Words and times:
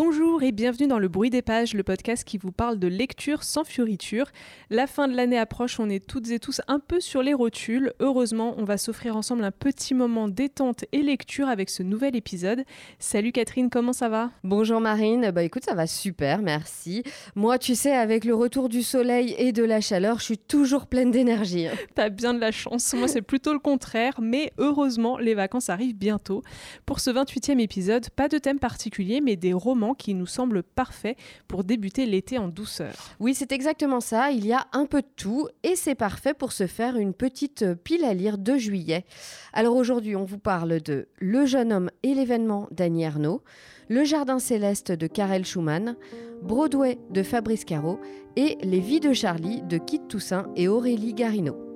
Bonjour 0.00 0.44
et 0.44 0.52
bienvenue 0.52 0.86
dans 0.86 1.00
le 1.00 1.08
bruit 1.08 1.28
des 1.28 1.42
pages, 1.42 1.74
le 1.74 1.82
podcast 1.82 2.22
qui 2.22 2.38
vous 2.38 2.52
parle 2.52 2.78
de 2.78 2.86
lecture 2.86 3.42
sans 3.42 3.64
fioriture. 3.64 4.26
La 4.70 4.86
fin 4.86 5.08
de 5.08 5.16
l'année 5.16 5.36
approche, 5.36 5.80
on 5.80 5.90
est 5.90 6.06
toutes 6.06 6.30
et 6.30 6.38
tous 6.38 6.60
un 6.68 6.78
peu 6.78 7.00
sur 7.00 7.20
les 7.20 7.34
rotules. 7.34 7.92
Heureusement, 7.98 8.54
on 8.58 8.64
va 8.64 8.76
s'offrir 8.76 9.16
ensemble 9.16 9.42
un 9.42 9.50
petit 9.50 9.94
moment 9.94 10.28
détente 10.28 10.84
et 10.92 11.02
lecture 11.02 11.48
avec 11.48 11.68
ce 11.68 11.82
nouvel 11.82 12.14
épisode. 12.14 12.62
Salut 13.00 13.32
Catherine, 13.32 13.70
comment 13.70 13.92
ça 13.92 14.08
va? 14.08 14.30
Bonjour 14.44 14.80
Marine, 14.80 15.32
bah 15.32 15.42
écoute, 15.42 15.64
ça 15.64 15.74
va 15.74 15.88
super, 15.88 16.42
merci. 16.42 17.02
Moi, 17.34 17.58
tu 17.58 17.74
sais, 17.74 17.90
avec 17.90 18.24
le 18.24 18.36
retour 18.36 18.68
du 18.68 18.84
soleil 18.84 19.34
et 19.36 19.50
de 19.50 19.64
la 19.64 19.80
chaleur, 19.80 20.20
je 20.20 20.26
suis 20.26 20.38
toujours 20.38 20.86
pleine 20.86 21.10
d'énergie. 21.10 21.66
T'as 21.96 22.08
bien 22.08 22.34
de 22.34 22.38
la 22.38 22.52
chance, 22.52 22.94
moi 22.94 23.08
c'est 23.08 23.20
plutôt 23.20 23.52
le 23.52 23.58
contraire, 23.58 24.20
mais 24.22 24.52
heureusement, 24.58 25.18
les 25.18 25.34
vacances 25.34 25.70
arrivent 25.70 25.96
bientôt. 25.98 26.44
Pour 26.86 27.00
ce 27.00 27.10
28e 27.10 27.58
épisode, 27.58 28.10
pas 28.10 28.28
de 28.28 28.38
thème 28.38 28.60
particulier, 28.60 29.20
mais 29.20 29.34
des 29.34 29.52
romans 29.52 29.87
qui 29.94 30.14
nous 30.14 30.26
semble 30.26 30.62
parfait 30.62 31.16
pour 31.46 31.64
débuter 31.64 32.06
l'été 32.06 32.38
en 32.38 32.48
douceur. 32.48 32.94
Oui, 33.20 33.34
c'est 33.34 33.52
exactement 33.52 34.00
ça. 34.00 34.30
Il 34.30 34.46
y 34.46 34.52
a 34.52 34.66
un 34.72 34.86
peu 34.86 35.02
de 35.02 35.08
tout 35.16 35.48
et 35.62 35.76
c'est 35.76 35.94
parfait 35.94 36.34
pour 36.34 36.52
se 36.52 36.66
faire 36.66 36.96
une 36.96 37.14
petite 37.14 37.74
pile 37.74 38.04
à 38.04 38.14
lire 38.14 38.38
de 38.38 38.56
juillet. 38.56 39.04
Alors 39.52 39.76
aujourd'hui, 39.76 40.16
on 40.16 40.24
vous 40.24 40.38
parle 40.38 40.80
de 40.80 41.08
Le 41.18 41.46
jeune 41.46 41.72
homme 41.72 41.90
et 42.02 42.14
l'événement 42.14 42.68
d'Annie 42.70 43.06
Arnaud, 43.06 43.42
Le 43.88 44.04
jardin 44.04 44.38
céleste 44.38 44.92
de 44.92 45.06
Karel 45.06 45.44
Schumann, 45.44 45.96
Broadway 46.42 46.98
de 47.10 47.22
Fabrice 47.22 47.64
Caro 47.64 48.00
et 48.36 48.58
Les 48.62 48.80
vies 48.80 49.00
de 49.00 49.12
Charlie 49.12 49.62
de 49.62 49.78
Kit 49.78 50.00
Toussaint 50.08 50.46
et 50.56 50.68
Aurélie 50.68 51.14
Garino. 51.14 51.67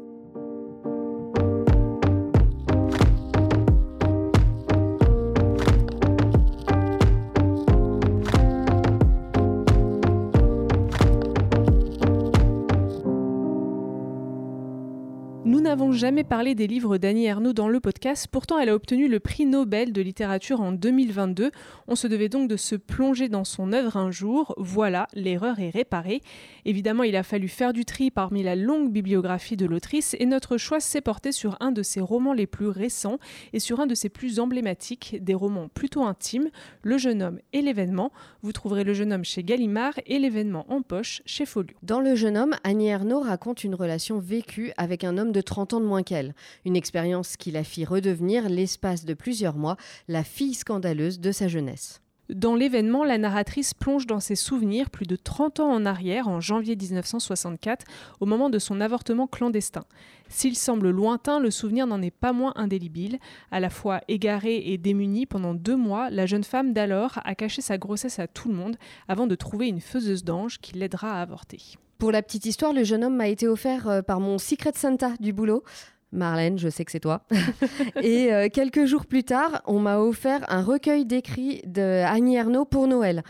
N'avons 15.72 15.92
jamais 15.92 16.22
parlé 16.22 16.54
des 16.54 16.66
livres 16.66 16.98
d'Annie 16.98 17.24
Ernaux 17.24 17.54
dans 17.54 17.66
le 17.66 17.80
podcast, 17.80 18.28
pourtant 18.30 18.58
elle 18.58 18.68
a 18.68 18.74
obtenu 18.74 19.08
le 19.08 19.20
prix 19.20 19.46
Nobel 19.46 19.94
de 19.94 20.02
littérature 20.02 20.60
en 20.60 20.70
2022. 20.70 21.50
On 21.88 21.96
se 21.96 22.06
devait 22.06 22.28
donc 22.28 22.46
de 22.46 22.58
se 22.58 22.76
plonger 22.76 23.30
dans 23.30 23.44
son 23.44 23.72
œuvre 23.72 23.96
un 23.96 24.10
jour. 24.10 24.54
Voilà, 24.58 25.06
l'erreur 25.14 25.60
est 25.60 25.70
réparée. 25.70 26.20
Évidemment, 26.66 27.04
il 27.04 27.16
a 27.16 27.22
fallu 27.22 27.48
faire 27.48 27.72
du 27.72 27.86
tri 27.86 28.10
parmi 28.10 28.42
la 28.42 28.54
longue 28.54 28.92
bibliographie 28.92 29.56
de 29.56 29.64
l'autrice 29.64 30.14
et 30.20 30.26
notre 30.26 30.58
choix 30.58 30.78
s'est 30.78 31.00
porté 31.00 31.32
sur 31.32 31.56
un 31.60 31.72
de 31.72 31.82
ses 31.82 32.02
romans 32.02 32.34
les 32.34 32.46
plus 32.46 32.68
récents 32.68 33.16
et 33.54 33.58
sur 33.58 33.80
un 33.80 33.86
de 33.86 33.94
ses 33.94 34.10
plus 34.10 34.40
emblématiques, 34.40 35.16
des 35.22 35.32
romans 35.32 35.68
plutôt 35.72 36.02
intimes, 36.02 36.50
Le 36.82 36.98
jeune 36.98 37.22
homme 37.22 37.38
et 37.54 37.62
l'événement. 37.62 38.12
Vous 38.42 38.52
trouverez 38.52 38.84
Le 38.84 38.92
jeune 38.92 39.10
homme 39.10 39.24
chez 39.24 39.42
Gallimard 39.42 39.94
et 40.04 40.18
l'événement 40.18 40.66
en 40.68 40.82
poche 40.82 41.22
chez 41.24 41.46
Folio. 41.46 41.74
Dans 41.82 42.00
Le 42.00 42.14
jeune 42.14 42.36
homme, 42.36 42.56
Annie 42.62 42.88
Ernaux 42.88 43.20
raconte 43.20 43.64
une 43.64 43.74
relation 43.74 44.18
vécue 44.18 44.72
avec 44.76 45.02
un 45.02 45.16
homme 45.16 45.32
de 45.32 45.40
30 45.40 45.61
de 45.66 45.86
moins 45.86 46.02
qu'elle. 46.02 46.34
Une 46.64 46.76
expérience 46.76 47.36
qui 47.36 47.50
la 47.50 47.64
fit 47.64 47.84
redevenir, 47.84 48.48
l'espace 48.48 49.04
de 49.04 49.14
plusieurs 49.14 49.56
mois, 49.56 49.76
la 50.08 50.24
fille 50.24 50.54
scandaleuse 50.54 51.20
de 51.20 51.32
sa 51.32 51.48
jeunesse. 51.48 52.02
Dans 52.32 52.54
l'événement, 52.54 53.04
la 53.04 53.18
narratrice 53.18 53.74
plonge 53.74 54.06
dans 54.06 54.20
ses 54.20 54.36
souvenirs 54.36 54.88
plus 54.88 55.06
de 55.06 55.16
30 55.16 55.60
ans 55.60 55.70
en 55.70 55.84
arrière, 55.84 56.28
en 56.28 56.40
janvier 56.40 56.76
1964, 56.76 57.84
au 58.20 58.26
moment 58.26 58.48
de 58.48 58.58
son 58.58 58.80
avortement 58.80 59.26
clandestin. 59.26 59.84
S'il 60.28 60.56
semble 60.56 60.88
lointain, 60.88 61.40
le 61.40 61.50
souvenir 61.50 61.86
n'en 61.86 62.00
est 62.00 62.10
pas 62.10 62.32
moins 62.32 62.54
indélébile. 62.56 63.18
À 63.50 63.60
la 63.60 63.68
fois 63.68 64.00
égarée 64.08 64.62
et 64.64 64.78
démunie 64.78 65.26
pendant 65.26 65.52
deux 65.52 65.76
mois, 65.76 66.08
la 66.10 66.24
jeune 66.24 66.44
femme 66.44 66.72
d'alors 66.72 67.18
a 67.24 67.34
caché 67.34 67.60
sa 67.60 67.76
grossesse 67.76 68.18
à 68.18 68.28
tout 68.28 68.48
le 68.48 68.54
monde 68.54 68.76
avant 69.08 69.26
de 69.26 69.34
trouver 69.34 69.68
une 69.68 69.80
faiseuse 69.80 70.24
d'ange 70.24 70.58
qui 70.58 70.74
l'aidera 70.74 71.18
à 71.18 71.22
avorter. 71.22 71.76
Pour 72.02 72.10
la 72.10 72.20
petite 72.20 72.46
histoire, 72.46 72.72
le 72.72 72.82
jeune 72.82 73.04
homme 73.04 73.14
m'a 73.14 73.28
été 73.28 73.46
offert 73.46 73.88
euh, 73.88 74.02
par 74.02 74.18
mon 74.18 74.36
Secret 74.36 74.72
Santa 74.74 75.12
du 75.20 75.32
boulot. 75.32 75.62
Marlène, 76.10 76.58
je 76.58 76.68
sais 76.68 76.84
que 76.84 76.90
c'est 76.90 76.98
toi. 76.98 77.24
et 78.02 78.32
euh, 78.32 78.48
quelques 78.52 78.86
jours 78.86 79.06
plus 79.06 79.22
tard, 79.22 79.62
on 79.66 79.78
m'a 79.78 80.00
offert 80.00 80.44
un 80.48 80.64
recueil 80.64 81.06
d'écrits 81.06 81.62
de 81.64 82.02
Annie 82.04 82.34
Ernaux 82.34 82.64
pour 82.64 82.88
Noël. 82.88 83.22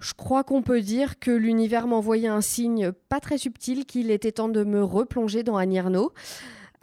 Je 0.00 0.14
crois 0.14 0.42
qu'on 0.42 0.62
peut 0.62 0.80
dire 0.80 1.18
que 1.18 1.30
l'univers 1.30 1.86
m'envoyait 1.86 2.28
un 2.28 2.40
signe 2.40 2.92
pas 3.10 3.20
très 3.20 3.36
subtil 3.36 3.84
qu'il 3.84 4.10
était 4.10 4.32
temps 4.32 4.48
de 4.48 4.64
me 4.64 4.82
replonger 4.82 5.42
dans 5.42 5.58
Annie 5.58 5.76
Ernaux. 5.76 6.14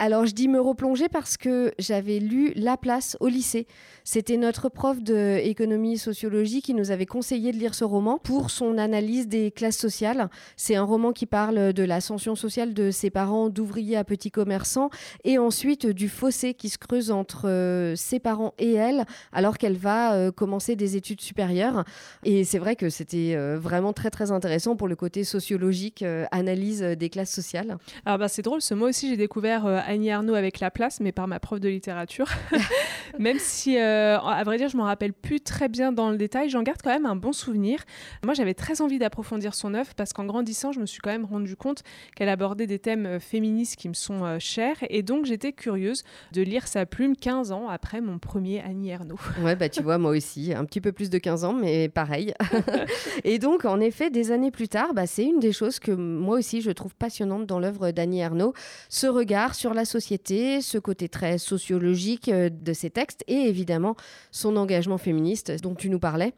Alors 0.04 0.26
je 0.26 0.32
dis 0.32 0.48
me 0.48 0.60
replonger 0.60 1.08
parce 1.08 1.36
que 1.36 1.72
j'avais 1.78 2.18
lu 2.18 2.52
La 2.56 2.76
place 2.76 3.16
au 3.20 3.28
lycée. 3.28 3.68
C'était 4.02 4.36
notre 4.36 4.68
prof 4.68 5.00
d'économie 5.00 5.96
sociologie 5.96 6.60
qui 6.60 6.74
nous 6.74 6.90
avait 6.90 7.06
conseillé 7.06 7.52
de 7.52 7.56
lire 7.56 7.76
ce 7.76 7.84
roman 7.84 8.18
pour 8.18 8.50
son 8.50 8.78
analyse 8.78 9.28
des 9.28 9.52
classes 9.52 9.78
sociales. 9.78 10.28
C'est 10.56 10.74
un 10.74 10.82
roman 10.82 11.12
qui 11.12 11.24
parle 11.24 11.72
de 11.72 11.84
l'ascension 11.84 12.34
sociale 12.34 12.74
de 12.74 12.90
ses 12.90 13.10
parents 13.10 13.48
d'ouvriers 13.48 13.96
à 13.96 14.02
petits 14.02 14.32
commerçants 14.32 14.90
et 15.22 15.38
ensuite 15.38 15.86
du 15.86 16.08
fossé 16.08 16.54
qui 16.54 16.68
se 16.68 16.78
creuse 16.78 17.12
entre 17.12 17.48
euh, 17.48 17.94
ses 17.94 18.18
parents 18.18 18.54
et 18.58 18.72
elle 18.72 19.04
alors 19.32 19.56
qu'elle 19.56 19.76
va 19.76 20.14
euh, 20.14 20.32
commencer 20.32 20.74
des 20.74 20.96
études 20.96 21.20
supérieures. 21.20 21.84
Et 22.24 22.42
c'est 22.42 22.58
vrai 22.58 22.74
que 22.74 22.90
c'était 22.90 23.36
euh, 23.36 23.56
vraiment 23.56 23.92
très 23.92 24.10
très 24.10 24.32
intéressant 24.32 24.74
pour 24.74 24.88
le 24.88 24.96
côté 24.96 25.22
sociologique, 25.22 26.04
analyse 26.32 26.82
des 26.82 27.08
classes 27.08 27.30
sociales. 27.30 27.78
Alors 28.04 28.18
bah 28.18 28.26
c'est 28.26 28.42
drôle, 28.42 28.62
ce 28.62 28.74
moi 28.74 28.88
aussi 28.88 29.08
j'ai 29.08 29.16
découvert 29.16 29.64
Annie 29.92 30.10
Arnaud 30.10 30.34
avec 30.34 30.58
La 30.60 30.70
Place, 30.70 31.00
mais 31.00 31.12
par 31.12 31.28
ma 31.28 31.38
prof 31.38 31.60
de 31.60 31.68
littérature. 31.68 32.28
même 33.18 33.38
si, 33.38 33.78
euh, 33.78 34.18
à 34.18 34.42
vrai 34.42 34.56
dire, 34.56 34.68
je 34.68 34.76
m'en 34.76 34.84
rappelle 34.84 35.12
plus 35.12 35.40
très 35.40 35.68
bien 35.68 35.92
dans 35.92 36.10
le 36.10 36.16
détail, 36.16 36.48
j'en 36.48 36.62
garde 36.62 36.80
quand 36.82 36.90
même 36.90 37.06
un 37.06 37.14
bon 37.14 37.32
souvenir. 37.32 37.80
Moi, 38.24 38.32
j'avais 38.34 38.54
très 38.54 38.80
envie 38.80 38.98
d'approfondir 38.98 39.54
son 39.54 39.74
œuvre 39.74 39.94
parce 39.94 40.12
qu'en 40.12 40.24
grandissant, 40.24 40.72
je 40.72 40.80
me 40.80 40.86
suis 40.86 41.00
quand 41.00 41.10
même 41.10 41.26
rendu 41.26 41.56
compte 41.56 41.82
qu'elle 42.16 42.30
abordait 42.30 42.66
des 42.66 42.78
thèmes 42.78 43.04
euh, 43.04 43.20
féministes 43.20 43.76
qui 43.76 43.88
me 43.88 43.94
sont 43.94 44.24
euh, 44.24 44.38
chers. 44.38 44.76
Et 44.88 45.02
donc, 45.02 45.26
j'étais 45.26 45.52
curieuse 45.52 46.04
de 46.32 46.40
lire 46.40 46.66
sa 46.66 46.86
plume 46.86 47.14
15 47.14 47.52
ans 47.52 47.68
après 47.68 48.00
mon 48.00 48.18
premier 48.18 48.62
Annie 48.62 48.88
Ernaux. 48.88 49.20
Ouais, 49.42 49.56
bah 49.56 49.68
tu 49.68 49.82
vois, 49.82 49.98
moi 49.98 50.12
aussi, 50.12 50.54
un 50.54 50.64
petit 50.64 50.80
peu 50.80 50.92
plus 50.92 51.10
de 51.10 51.18
15 51.18 51.44
ans, 51.44 51.52
mais 51.52 51.90
pareil. 51.90 52.32
et 53.24 53.38
donc, 53.38 53.66
en 53.66 53.78
effet, 53.78 54.08
des 54.08 54.30
années 54.32 54.50
plus 54.50 54.68
tard, 54.68 54.94
bah, 54.94 55.06
c'est 55.06 55.24
une 55.24 55.38
des 55.38 55.52
choses 55.52 55.78
que 55.78 55.92
moi 55.92 56.38
aussi 56.38 56.62
je 56.62 56.70
trouve 56.70 56.94
passionnante 56.94 57.46
dans 57.46 57.58
l'œuvre 57.58 57.90
d'Annie 57.90 58.20
Ernaux, 58.20 58.54
ce 58.88 59.06
regard 59.06 59.54
sur 59.54 59.74
la 59.74 59.81
société, 59.84 60.60
ce 60.60 60.78
côté 60.78 61.08
très 61.08 61.38
sociologique 61.38 62.28
euh, 62.28 62.48
de 62.50 62.72
ses 62.72 62.90
textes 62.90 63.24
et 63.26 63.48
évidemment 63.48 63.96
son 64.30 64.56
engagement 64.56 64.98
féministe 64.98 65.52
dont 65.62 65.74
tu 65.74 65.90
nous 65.90 65.98
parlais. 65.98 66.34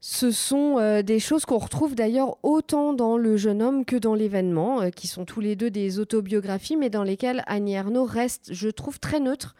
Ce 0.00 0.30
sont 0.30 0.78
euh, 0.78 1.02
des 1.02 1.18
choses 1.18 1.44
qu'on 1.44 1.58
retrouve 1.58 1.96
d'ailleurs 1.96 2.36
autant 2.44 2.92
dans 2.92 3.16
Le 3.16 3.36
jeune 3.36 3.60
homme 3.62 3.84
que 3.84 3.96
dans 3.96 4.14
l'événement, 4.14 4.82
euh, 4.82 4.90
qui 4.90 5.08
sont 5.08 5.24
tous 5.24 5.40
les 5.40 5.56
deux 5.56 5.70
des 5.70 5.98
autobiographies, 5.98 6.76
mais 6.76 6.88
dans 6.88 7.02
lesquelles 7.02 7.42
Annie 7.46 7.74
Ernaux 7.74 8.04
reste, 8.04 8.50
je 8.52 8.68
trouve, 8.68 9.00
très 9.00 9.18
neutre. 9.18 9.56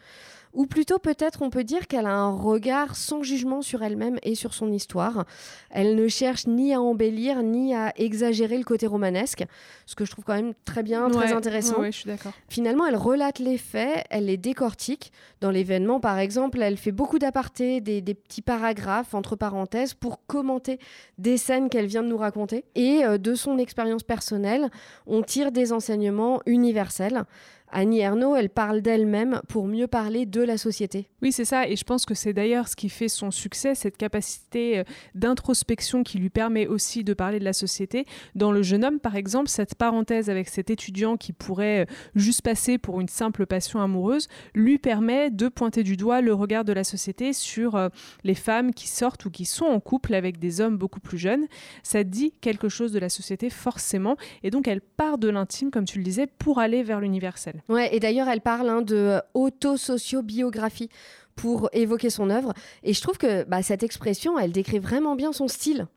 Ou 0.53 0.65
plutôt 0.65 0.97
peut-être 0.97 1.41
on 1.41 1.49
peut 1.49 1.63
dire 1.63 1.87
qu'elle 1.87 2.07
a 2.07 2.13
un 2.13 2.31
regard 2.31 2.95
sans 2.95 3.21
jugement 3.21 3.61
sur 3.61 3.83
elle-même 3.83 4.17
et 4.23 4.35
sur 4.35 4.53
son 4.53 4.71
histoire. 4.71 5.25
Elle 5.69 5.95
ne 5.95 6.07
cherche 6.07 6.47
ni 6.47 6.73
à 6.73 6.81
embellir 6.81 7.43
ni 7.43 7.75
à 7.75 7.93
exagérer 7.97 8.57
le 8.57 8.63
côté 8.63 8.87
romanesque, 8.87 9.45
ce 9.85 9.95
que 9.95 10.05
je 10.05 10.11
trouve 10.11 10.25
quand 10.25 10.33
même 10.33 10.53
très 10.65 10.83
bien, 10.83 11.09
très 11.09 11.33
intéressant. 11.33 11.83
je 11.83 11.91
suis 11.91 12.07
d'accord. 12.07 12.33
Finalement, 12.47 12.85
elle 12.85 12.95
relate 12.95 13.39
les 13.39 13.57
faits, 13.57 14.05
elle 14.09 14.25
les 14.25 14.37
décortique. 14.37 15.11
Dans 15.41 15.51
l'événement, 15.51 15.99
par 15.99 16.17
exemple, 16.17 16.61
elle 16.61 16.77
fait 16.77 16.91
beaucoup 16.91 17.19
d'apartés, 17.19 17.79
des, 17.79 18.01
des, 18.01 18.13
petits 18.13 18.41
paragraphes 18.41 19.13
entre 19.13 19.35
parenthèses 19.35 19.93
pour 19.93 20.25
commenter 20.25 20.79
des 21.17 21.37
scènes 21.37 21.69
qu'elle 21.69 21.85
vient 21.85 22.03
de 22.03 22.07
nous 22.07 22.17
raconter. 22.17 22.65
Et 22.75 23.05
euh, 23.05 23.17
de 23.17 23.35
son 23.35 23.57
expérience 23.57 24.03
personnelle, 24.03 24.69
on 25.05 25.21
tire 25.21 25.51
des 25.51 25.71
enseignements 25.71 26.41
universels. 26.45 27.23
Annie 27.71 27.99
Ernaux, 27.99 28.35
elle 28.35 28.49
parle 28.49 28.81
d'elle-même 28.81 29.41
pour 29.47 29.67
mieux 29.67 29.87
parler 29.87 30.25
de 30.25 30.41
la 30.41 30.57
société. 30.57 31.07
Oui, 31.21 31.31
c'est 31.31 31.45
ça. 31.45 31.67
Et 31.67 31.75
je 31.75 31.83
pense 31.83 32.05
que 32.05 32.13
c'est 32.13 32.33
d'ailleurs 32.33 32.67
ce 32.67 32.75
qui 32.75 32.89
fait 32.89 33.07
son 33.07 33.31
succès, 33.31 33.75
cette 33.75 33.97
capacité 33.97 34.79
euh, 34.79 34.83
d'introspection 35.15 36.03
qui 36.03 36.17
lui 36.17 36.29
permet 36.29 36.67
aussi 36.67 37.03
de 37.03 37.13
parler 37.13 37.39
de 37.39 37.43
la 37.43 37.53
société. 37.53 38.05
Dans 38.35 38.51
Le 38.51 38.63
jeune 38.63 38.83
homme, 38.83 38.99
par 38.99 39.15
exemple, 39.15 39.49
cette 39.49 39.75
parenthèse 39.75 40.29
avec 40.29 40.49
cet 40.49 40.69
étudiant 40.69 41.17
qui 41.17 41.33
pourrait 41.33 41.81
euh, 41.81 41.93
juste 42.15 42.41
passer 42.41 42.77
pour 42.77 43.01
une 43.01 43.07
simple 43.07 43.45
passion 43.45 43.81
amoureuse 43.81 44.27
lui 44.55 44.77
permet 44.77 45.29
de 45.29 45.47
pointer 45.47 45.83
du 45.83 45.97
doigt 45.97 46.21
le 46.21 46.33
regard 46.33 46.65
de 46.65 46.73
la 46.73 46.83
société 46.83 47.33
sur 47.33 47.75
euh, 47.75 47.89
les 48.23 48.35
femmes 48.35 48.73
qui 48.73 48.87
sortent 48.87 49.25
ou 49.25 49.29
qui 49.29 49.45
sont 49.45 49.65
en 49.65 49.79
couple 49.79 50.13
avec 50.13 50.39
des 50.39 50.61
hommes 50.61 50.77
beaucoup 50.77 50.99
plus 50.99 51.17
jeunes. 51.17 51.45
Ça 51.83 52.03
dit 52.03 52.33
quelque 52.41 52.69
chose 52.69 52.91
de 52.91 52.99
la 52.99 53.09
société 53.09 53.49
forcément. 53.49 54.15
Et 54.43 54.49
donc 54.49 54.67
elle 54.67 54.81
part 54.81 55.17
de 55.17 55.29
l'intime, 55.29 55.71
comme 55.71 55.85
tu 55.85 55.97
le 55.97 56.03
disais, 56.03 56.27
pour 56.27 56.59
aller 56.59 56.83
vers 56.83 56.99
l'universel. 56.99 57.58
Ouais, 57.67 57.93
et 57.95 57.99
d'ailleurs, 57.99 58.27
elle 58.27 58.41
parle 58.41 58.69
hein, 58.69 58.81
de 58.81 59.19
auto-sociobiographie 59.33 60.89
pour 61.35 61.69
évoquer 61.73 62.09
son 62.09 62.29
œuvre. 62.29 62.53
Et 62.83 62.93
je 62.93 63.01
trouve 63.01 63.17
que 63.17 63.43
bah, 63.43 63.63
cette 63.63 63.83
expression, 63.83 64.37
elle 64.37 64.51
décrit 64.51 64.79
vraiment 64.79 65.15
bien 65.15 65.31
son 65.31 65.47
style. 65.47 65.87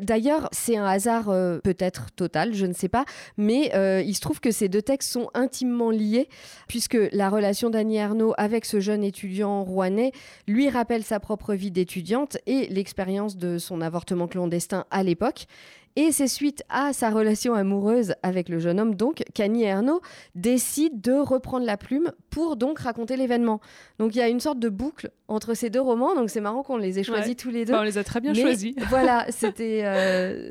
D'ailleurs, 0.00 0.48
c'est 0.50 0.76
un 0.76 0.86
hasard 0.86 1.28
euh, 1.28 1.58
peut-être 1.58 2.10
total, 2.16 2.54
je 2.54 2.66
ne 2.66 2.72
sais 2.72 2.88
pas, 2.88 3.04
mais 3.36 3.72
euh, 3.74 4.02
il 4.04 4.14
se 4.14 4.20
trouve 4.20 4.40
que 4.40 4.50
ces 4.50 4.68
deux 4.68 4.82
textes 4.82 5.12
sont 5.12 5.30
intimement 5.32 5.90
liés, 5.90 6.28
puisque 6.66 6.98
la 7.12 7.30
relation 7.30 7.70
d'Annie 7.70 7.98
Ernaux 7.98 8.34
avec 8.36 8.64
ce 8.64 8.80
jeune 8.80 9.04
étudiant 9.04 9.62
rouennais 9.62 10.10
lui 10.48 10.68
rappelle 10.68 11.04
sa 11.04 11.20
propre 11.20 11.54
vie 11.54 11.70
d'étudiante 11.70 12.36
et 12.46 12.66
l'expérience 12.66 13.36
de 13.36 13.58
son 13.58 13.80
avortement 13.80 14.26
clandestin 14.26 14.86
à 14.90 15.04
l'époque. 15.04 15.46
Et 15.96 16.10
c'est 16.10 16.28
suite 16.28 16.62
à 16.70 16.92
sa 16.92 17.10
relation 17.10 17.54
amoureuse 17.54 18.14
avec 18.22 18.48
le 18.48 18.58
jeune 18.58 18.80
homme, 18.80 18.94
donc, 18.94 19.22
qu'Annie 19.34 19.64
Ernaux 19.64 20.00
décide 20.34 21.00
de 21.00 21.12
reprendre 21.12 21.66
la 21.66 21.76
plume 21.76 22.12
pour 22.30 22.56
donc 22.56 22.78
raconter 22.78 23.16
l'événement. 23.16 23.60
Donc 23.98 24.14
il 24.14 24.18
y 24.18 24.22
a 24.22 24.28
une 24.28 24.40
sorte 24.40 24.58
de 24.58 24.70
boucle 24.70 25.10
entre 25.32 25.54
ces 25.54 25.70
deux 25.70 25.80
romans, 25.80 26.14
donc 26.14 26.30
c'est 26.30 26.40
marrant 26.40 26.62
qu'on 26.62 26.76
les 26.76 26.98
ait 26.98 27.02
choisis 27.02 27.36
tous 27.36 27.50
les 27.50 27.64
deux. 27.64 27.72
Bah, 27.72 27.80
on 27.80 27.84
les 27.84 27.98
a 27.98 28.04
très 28.04 28.20
bien 28.20 28.34
choisis. 28.34 28.74
Voilà, 28.90 29.26
c'était 29.30 29.82
euh, 29.84 30.50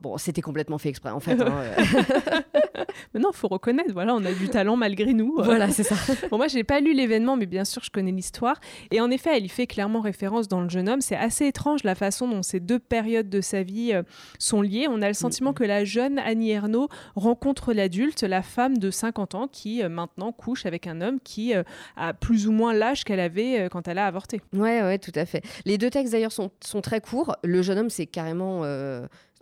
bon, 0.00 0.16
c'était 0.16 0.40
complètement 0.40 0.78
fait 0.78 0.88
exprès 0.88 1.10
en 1.10 1.20
fait. 1.20 1.40
Hein. 1.40 1.62
mais 3.14 3.20
non, 3.20 3.30
faut 3.32 3.48
reconnaître, 3.48 3.92
voilà, 3.92 4.14
on 4.14 4.24
a 4.24 4.32
du 4.32 4.48
talent 4.48 4.76
malgré 4.76 5.12
nous. 5.12 5.36
Voilà, 5.48 5.70
c'est 5.70 5.82
ça. 5.82 5.94
bon, 6.30 6.36
moi, 6.36 6.46
j'ai 6.48 6.62
pas 6.62 6.80
lu 6.80 6.92
l'événement, 6.92 7.36
mais 7.36 7.46
bien 7.46 7.64
sûr, 7.64 7.82
je 7.82 7.90
connais 7.90 8.12
l'histoire. 8.12 8.60
Et 8.90 9.00
en 9.00 9.10
effet, 9.10 9.30
elle 9.34 9.46
y 9.46 9.48
fait 9.48 9.66
clairement 9.66 10.00
référence 10.00 10.46
dans 10.46 10.60
le 10.60 10.68
jeune 10.68 10.88
homme. 10.88 11.00
C'est 11.00 11.16
assez 11.16 11.46
étrange 11.46 11.84
la 11.84 11.94
façon 11.94 12.28
dont 12.28 12.42
ces 12.42 12.60
deux 12.60 12.78
périodes 12.78 13.30
de 13.30 13.40
sa 13.40 13.62
vie 13.62 13.92
euh, 13.94 14.02
sont 14.38 14.60
liés. 14.60 14.86
On 14.90 15.00
a 15.00 15.08
le 15.08 15.14
sentiment 15.14 15.52
que 15.54 15.64
la 15.64 15.84
jeune 15.84 16.18
Annie 16.18 16.50
Ernaux 16.50 16.88
rencontre 17.16 17.72
l'adulte, 17.72 18.22
la 18.22 18.42
femme 18.42 18.78
de 18.78 18.90
50 18.90 19.34
ans, 19.34 19.48
qui 19.48 19.82
euh, 19.82 19.88
maintenant 19.88 20.32
couche 20.32 20.66
avec 20.66 20.86
un 20.86 21.00
homme 21.00 21.18
qui 21.20 21.54
euh, 21.54 21.62
a 21.96 22.14
plus 22.14 22.46
ou 22.46 22.52
moins 22.52 22.72
l'âge 22.72 23.04
qu'elle 23.04 23.20
avait 23.20 23.60
euh, 23.60 23.68
quand 23.68 23.88
elle 23.88 23.97
avorté. 24.06 24.40
Ouais, 24.52 24.82
ouais, 24.82 24.98
tout 24.98 25.12
à 25.14 25.24
fait. 25.26 25.42
Les 25.64 25.78
deux 25.78 25.90
textes 25.90 26.12
d'ailleurs 26.12 26.32
sont, 26.32 26.50
sont, 26.64 26.80
très 26.80 27.00
courts. 27.00 27.36
Le 27.42 27.62
jeune 27.62 27.78
homme, 27.78 27.90
c'est 27.90 28.06
carrément 28.06 28.62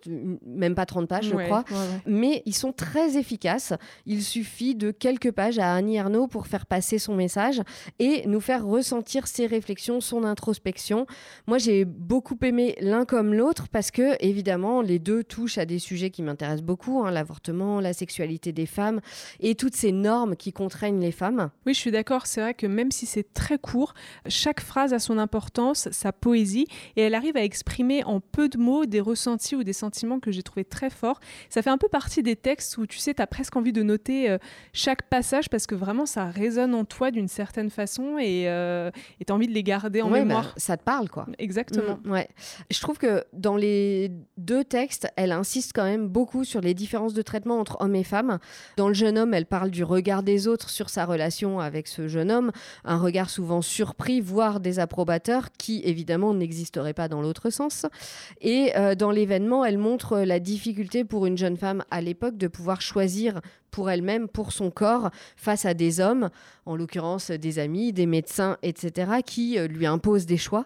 même 0.09 0.75
pas 0.75 0.87
30 0.87 1.09
pages, 1.09 1.27
je 1.27 1.37
crois. 1.37 1.65
Mais 2.07 2.43
ils 2.47 2.55
sont 2.55 2.73
très 2.73 3.17
efficaces. 3.17 3.73
Il 4.07 4.23
suffit 4.23 4.75
de 4.75 4.91
quelques 4.91 5.33
pages 5.33 5.59
à 5.59 5.75
Annie 5.75 5.97
Ernaux 5.97 6.27
pour 6.27 6.47
faire 6.47 6.67
passer 6.67 6.99
son 6.99 7.15
message 7.15 7.63
et 7.99 8.27
nous 8.27 8.41
faire 8.41 8.65
ressentir 8.65 9.27
ses 9.27 9.47
réflexions, 9.47 10.01
son 10.01 10.25
introspection. 10.25 11.07
Moi, 11.47 11.59
j'ai 11.59 11.85
beaucoup 11.85 12.39
aimé 12.43 12.77
l'un 12.81 13.05
comme 13.05 13.35
l'autre 13.35 13.69
parce 13.69 13.91
que, 13.91 14.17
évidemment, 14.25 14.83
les 14.83 14.99
deux 14.99 15.25
touchent 15.25 15.59
à 15.59 15.67
des 15.67 15.79
sujets 15.79 16.11
qui 16.11 16.23
m'intéressent 16.23 16.65
beaucoup 16.65 17.03
hein, 17.05 17.11
l'avortement, 17.11 17.81
la 17.81 17.93
sexualité 17.93 18.53
des 18.53 18.67
femmes 18.67 19.01
et 19.41 19.55
toutes 19.55 19.75
ces 19.75 19.93
normes 19.93 20.37
qui 20.37 20.53
contraignent 20.53 21.01
les 21.01 21.13
femmes. 21.13 21.51
Oui, 21.67 21.75
je 21.75 21.81
suis 21.81 21.91
d'accord. 21.91 22.27
C'est 22.27 22.41
vrai 22.41 22.55
que 22.55 22.67
même 22.67 22.91
si 22.91 23.07
c'est 23.07 23.33
très 23.35 23.59
court, 23.59 23.95
chaque 24.29 24.61
phrase 24.61 24.93
a 24.93 24.99
son 24.99 25.19
importance, 25.19 25.89
sa 25.91 26.13
poésie 26.13 26.67
et 26.97 27.03
elle 27.03 27.15
arrive 27.15 27.37
à 27.37 27.43
exprimer 27.43 28.05
en 28.05 28.21
peu 28.21 28.49
de 28.49 28.59
mots 28.59 28.87
des 28.87 29.01
ressentis 29.01 29.57
ou 29.57 29.65
des 29.65 29.73
sentiments 29.73 29.96
que 30.21 30.31
j'ai 30.31 30.43
trouvé 30.43 30.65
très 30.65 30.91
fort. 30.91 31.21
Ça 31.51 31.63
fait 31.63 31.71
un 31.71 31.79
peu 31.79 31.89
partie 31.89 32.23
des 32.23 32.37
textes 32.37 32.77
où 32.79 32.87
tu 32.87 32.99
sais, 32.99 33.15
tu 33.15 33.23
as 33.23 33.27
presque 33.27 33.57
envie 33.57 33.73
de 33.73 33.83
noter 33.83 34.31
euh, 34.31 34.39
chaque 34.73 35.03
passage 35.03 35.49
parce 35.49 35.67
que 35.67 35.75
vraiment 35.75 36.07
ça 36.07 36.27
résonne 36.27 36.75
en 36.75 36.85
toi 36.85 37.11
d'une 37.11 37.29
certaine 37.29 37.71
façon 37.71 38.19
et 38.19 38.49
euh, 38.49 38.91
tu 39.25 39.33
as 39.33 39.35
envie 39.35 39.49
de 39.49 39.53
les 39.53 39.63
garder 39.63 40.03
en 40.03 40.11
mémoire. 40.11 40.45
Bah, 40.45 40.55
ça 40.57 40.77
te 40.77 40.83
parle 40.83 41.09
quoi. 41.09 41.27
Exactement. 41.39 41.99
Mm, 42.05 42.11
ouais. 42.11 42.29
Je 42.71 42.81
trouve 42.81 42.99
que 42.99 43.25
dans 43.33 43.57
les 43.57 44.11
deux 44.37 44.65
textes, 44.65 45.09
elle 45.17 45.33
insiste 45.33 45.73
quand 45.75 45.85
même 45.85 46.09
beaucoup 46.09 46.45
sur 46.45 46.61
les 46.61 46.75
différences 46.75 47.15
de 47.15 47.23
traitement 47.23 47.59
entre 47.59 47.77
hommes 47.81 47.95
et 47.95 48.05
femmes. 48.05 48.39
Dans 48.77 48.89
Le 48.89 48.95
jeune 48.95 49.19
homme, 49.19 49.35
elle 49.35 49.47
parle 49.47 49.71
du 49.71 49.85
regard 49.85 50.23
des 50.23 50.49
autres 50.49 50.71
sur 50.71 50.91
sa 50.91 51.05
relation 51.05 51.61
avec 51.61 51.89
ce 51.89 52.09
jeune 52.09 52.31
homme, 52.31 52.53
un 52.85 52.99
regard 52.99 53.31
souvent 53.31 53.63
surpris, 53.63 54.21
voire 54.21 54.61
désapprobateur, 54.61 55.49
qui 55.59 55.83
évidemment 55.85 56.35
n'existerait 56.35 56.95
pas 56.95 57.09
dans 57.09 57.21
l'autre 57.21 57.51
sens. 57.51 57.87
Et 58.41 58.73
euh, 58.77 58.95
dans 58.95 59.11
l'événement, 59.11 59.65
elle 59.65 59.76
montre 59.79 60.19
la 60.21 60.41
difficulté 60.41 61.05
pour 61.05 61.27
une 61.27 61.39
jeune 61.39 61.57
femme 61.57 61.85
à 61.91 62.01
l'époque 62.01 62.37
de 62.37 62.49
pouvoir 62.49 62.81
choisir 62.81 63.41
pour 63.77 63.91
elle-même, 63.91 64.27
pour 64.27 64.53
son 64.53 64.71
corps, 64.71 65.11
face 65.37 65.67
à 65.67 65.75
des 65.75 66.01
hommes, 66.01 66.31
en 66.65 66.77
l'occurrence 66.77 67.31
des 67.31 67.59
amis, 67.59 67.93
des 67.93 68.07
médecins, 68.07 68.57
etc., 68.63 69.19
qui 69.23 69.59
euh, 69.59 69.69
lui 69.69 69.85
imposent 69.85 70.25
des 70.25 70.39
choix. 70.39 70.65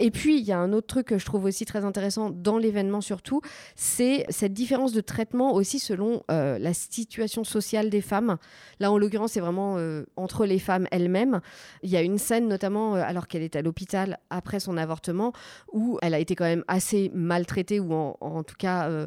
Et 0.00 0.10
puis, 0.10 0.40
il 0.40 0.44
y 0.44 0.50
a 0.50 0.58
un 0.58 0.72
autre 0.72 0.88
truc 0.88 1.06
que 1.06 1.18
je 1.18 1.24
trouve 1.24 1.44
aussi 1.44 1.64
très 1.66 1.84
intéressant 1.84 2.30
dans 2.30 2.58
l'événement 2.58 3.00
surtout, 3.00 3.42
c'est 3.76 4.26
cette 4.28 4.54
différence 4.54 4.92
de 4.92 5.00
traitement 5.00 5.54
aussi 5.54 5.78
selon 5.78 6.24
euh, 6.32 6.58
la 6.58 6.74
situation 6.74 7.44
sociale 7.44 7.90
des 7.90 8.00
femmes. 8.00 8.38
Là, 8.80 8.90
en 8.90 8.98
l'occurrence, 8.98 9.32
c'est 9.32 9.40
vraiment 9.40 9.76
euh, 9.78 10.04
entre 10.16 10.44
les 10.44 10.58
femmes 10.58 10.88
elles-mêmes. 10.90 11.40
Il 11.84 11.90
y 11.90 11.96
a 11.96 12.02
une 12.02 12.18
scène, 12.18 12.48
notamment 12.48 12.94
alors 12.94 13.28
qu'elle 13.28 13.42
est 13.42 13.54
à 13.54 13.62
l'hôpital 13.62 14.18
après 14.30 14.58
son 14.58 14.76
avortement, 14.76 15.32
où 15.72 16.00
elle 16.02 16.14
a 16.14 16.18
été 16.18 16.34
quand 16.34 16.44
même 16.44 16.64
assez 16.66 17.12
maltraitée, 17.14 17.78
ou 17.78 17.94
en, 17.94 18.42
tout 18.42 18.56
cas... 18.58 19.06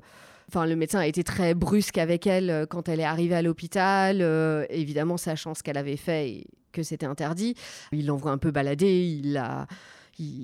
Enfin, 0.54 0.66
le 0.66 0.76
médecin 0.76 1.00
a 1.00 1.08
été 1.08 1.24
très 1.24 1.54
brusque 1.54 1.98
avec 1.98 2.28
elle 2.28 2.50
euh, 2.50 2.66
quand 2.66 2.90
elle 2.90 3.00
est 3.00 3.06
arrivée 3.06 3.36
à 3.36 3.42
l'hôpital, 3.42 4.18
euh, 4.20 4.66
évidemment 4.70 5.16
sachant 5.16 5.54
ce 5.54 5.64
qu'elle 5.64 5.78
avait 5.78 5.96
fait 5.96 6.30
et 6.30 6.48
que 6.74 6.84
c'était 6.84 7.06
interdit. 7.06 7.56
Il 7.94 8.08
l'envoie 8.08 8.32
un 8.32 8.38
peu 8.38 8.52
balader, 8.52 9.02
il 9.02 9.32
la... 9.32 9.66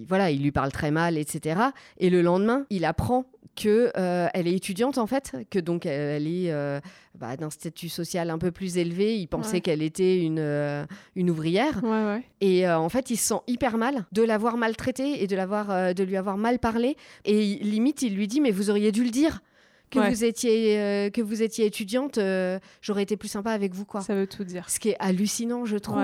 voilà, 0.08 0.32
il 0.32 0.42
lui 0.42 0.54
parle 0.54 0.72
très 0.72 0.92
mal, 0.92 1.18
etc. 1.18 1.60
Et 1.98 2.10
le 2.10 2.22
lendemain, 2.22 2.66
il 2.70 2.86
apprend 2.86 3.26
que 3.58 3.92
euh, 3.98 4.30
elle 4.34 4.48
est 4.48 4.56
étudiante 4.56 4.98
en 4.98 5.08
fait, 5.08 5.36
que 5.50 5.60
donc 5.60 5.86
elle 5.86 6.26
est 6.26 6.54
bah, 7.16 7.36
d'un 7.36 7.50
statut 7.50 7.90
social 7.90 8.30
un 8.30 8.38
peu 8.38 8.52
plus 8.52 8.78
élevé. 8.78 9.18
Il 9.18 9.28
pensait 9.28 9.60
qu'elle 9.60 9.82
était 9.82 10.22
une, 10.22 10.88
une 11.18 11.30
ouvrière. 11.30 11.82
et 12.40 12.70
en 12.70 12.88
fait, 12.88 13.10
il 13.10 13.18
se 13.18 13.28
sent 13.28 13.42
hyper 13.48 13.78
mal 13.78 14.06
de 14.14 14.22
l'avoir 14.22 14.56
maltraitée 14.56 15.22
et 15.22 15.28
de 15.28 15.36
l'avoir 15.36 15.94
de 15.94 16.04
lui 16.04 16.16
avoir 16.16 16.38
mal 16.38 16.60
parlé. 16.60 16.96
Et 17.26 17.56
limite, 17.56 18.04
il 18.04 18.16
lui 18.16 18.28
dit 18.28 18.40
mais 18.40 18.52
vous 18.52 18.70
auriez 18.70 18.94
dû 18.94 19.04
le 19.04 19.10
dire 19.10 19.42
que 19.90 20.10
vous 20.10 20.24
étiez 20.24 20.80
euh, 20.80 21.10
que 21.10 21.22
vous 21.22 21.42
étiez 21.42 21.66
étudiante, 21.66 22.18
euh, 22.18 22.60
j'aurais 22.82 23.04
été 23.04 23.18
plus 23.18 23.30
sympa 23.30 23.52
avec 23.52 23.74
vous 23.74 23.86
quoi. 23.86 24.02
Ça 24.02 24.16
veut 24.16 24.28
tout 24.28 24.44
dire. 24.44 24.70
Ce 24.70 24.80
qui 24.80 24.90
est 24.90 24.98
hallucinant, 25.00 25.66
je 25.66 25.78
trouve. 25.78 26.04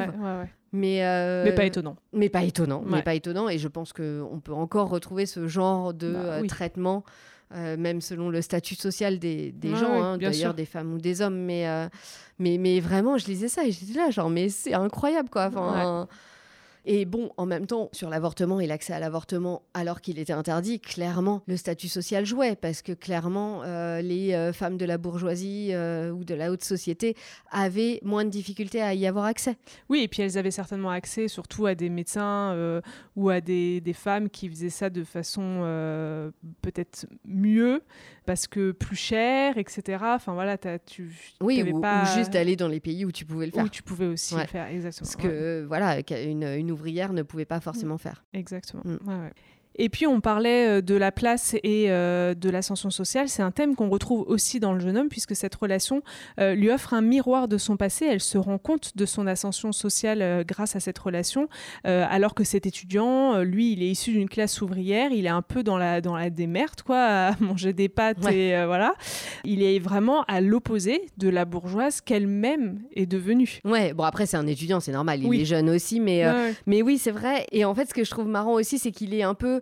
mais 0.71 1.05
euh, 1.05 1.43
mais 1.43 1.53
pas 1.53 1.65
étonnant. 1.65 1.95
Mais 2.13 2.29
pas 2.29 2.43
étonnant. 2.43 2.83
Mais 2.85 3.01
pas 3.01 3.13
étonnant. 3.13 3.49
Et 3.49 3.57
je 3.57 3.67
pense 3.67 3.93
que 3.93 4.23
on 4.31 4.39
peut 4.39 4.53
encore 4.53 4.89
retrouver 4.89 5.25
ce 5.25 5.47
genre 5.47 5.93
de 5.93 6.13
bah 6.13 6.47
traitement. 6.47 7.03
même 7.51 8.01
selon 8.01 8.29
le 8.29 8.41
statut 8.41 8.75
social 8.75 9.19
des, 9.19 9.51
des 9.51 9.75
gens, 9.75 10.01
hein, 10.01 10.17
d'ailleurs 10.17 10.53
des 10.53 10.65
femmes 10.65 10.93
ou 10.93 10.97
des 10.97 11.21
hommes, 11.21 11.37
mais, 11.37 11.67
mais, 12.39 12.57
mais 12.57 12.79
vraiment, 12.79 13.17
je 13.17 13.27
lisais 13.27 13.47
ça 13.47 13.65
et 13.65 13.71
j'étais 13.71 13.93
là, 13.93 14.09
genre, 14.09 14.29
mais 14.29 14.49
c'est 14.49 14.73
incroyable, 14.73 15.29
quoi. 15.29 15.47
Enfin, 15.47 16.07
et 16.85 17.05
bon, 17.05 17.31
en 17.37 17.45
même 17.45 17.65
temps, 17.65 17.89
sur 17.93 18.09
l'avortement 18.09 18.59
et 18.59 18.67
l'accès 18.67 18.91
à 18.93 18.99
l'avortement, 18.99 19.63
alors 19.73 20.01
qu'il 20.01 20.19
était 20.19 20.33
interdit, 20.33 20.81
clairement, 20.81 21.41
le 21.47 21.55
statut 21.55 21.87
social 21.87 22.25
jouait, 22.25 22.57
parce 22.57 22.81
que 22.81 22.91
clairement, 22.91 23.63
euh, 23.63 24.01
les 24.01 24.33
euh, 24.33 24.51
femmes 24.51 24.77
de 24.77 24.83
la 24.83 24.97
bourgeoisie 24.97 25.69
euh, 25.71 26.11
ou 26.11 26.25
de 26.25 26.35
la 26.35 26.51
haute 26.51 26.63
société 26.63 27.15
avaient 27.51 28.01
moins 28.03 28.25
de 28.25 28.29
difficultés 28.29 28.81
à 28.81 28.93
y 28.93 29.07
avoir 29.07 29.25
accès. 29.25 29.55
Oui, 29.87 30.01
et 30.01 30.09
puis 30.09 30.23
elles 30.23 30.37
avaient 30.37 30.51
certainement 30.51 30.89
accès 30.89 31.29
surtout 31.29 31.67
à 31.67 31.75
des 31.75 31.89
médecins 31.89 32.81
ou 33.15 33.29
à 33.29 33.39
des, 33.39 33.79
des, 33.79 33.93
femmes 33.93 34.29
qui 34.29 34.49
faisaient 34.49 34.69
ça 34.69 34.89
de 34.89 35.03
façon 35.03 35.61
peut-être 36.61 37.05
mieux, 37.25 37.81
parce 38.25 38.47
que 38.47 38.71
plus 38.71 38.95
cher, 38.95 39.57
etc. 39.57 39.99
Enfin 40.01 40.33
voilà, 40.33 40.57
as, 40.63 40.79
tu 40.79 41.11
oui, 41.41 41.63
ou, 41.71 41.79
pas... 41.79 42.03
ou, 42.03 42.17
juste 42.17 42.31
d'aller 42.31 42.55
dans 42.55 42.67
les 42.67 42.79
pays 42.79 43.05
où 43.05 43.11
tu 43.11 43.25
pouvais 43.25 43.45
le 43.45 43.51
faire. 43.51 43.63
Où 43.63 43.69
tu 43.69 43.83
pouvais 43.83 44.07
aussi 44.07 44.35
le 44.35 44.45
faire, 44.45 44.67
exactement. 44.67 45.07
Parce 45.07 45.15
que 45.15 45.65
voilà, 45.65 45.99
une, 46.23 46.43
une 46.43 46.72
ouvrière 46.73 47.13
ne 47.13 47.21
pouvait 47.23 47.45
pas 47.45 47.59
forcément 47.59 47.97
faire. 47.97 48.23
Exactement. 48.33 48.83
Mm. 48.85 48.97
Ouais, 49.07 49.15
ouais. 49.15 49.33
Et 49.75 49.89
puis 49.89 50.05
on 50.07 50.21
parlait 50.21 50.67
euh, 50.67 50.81
de 50.81 50.95
la 50.95 51.11
place 51.11 51.55
et 51.63 51.85
euh, 51.89 52.33
de 52.33 52.49
l'ascension 52.49 52.89
sociale. 52.89 53.29
C'est 53.29 53.41
un 53.41 53.51
thème 53.51 53.75
qu'on 53.75 53.89
retrouve 53.89 54.23
aussi 54.27 54.59
dans 54.59 54.73
le 54.73 54.79
jeune 54.79 54.97
homme 54.97 55.09
puisque 55.09 55.35
cette 55.35 55.55
relation 55.55 56.03
euh, 56.39 56.53
lui 56.53 56.69
offre 56.69 56.93
un 56.93 57.01
miroir 57.01 57.47
de 57.47 57.57
son 57.57 57.77
passé. 57.77 58.05
Elle 58.05 58.19
se 58.19 58.37
rend 58.37 58.57
compte 58.57 58.95
de 58.95 59.05
son 59.05 59.27
ascension 59.27 59.71
sociale 59.71 60.43
grâce 60.47 60.75
à 60.75 60.79
cette 60.79 60.97
relation. 60.99 61.47
alors 61.83 62.33
que 62.33 62.43
cet 62.43 62.65
étudiant, 62.65 63.39
lui, 63.41 63.73
il 63.73 63.83
est 63.83 63.89
issu 63.89 64.11
d'une 64.11 64.29
classe 64.29 64.61
ouvrière. 64.61 65.11
Il 65.11 65.25
est 65.25 65.29
un 65.29 65.41
peu 65.41 65.63
dans 65.63 65.77
la 65.77 66.01
dans 66.01 66.15
la 66.15 66.29
démerde, 66.29 66.81
quoi, 66.85 66.97
à 67.03 67.35
manger 67.39 67.73
des 67.73 67.89
pâtes 67.89 68.25
et 68.31 68.63
voilà. 68.65 68.93
Il 69.43 69.63
est 69.63 69.79
vraiment 69.79 70.23
à 70.23 70.41
l'opposé 70.41 71.01
de 71.17 71.29
la 71.29 71.45
bourgeoise 71.45 72.01
qu'elle-même 72.01 72.79
est 72.95 73.05
devenue. 73.05 73.59
Ouais. 73.65 73.93
Bon 73.93 74.03
après 74.03 74.25
c'est 74.25 74.37
un 74.37 74.47
étudiant, 74.47 74.79
c'est 74.79 74.91
normal. 74.91 75.21
Il 75.23 75.41
est 75.41 75.45
jeune 75.45 75.69
aussi, 75.69 75.99
mais 75.99 76.23
mais 76.65 76.81
oui 76.81 76.97
c'est 76.97 77.11
vrai. 77.11 77.45
Et 77.51 77.65
en 77.65 77.73
fait 77.73 77.89
ce 77.89 77.93
que 77.93 78.03
je 78.03 78.11
trouve 78.11 78.27
marrant 78.27 78.53
aussi, 78.53 78.79
c'est 78.79 78.91
qu'il 78.91 79.13
est 79.13 79.23
un 79.23 79.33
peu 79.33 79.61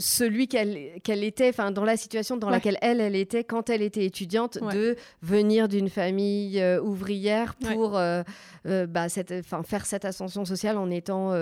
celui 0.00 0.48
qu'elle 0.48 1.24
était, 1.24 1.48
enfin 1.48 1.70
dans 1.70 1.84
la 1.84 1.96
situation 1.96 2.36
dans 2.36 2.50
laquelle 2.50 2.78
elle, 2.82 3.00
elle 3.00 3.16
était 3.16 3.44
quand 3.44 3.70
elle 3.70 3.82
était 3.82 4.04
étudiante, 4.04 4.58
de 4.72 4.96
venir 5.22 5.68
d'une 5.68 5.88
famille 5.88 6.60
euh, 6.60 6.80
ouvrière 6.80 7.54
pour 7.54 7.96
euh, 7.96 8.22
euh, 8.66 8.86
bah, 8.86 9.06
faire 9.08 9.86
cette 9.86 10.04
ascension 10.04 10.44
sociale 10.44 10.78
en 10.78 10.90
étant 10.90 11.34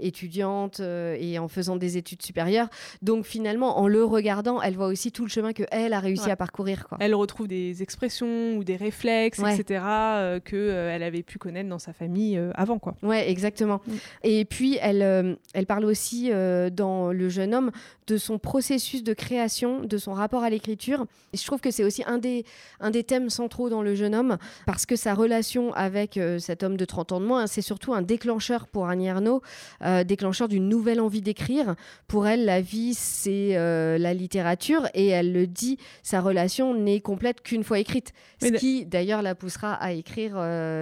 étudiante 0.00 0.80
et 0.80 1.38
en 1.38 1.48
faisant 1.48 1.76
des 1.76 1.96
études 1.96 2.22
supérieures. 2.22 2.68
Donc 3.02 3.24
finalement, 3.24 3.78
en 3.78 3.88
le 3.88 4.04
regardant, 4.04 4.62
elle 4.62 4.74
voit 4.74 4.86
aussi 4.86 5.12
tout 5.12 5.24
le 5.24 5.30
chemin 5.30 5.52
que 5.52 5.64
elle 5.70 5.92
a 5.92 6.00
réussi 6.00 6.30
à 6.30 6.36
parcourir. 6.36 6.86
Quoi. 6.88 6.98
Elle 7.00 7.14
retrouve 7.14 7.48
des 7.48 7.82
expressions 7.82 8.56
ou 8.56 8.64
des 8.64 8.76
réflexes, 8.76 9.40
etc., 9.40 9.84
que 10.44 10.70
elle 10.70 11.02
avait 11.02 11.22
pu 11.22 11.38
connaître 11.38 11.68
dans 11.68 11.78
sa 11.78 11.92
famille 11.92 12.40
avant. 12.54 12.78
Quoi. 12.78 12.94
Ouais, 13.02 13.30
exactement. 13.30 13.80
Mm. 13.86 13.92
Et 14.24 14.44
puis 14.44 14.78
elle, 14.80 15.36
elle 15.52 15.66
parle 15.66 15.84
aussi 15.84 16.30
dans 16.72 17.12
Le 17.12 17.28
jeune 17.28 17.54
homme 17.54 17.70
de 18.06 18.16
son 18.18 18.38
processus 18.38 19.02
de 19.02 19.14
création, 19.14 19.80
de 19.80 19.98
son 19.98 20.12
rapport 20.12 20.42
à 20.42 20.50
l'écriture. 20.50 21.06
Et 21.32 21.36
je 21.36 21.44
trouve 21.44 21.60
que 21.60 21.70
c'est 21.70 21.84
aussi 21.84 22.02
un 22.06 22.18
des, 22.18 22.44
un 22.80 22.90
des 22.90 23.04
thèmes 23.04 23.30
centraux 23.30 23.68
dans 23.68 23.82
Le 23.82 23.94
jeune 23.94 24.14
homme, 24.14 24.38
parce 24.66 24.86
que 24.86 24.96
sa 24.96 25.14
relation 25.14 25.72
avec 25.74 26.16
euh, 26.16 26.38
cet 26.38 26.62
homme 26.62 26.76
de 26.76 26.84
30 26.84 27.12
ans 27.12 27.20
de 27.20 27.26
moins, 27.26 27.46
c'est 27.46 27.62
surtout 27.62 27.94
un 27.94 28.02
déclencheur 28.02 28.66
pour 28.66 28.88
Annie 28.88 29.06
Ernaux, 29.06 29.42
euh, 29.82 30.04
déclencheur 30.04 30.48
d'une 30.48 30.68
nouvelle 30.68 31.00
envie 31.00 31.22
d'écrire. 31.22 31.74
Pour 32.08 32.26
elle, 32.26 32.44
la 32.44 32.60
vie, 32.60 32.94
c'est 32.94 33.56
euh, 33.56 33.98
la 33.98 34.14
littérature, 34.14 34.88
et 34.94 35.08
elle 35.08 35.32
le 35.32 35.46
dit, 35.46 35.78
sa 36.02 36.20
relation 36.20 36.74
n'est 36.74 37.00
complète 37.00 37.42
qu'une 37.42 37.64
fois 37.64 37.78
écrite. 37.78 38.12
Ce 38.42 38.48
qui, 38.48 38.84
d'ailleurs, 38.84 39.22
la 39.22 39.34
poussera 39.34 39.74
à 39.74 39.92
écrire 39.92 40.34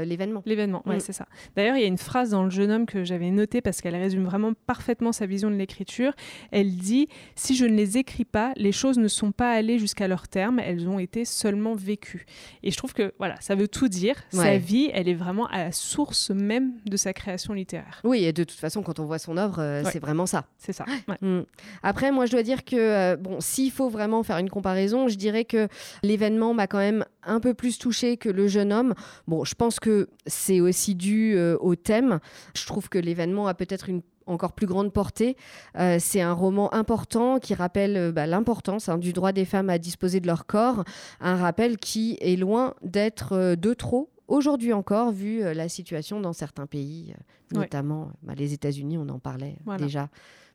l'événement. 0.04 0.42
L'événement, 0.46 0.82
oui, 0.86 0.96
mm. 0.96 1.00
c'est 1.00 1.12
ça. 1.12 1.26
D'ailleurs, 1.56 1.76
il 1.76 1.82
y 1.82 1.84
a 1.84 1.88
une 1.88 1.98
phrase 1.98 2.30
dans 2.30 2.44
Le 2.44 2.50
jeune 2.50 2.70
homme 2.70 2.86
que 2.86 3.04
j'avais 3.04 3.30
notée 3.30 3.60
parce 3.60 3.80
qu'elle 3.80 3.96
résume 3.96 4.24
vraiment 4.24 4.52
parfaitement 4.66 5.12
sa 5.12 5.26
vision 5.26 5.50
de 5.50 5.56
l'écriture. 5.56 6.12
Elle 6.50 6.74
dit 6.74 7.08
si 7.34 7.54
je 7.56 7.64
ne 7.64 7.74
les 7.74 7.98
écris 7.98 8.24
pas, 8.24 8.52
les 8.56 8.72
choses 8.72 8.98
ne 8.98 9.08
sont 9.08 9.32
pas 9.32 9.50
allées 9.52 9.78
jusqu'à 9.78 10.08
leur 10.08 10.28
terme, 10.28 10.58
elles 10.58 10.88
ont 10.88 10.98
été 10.98 11.24
seulement 11.24 11.74
vécues. 11.74 12.26
Et 12.62 12.70
je 12.70 12.76
trouve 12.76 12.92
que 12.92 13.12
voilà, 13.18 13.40
ça 13.40 13.54
veut 13.54 13.68
tout 13.68 13.88
dire. 13.88 14.16
Sa 14.30 14.58
vie, 14.58 14.90
elle 14.92 15.08
est 15.08 15.14
vraiment 15.14 15.46
à 15.48 15.58
la 15.58 15.72
source 15.72 16.30
même 16.30 16.72
de 16.86 16.96
sa 16.96 17.12
création 17.12 17.54
littéraire. 17.54 18.00
Oui, 18.04 18.24
et 18.24 18.32
de 18.32 18.44
toute 18.44 18.58
façon, 18.58 18.82
quand 18.82 18.98
on 18.98 19.04
voit 19.04 19.18
son 19.18 19.36
œuvre, 19.36 19.60
euh, 19.60 19.82
c'est 19.90 20.00
vraiment 20.00 20.26
ça. 20.26 20.44
C'est 20.58 20.72
ça. 20.72 20.84
Mm. 21.20 21.42
Après, 21.82 22.10
moi, 22.10 22.26
je 22.26 22.32
dois 22.32 22.42
dire 22.42 22.64
que, 22.64 22.76
euh, 22.76 23.16
bon, 23.16 23.40
s'il 23.40 23.70
faut 23.70 23.88
vraiment 23.88 24.22
faire 24.22 24.38
une 24.38 24.50
comparaison, 24.50 25.08
je 25.08 25.16
dirais 25.16 25.44
que 25.44 25.68
l'événement 26.02 26.54
m'a 26.54 26.66
quand 26.66 26.78
même 26.78 27.04
un 27.24 27.40
peu 27.40 27.54
plus 27.54 27.78
touché 27.78 28.16
que 28.16 28.28
le 28.28 28.48
jeune 28.48 28.72
homme. 28.72 28.94
Bon, 29.26 29.44
je 29.44 29.54
pense 29.54 29.78
que 29.78 30.08
c'est 30.26 30.60
aussi 30.60 30.94
dû 30.94 31.34
euh, 31.36 31.56
au 31.60 31.74
thème. 31.74 32.18
Je 32.54 32.66
trouve 32.66 32.88
que 32.88 32.98
l'événement 32.98 33.46
a 33.46 33.54
peut-être 33.54 33.88
une 33.88 34.02
encore 34.26 34.52
plus 34.52 34.66
grande 34.66 34.92
portée. 34.92 35.36
Euh, 35.78 35.96
c'est 36.00 36.20
un 36.20 36.32
roman 36.32 36.72
important 36.74 37.38
qui 37.38 37.54
rappelle 37.54 37.96
euh, 37.96 38.12
bah, 38.12 38.26
l'importance 38.26 38.88
hein, 38.88 38.98
du 38.98 39.12
droit 39.12 39.32
des 39.32 39.44
femmes 39.44 39.70
à 39.70 39.78
disposer 39.78 40.20
de 40.20 40.26
leur 40.26 40.46
corps, 40.46 40.84
un 41.20 41.36
rappel 41.36 41.76
qui 41.78 42.18
est 42.20 42.36
loin 42.36 42.74
d'être 42.82 43.32
euh, 43.32 43.56
de 43.56 43.74
trop 43.74 44.10
aujourd'hui 44.28 44.72
encore, 44.72 45.12
vu 45.12 45.42
la 45.42 45.68
situation 45.68 46.20
dans 46.20 46.32
certains 46.32 46.66
pays, 46.66 47.14
notamment 47.52 48.12
bah, 48.22 48.32
les 48.34 48.54
États-Unis, 48.54 48.96
on 48.96 49.08
en 49.10 49.18
parlait 49.18 49.58
déjà 49.78 50.08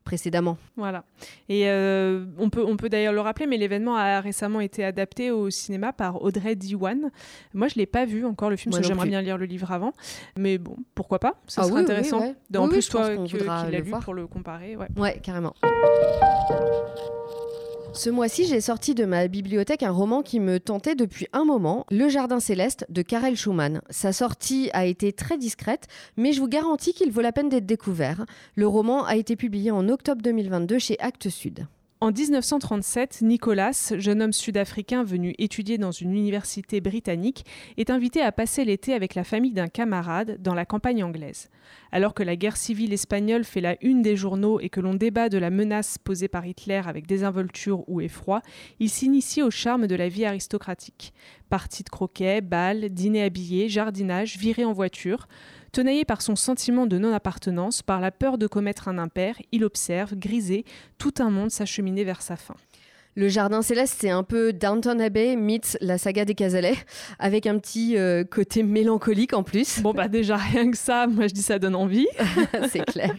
précédemment. 0.08 0.58
Voilà. 0.78 1.04
Et 1.50 1.68
euh, 1.68 2.24
on 2.38 2.50
peut, 2.50 2.64
on 2.66 2.78
peut 2.78 2.88
d'ailleurs 2.88 3.12
le 3.12 3.20
rappeler, 3.20 3.46
mais 3.46 3.58
l'événement 3.58 3.98
a 3.98 4.22
récemment 4.22 4.62
été 4.62 4.86
adapté 4.86 5.32
au 5.32 5.50
cinéma 5.50 5.92
par 5.92 6.24
Audrey 6.24 6.56
Diwan. 6.56 7.12
Moi, 7.54 7.68
je 7.68 7.74
ne 7.76 7.80
l'ai 7.80 7.86
pas 7.86 8.06
vu 8.06 8.26
encore 8.26 8.50
le 8.50 8.56
film, 8.56 8.72
parce 8.72 8.82
que 8.82 8.88
j'aimerais 8.88 9.10
bien 9.10 9.22
lire 9.22 9.38
le 9.38 9.46
livre 9.46 9.70
avant. 9.70 9.92
Mais 10.38 10.60
bon, 10.60 10.78
pourquoi 10.96 11.20
pas? 11.20 11.36
Ça 11.48 11.64
ah 11.64 11.68
serait 11.68 11.82
intéressant. 11.82 12.24
En 12.56 12.70
plus, 12.70 12.88
toi 12.88 13.18
qui 13.26 13.38
l'as 13.38 13.70
lu 13.70 13.92
pour 14.02 14.14
le 14.14 14.28
comparer. 14.28 14.78
Ouais, 14.78 14.88
ouais 14.96 15.20
carrément. 15.22 15.54
Ce 17.98 18.12
mois-ci, 18.12 18.46
j'ai 18.46 18.62
sorti 18.62 18.94
de 18.94 19.06
ma 19.06 19.27
bibliothèque 19.27 19.82
un 19.82 19.89
roman 19.89 20.22
qui 20.22 20.39
me 20.39 20.60
tentait 20.60 20.94
depuis 20.94 21.25
un 21.34 21.46
moment, 21.46 21.84
Le 21.89 22.10
Jardin 22.10 22.39
céleste 22.39 22.86
de 22.89 23.01
Karel 23.01 23.36
Schumann. 23.36 23.82
Sa 23.89 24.13
sortie 24.13 24.70
a 24.74 24.86
été 24.86 25.13
très 25.13 25.39
discrète, 25.39 25.88
mais 26.16 26.32
je 26.32 26.39
vous 26.39 26.48
garantis 26.48 26.94
qu'il 26.94 27.12
vaut 27.12 27.22
la 27.22 27.32
peine 27.32 27.50
d'être 27.50 27.66
découvert. 27.66 28.27
Le 28.54 28.68
roman 28.68 29.04
a 29.04 29.16
été 29.16 29.36
publié 29.36 29.72
en 29.72 29.89
octobre 29.89 30.22
2022 30.22 30.77
chez 30.77 31.00
Actes 31.00 31.30
Sud. 31.30 31.66
En 32.00 32.12
1937, 32.12 33.24
Nicolas, 33.24 33.92
jeune 33.98 34.22
homme 34.22 34.32
sud-africain 34.32 35.04
venu 35.04 35.34
étudier 35.39 35.80
dans 35.80 35.89
une 35.89 36.12
université 36.12 36.80
britannique, 36.80 37.44
est 37.75 37.89
invité 37.89 38.22
à 38.22 38.32
passer 38.32 38.63
l'été 38.66 38.94
avec 38.94 39.16
la 39.16 39.24
famille 39.24 39.54
d'un 39.54 39.68
camarade 39.68 40.38
dans 40.39 40.54
la 40.54 40.63
campagne 40.63 41.04
anglaise. 41.04 41.50
Alors 41.92 42.13
que 42.13 42.22
la 42.22 42.36
guerre 42.36 42.56
civile 42.56 42.94
espagnole 42.94 43.44
fait 43.44 43.62
la 43.62 43.77
une 43.82 44.04
des 44.04 44.16
journaux 44.16 44.60
et 44.60 44.70
que 44.70 44.80
l'on 44.80 44.94
débat 44.94 45.27
de 45.27 45.39
la 45.39 45.50
menace 45.50 45.98
posée 45.98 46.27
par 46.27 46.46
Hitler 46.46 46.84
avec 46.86 47.08
désinvolture 47.08 47.84
ou 47.89 48.00
effroi, 48.00 48.44
il 48.80 48.92
s'initie 48.92 49.42
au 49.42 49.50
charme 49.50 49.88
de 49.88 49.96
la 49.96 50.08
vie 50.08 50.25
aristocratique. 50.25 51.16
Partie 51.50 51.84
de 51.84 51.89
croquet, 51.89 52.42
bal, 52.42 52.89
dîner 52.89 53.24
habillé, 53.24 53.70
jardinage, 53.70 54.38
viré 54.38 54.66
en 54.66 54.74
voiture. 54.74 55.27
Tenaillé 55.77 56.05
par 56.05 56.24
son 56.24 56.36
sentiment 56.36 56.88
de 56.88 56.98
non-appartenance, 56.98 57.84
par 57.84 58.01
la 58.01 58.10
peur 58.10 58.39
de 58.39 58.48
commettre 58.48 58.88
un 58.88 58.98
impair, 58.98 59.36
il 59.51 59.63
observe, 59.63 60.15
grisé, 60.15 60.65
tout 60.98 61.13
un 61.19 61.29
monde 61.29 61.51
s'acheminer 61.51 62.03
vers 62.03 62.24
sa 62.24 62.36
fin. 62.36 62.55
Le 63.18 63.30
Jardin 63.30 63.64
Céleste, 63.64 63.96
c'est 64.00 64.12
un 64.12 64.22
peu 64.22 64.54
Downton 64.54 65.02
Abbey 65.02 65.36
meets 65.38 65.76
la 65.82 65.98
saga 65.98 66.24
des 66.24 66.36
Casalets, 66.36 66.78
avec 67.18 67.48
un 67.48 67.58
petit 67.58 67.98
euh, 67.98 68.24
côté 68.24 68.62
mélancolique 68.62 69.34
en 69.34 69.42
plus. 69.42 69.82
Bon, 69.82 69.92
bah 69.92 70.08
déjà, 70.08 70.38
rien 70.38 70.70
que 70.70 70.78
ça, 70.78 71.08
moi 71.08 71.26
je 71.26 71.34
dis 71.34 71.42
ça 71.42 71.58
donne 71.58 71.74
envie. 71.74 72.06
c'est 72.70 72.86
clair. 72.86 73.16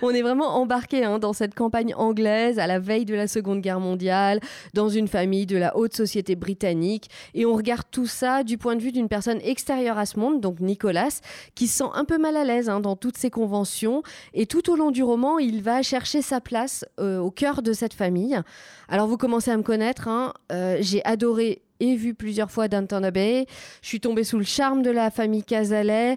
On 0.00 0.10
est 0.10 0.22
vraiment 0.22 0.60
embarqué 0.60 1.02
hein, 1.02 1.18
dans 1.18 1.32
cette 1.32 1.56
campagne 1.56 1.92
anglaise 1.96 2.60
à 2.60 2.68
la 2.68 2.78
veille 2.78 3.04
de 3.04 3.16
la 3.16 3.26
Seconde 3.26 3.62
Guerre 3.62 3.80
mondiale, 3.80 4.38
dans 4.74 4.88
une 4.88 5.08
famille 5.08 5.46
de 5.46 5.56
la 5.56 5.76
haute 5.76 5.96
société 5.96 6.36
britannique, 6.36 7.10
et 7.34 7.44
on 7.44 7.56
regarde 7.56 7.86
tout 7.90 8.06
ça 8.06 8.44
du 8.44 8.58
point 8.58 8.76
de 8.76 8.80
vue 8.80 8.92
d'une 8.92 9.08
personne 9.08 9.40
extérieure 9.42 9.98
à 9.98 10.06
ce 10.06 10.20
monde, 10.20 10.40
donc 10.40 10.60
Nicolas, 10.60 11.20
qui 11.56 11.66
se 11.66 11.78
sent 11.78 11.90
un 11.94 12.04
peu 12.04 12.16
mal 12.16 12.36
à 12.36 12.44
l'aise 12.44 12.68
hein, 12.68 12.78
dans 12.78 12.94
toutes 12.94 13.18
ces 13.18 13.30
conventions, 13.30 14.04
et 14.34 14.46
tout 14.46 14.70
au 14.70 14.76
long 14.76 14.92
du 14.92 15.02
roman, 15.02 15.40
il 15.40 15.64
va 15.64 15.82
chercher 15.82 16.22
sa 16.22 16.40
place 16.40 16.84
euh, 17.00 17.18
au 17.18 17.32
cœur 17.32 17.62
de 17.62 17.72
cette 17.72 17.94
famille. 17.94 18.40
Alors 18.88 19.08
vous 19.08 19.16
commencez 19.16 19.31
à 19.38 19.56
me 19.56 19.62
connaître, 19.62 20.08
hein. 20.08 20.32
euh, 20.52 20.78
j'ai 20.80 21.04
adoré 21.04 21.62
et 21.80 21.96
vu 21.96 22.14
plusieurs 22.14 22.50
fois 22.50 22.68
Downton 22.68 23.04
Abbey. 23.04 23.46
Je 23.82 23.88
suis 23.88 24.00
tombée 24.00 24.24
sous 24.24 24.38
le 24.38 24.44
charme 24.44 24.82
de 24.82 24.90
la 24.90 25.10
famille 25.10 25.42
Cazalet. 25.42 26.16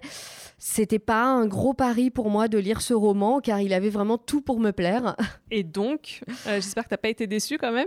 C'était 0.58 0.98
pas 0.98 1.24
un 1.24 1.46
gros 1.46 1.74
pari 1.74 2.08
pour 2.08 2.30
moi 2.30 2.48
de 2.48 2.56
lire 2.56 2.80
ce 2.80 2.94
roman 2.94 3.40
car 3.40 3.60
il 3.60 3.74
avait 3.74 3.90
vraiment 3.90 4.16
tout 4.16 4.40
pour 4.40 4.58
me 4.58 4.70
plaire. 4.70 5.14
Et 5.50 5.62
donc, 5.62 6.22
euh, 6.46 6.54
j'espère 6.56 6.84
que 6.84 6.88
t'as 6.88 6.96
pas 6.96 7.10
été 7.10 7.26
déçue 7.26 7.58
quand 7.58 7.72
même. 7.72 7.86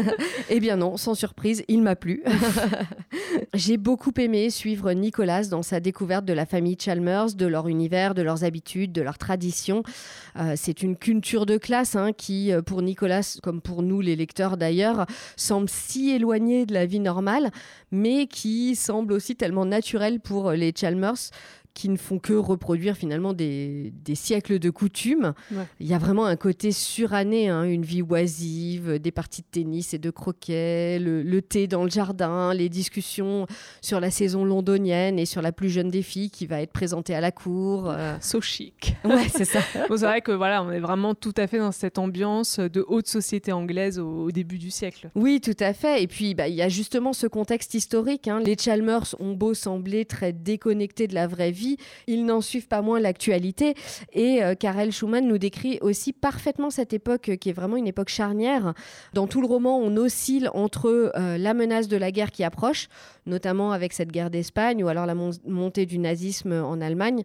eh 0.50 0.60
bien 0.60 0.76
non, 0.76 0.98
sans 0.98 1.14
surprise, 1.14 1.64
il 1.68 1.80
m'a 1.80 1.96
plu. 1.96 2.22
J'ai 3.54 3.78
beaucoup 3.78 4.12
aimé 4.18 4.50
suivre 4.50 4.92
Nicolas 4.92 5.44
dans 5.44 5.62
sa 5.62 5.80
découverte 5.80 6.26
de 6.26 6.34
la 6.34 6.44
famille 6.44 6.76
Chalmers, 6.78 7.32
de 7.34 7.46
leur 7.46 7.68
univers, 7.68 8.14
de 8.14 8.20
leurs 8.20 8.44
habitudes, 8.44 8.92
de 8.92 9.00
leurs 9.00 9.18
traditions. 9.18 9.82
Euh, 10.38 10.54
c'est 10.56 10.82
une 10.82 10.96
culture 10.96 11.46
de 11.46 11.56
classe 11.56 11.96
hein, 11.96 12.12
qui, 12.12 12.52
euh, 12.52 12.60
pour 12.60 12.82
Nicolas, 12.82 13.38
comme 13.42 13.62
pour 13.62 13.82
nous 13.82 14.02
les 14.02 14.14
lecteurs 14.14 14.58
d'ailleurs, 14.58 15.06
semble 15.36 15.70
si 15.70 16.10
éloignée 16.10 16.66
de 16.66 16.74
la 16.74 16.84
vie 16.84 17.00
normale, 17.00 17.50
mais 17.90 18.26
qui 18.26 18.76
semble 18.76 19.14
aussi 19.14 19.36
tellement 19.36 19.64
naturelle 19.64 20.20
pour 20.20 20.52
les 20.52 20.74
Chalmers 20.76 21.30
qui 21.74 21.88
ne 21.88 21.96
font 21.96 22.18
que 22.18 22.32
reproduire 22.32 22.96
finalement 22.96 23.32
des, 23.32 23.92
siècles 24.14 24.58
de 24.58 24.70
coutumes. 24.70 25.34
Il 25.78 25.86
y 25.86 25.94
a 25.94 25.98
vraiment 25.98 26.26
un 26.26 26.36
côté 26.36 26.72
suranné, 26.72 27.48
hein, 27.48 27.62
une 27.62 27.84
vie 27.84 28.02
oisive, 28.02 28.98
des 28.98 29.10
parties 29.10 29.42
de 29.42 29.46
tennis 29.50 29.94
et 29.94 29.98
de 29.98 30.10
croquet, 30.10 30.98
le, 30.98 31.40
thé 31.40 31.66
dans 31.66 31.84
le 31.84 31.90
jardin, 31.90 32.52
les 32.52 32.68
discussions 32.68 33.46
sur 33.80 34.00
la 34.00 34.10
saison 34.10 34.44
londonienne 34.44 35.18
et 35.18 35.26
sur 35.26 35.42
la 35.42 35.52
plus 35.52 35.70
jeune 35.70 35.88
des 35.88 36.02
filles 36.02 36.30
qui 36.30 36.46
va 36.46 36.60
être 36.60 36.72
présentée 36.72 37.14
à 37.14 37.20
la 37.20 37.32
cour. 37.32 37.90
Euh. 37.90 38.16
So 38.20 38.40
chic. 38.40 38.94
Ouais, 39.04 39.28
c'est 39.28 39.44
ça. 39.44 39.60
c'est 39.88 39.96
vrai 39.98 40.20
que 40.20 40.32
voilà, 40.32 40.62
on 40.62 40.70
est 40.70 40.80
vraiment 40.80 41.14
tout 41.14 41.34
à 41.36 41.46
fait 41.46 41.58
dans 41.58 41.72
cette 41.72 41.98
ambiance 41.98 42.58
de 42.58 42.84
haute 42.86 43.06
société 43.06 43.52
anglaise 43.52 43.98
au, 43.98 44.30
début 44.30 44.58
du 44.58 44.70
siècle. 44.70 45.10
Oui, 45.14 45.40
tout 45.40 45.56
à 45.60 45.72
fait. 45.72 46.02
Et 46.02 46.06
puis, 46.06 46.34
bah, 46.34 46.48
il 46.48 46.54
y 46.54 46.62
a 46.62 46.68
justement 46.68 47.12
ce 47.12 47.26
contexte 47.26 47.74
historique. 47.74 48.28
Hein. 48.28 48.40
Les 48.44 48.56
Chalmers 48.56 49.14
ont 49.18 49.32
beau 49.32 49.54
sembler 49.54 50.04
très 50.04 50.32
déconnectés 50.32 51.06
de 51.06 51.14
la 51.14 51.26
vraie 51.26 51.50
vie, 51.50 51.59
ils 52.06 52.24
n'en 52.24 52.40
suivent 52.40 52.68
pas 52.68 52.82
moins 52.82 53.00
l'actualité. 53.00 53.74
Et 54.12 54.42
euh, 54.42 54.54
Karel 54.54 54.92
Schumann 54.92 55.26
nous 55.26 55.38
décrit 55.38 55.78
aussi 55.80 56.12
parfaitement 56.12 56.70
cette 56.70 56.92
époque 56.92 57.30
euh, 57.30 57.36
qui 57.36 57.50
est 57.50 57.52
vraiment 57.52 57.76
une 57.76 57.86
époque 57.86 58.08
charnière. 58.08 58.74
Dans 59.14 59.26
tout 59.26 59.40
le 59.40 59.46
roman, 59.46 59.78
on 59.78 59.96
oscille 59.96 60.48
entre 60.54 61.12
euh, 61.16 61.38
la 61.38 61.54
menace 61.54 61.88
de 61.88 61.96
la 61.96 62.10
guerre 62.10 62.30
qui 62.30 62.44
approche, 62.44 62.88
notamment 63.26 63.72
avec 63.72 63.92
cette 63.92 64.12
guerre 64.12 64.30
d'Espagne 64.30 64.82
ou 64.84 64.88
alors 64.88 65.06
la 65.06 65.14
montée 65.14 65.86
du 65.86 65.98
nazisme 65.98 66.52
en 66.52 66.80
Allemagne 66.80 67.22